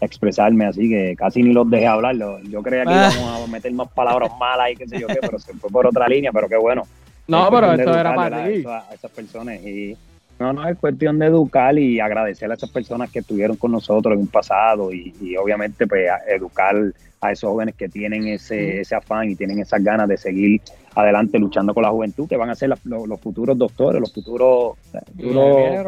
expresarme 0.00 0.66
así, 0.66 0.88
que 0.88 1.16
casi 1.16 1.42
ni 1.42 1.52
los 1.54 1.68
dejé 1.70 1.86
hablar. 1.86 2.14
Yo 2.44 2.62
creía 2.62 2.84
que 2.84 2.90
Ah. 2.92 3.10
íbamos 3.18 3.48
a 3.48 3.50
meter 3.50 3.72
más 3.72 3.88
palabras 3.88 4.30
malas 4.38 4.70
y 4.72 4.76
qué 4.76 4.86
sé 4.86 5.00
yo 5.00 5.06
qué, 5.08 5.16
pero 5.20 5.38
se 5.38 5.54
fue 5.54 5.70
por 5.70 5.86
otra 5.86 6.06
línea, 6.06 6.30
pero 6.32 6.48
qué 6.48 6.56
bueno. 6.56 6.82
No, 7.26 7.50
pero 7.50 7.72
esto 7.72 7.98
era 7.98 8.14
para 8.14 8.46
ti. 8.46 8.62
A 8.66 8.84
esas 8.94 9.10
personas. 9.10 9.56
Y 9.62 9.96
no, 10.38 10.52
no, 10.52 10.68
es 10.68 10.78
cuestión 10.78 11.18
de 11.18 11.26
educar 11.26 11.76
y 11.78 12.00
agradecer 12.00 12.50
a 12.50 12.54
esas 12.54 12.70
personas 12.70 13.10
que 13.10 13.20
estuvieron 13.20 13.56
con 13.56 13.72
nosotros 13.72 14.14
en 14.14 14.20
un 14.20 14.26
pasado 14.28 14.92
y, 14.92 15.14
y 15.20 15.36
obviamente 15.36 15.86
pues 15.86 16.08
a- 16.08 16.20
educar 16.32 16.76
a 17.20 17.32
esos 17.32 17.50
jóvenes 17.50 17.74
que 17.74 17.88
tienen 17.88 18.28
ese, 18.28 18.80
ese 18.80 18.94
afán 18.94 19.28
y 19.28 19.34
tienen 19.34 19.58
esas 19.58 19.82
ganas 19.82 20.08
de 20.08 20.16
seguir 20.16 20.60
adelante 20.94 21.38
luchando 21.38 21.74
con 21.74 21.82
la 21.82 21.90
juventud, 21.90 22.28
que 22.28 22.36
van 22.36 22.50
a 22.50 22.54
ser 22.54 22.68
las- 22.68 22.84
los, 22.86 23.08
los 23.08 23.20
futuros 23.20 23.58
doctores, 23.58 24.00
los 24.00 24.12
futuros, 24.12 24.76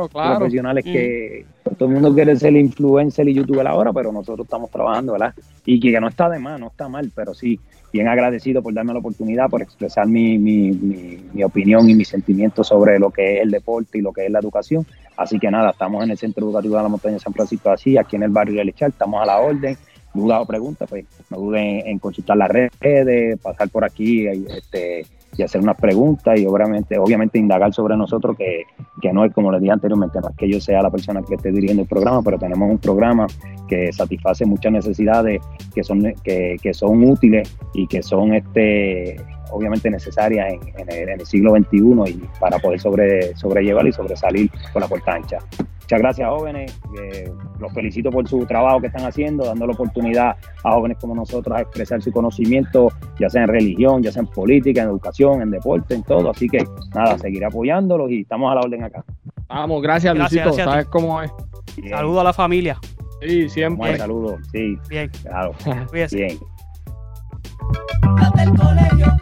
claro. 0.09 0.38
profesionales 0.38 0.84
que 0.84 1.44
todo 1.81 1.89
el 1.89 1.95
mundo 1.95 2.14
quiere 2.14 2.37
ser 2.37 2.55
influencer 2.57 3.26
y 3.26 3.33
youtuber 3.33 3.66
ahora, 3.66 3.91
pero 3.91 4.12
nosotros 4.12 4.45
estamos 4.45 4.70
trabajando, 4.70 5.12
¿verdad? 5.12 5.33
Y 5.64 5.81
que, 5.81 5.99
no 5.99 6.09
está 6.09 6.28
de 6.28 6.39
más, 6.39 6.61
no 6.61 6.66
está 6.66 6.91
mal, 6.91 7.11
pero 7.14 7.33
sí, 7.33 7.59
bien 7.91 8.07
agradecido 8.07 8.62
por 8.62 8.74
darme 8.74 8.93
la 8.93 8.99
oportunidad, 8.99 9.49
por 9.49 9.62
expresar 9.62 10.07
mi, 10.07 10.37
mi, 10.37 10.72
mi, 10.72 11.24
mi 11.33 11.43
opinión 11.43 11.89
y 11.89 11.95
mis 11.95 12.09
sentimientos 12.09 12.68
sobre 12.68 12.99
lo 12.99 13.11
que 13.11 13.39
es 13.39 13.43
el 13.45 13.51
deporte 13.51 13.97
y 13.97 14.03
lo 14.03 14.12
que 14.12 14.26
es 14.26 14.31
la 14.31 14.41
educación. 14.41 14.87
Así 15.16 15.39
que 15.39 15.51
nada, 15.51 15.70
estamos 15.70 16.05
en 16.05 16.11
el 16.11 16.18
Centro 16.18 16.45
Educativo 16.45 16.76
de 16.76 16.83
la 16.83 16.89
Montaña 16.91 17.14
de 17.14 17.20
San 17.20 17.33
Francisco 17.33 17.70
de 17.70 17.76
Asís, 17.76 17.99
aquí 17.99 18.16
en 18.16 18.24
el 18.24 18.31
barrio 18.31 18.59
de 18.59 18.66
Lechal, 18.66 18.91
estamos 18.91 19.22
a 19.22 19.24
la 19.24 19.41
orden. 19.41 19.78
Dudas 20.12 20.43
o 20.43 20.45
preguntas, 20.45 20.87
pues 20.87 21.07
no 21.31 21.39
duden 21.39 21.87
en 21.87 21.99
consultar 21.99 22.37
las 22.37 22.51
redes, 22.51 23.39
pasar 23.41 23.70
por 23.70 23.87
aquí 23.87 24.26
este, 24.26 25.07
y 25.37 25.43
hacer 25.43 25.61
unas 25.61 25.76
preguntas 25.76 26.39
y 26.39 26.47
obviamente, 26.47 26.99
obviamente 26.99 27.39
indagar 27.39 27.72
sobre 27.72 27.97
nosotros, 27.97 28.37
que, 28.37 28.64
que 29.01 29.12
no 29.12 29.24
es 29.24 29.33
como 29.33 29.53
les 29.53 29.61
dije 29.61 29.72
anteriormente, 29.72 30.20
no 30.20 30.28
es 30.28 30.37
que 30.37 30.51
yo 30.51 30.61
sea 30.61 30.83
la 30.83 30.91
persona 30.91 31.22
que 31.22 31.35
esté 31.35 31.51
dirigiendo 31.51 31.83
el 31.83 31.89
programa, 31.89 32.22
pero 32.22 32.39
tenemos 32.39 32.70
un 32.70 32.78
programa 32.78 33.26
que 33.68 33.93
satisface 33.93 34.45
muchas 34.45 34.72
necesidades 34.72 35.41
que 35.74 35.85
son, 35.85 36.03
que, 36.22 36.57
que 36.62 36.74
son 36.74 37.05
útiles 37.05 37.57
y 37.74 37.87
que 37.87 38.03
son 38.03 38.35
este 38.35 39.16
obviamente 39.53 39.90
necesarias 39.90 40.53
en, 40.53 40.61
en, 40.78 40.90
el, 40.90 41.09
en 41.11 41.20
el 41.20 41.26
siglo 41.26 41.53
XXI 41.57 41.76
y 42.11 42.28
para 42.38 42.59
poder 42.59 42.80
sobre, 42.80 43.36
sobrellevar 43.36 43.86
y 43.86 43.92
sobresalir 43.92 44.51
con 44.72 44.82
la 44.82 44.88
puerta 44.88 45.12
ancha. 45.12 45.38
Muchas 45.59 46.03
gracias, 46.03 46.28
jóvenes. 46.28 46.80
Eh, 47.03 47.32
los 47.59 47.72
felicito 47.72 48.11
por 48.11 48.28
su 48.28 48.46
trabajo 48.46 48.80
que 48.80 48.86
están 48.86 49.05
haciendo, 49.07 49.44
dando 49.44 49.66
la 49.66 49.72
oportunidad 49.72 50.36
a 50.62 50.72
jóvenes 50.72 50.98
como 51.01 51.16
nosotros 51.16 51.57
a 51.57 51.62
expresar 51.62 52.01
su 52.01 52.12
conocimiento, 52.12 52.92
ya 53.18 53.28
sea 53.28 53.42
en 53.42 53.48
religión, 53.48 54.01
ya 54.01 54.12
sea 54.12 54.20
en 54.22 54.28
política, 54.28 54.82
en 54.82 54.88
educación, 54.88 55.42
en 55.42 55.51
deporte, 55.51 55.96
en 55.96 56.05
todo. 56.05 56.30
Así 56.30 56.48
que 56.48 56.64
nada, 56.94 57.18
seguiré 57.18 57.46
apoyándolos 57.46 58.09
y 58.12 58.20
estamos 58.20 58.53
a 58.53 58.55
la 58.55 58.61
orden 58.61 58.84
acá. 58.84 59.05
Vamos, 59.48 59.82
gracias, 59.82 60.14
Gracias, 60.14 60.44
Luisito. 60.46 60.64
gracias 60.64 60.72
Sabes 60.72 60.86
cómo 60.86 61.22
es. 61.22 61.30
Bien. 61.76 61.90
Saludo 61.90 62.20
a 62.20 62.24
la 62.24 62.32
familia. 62.32 62.78
Sí, 63.20 63.38
Buen 63.38 63.51
siempre. 63.51 63.96
saludo, 63.98 64.38
sí, 64.53 64.78
Bien, 64.88 65.11
claro. 65.22 65.53
Bien. 65.92 66.38
Los 68.16 68.32
del 68.34 68.51
colegio 68.57 69.16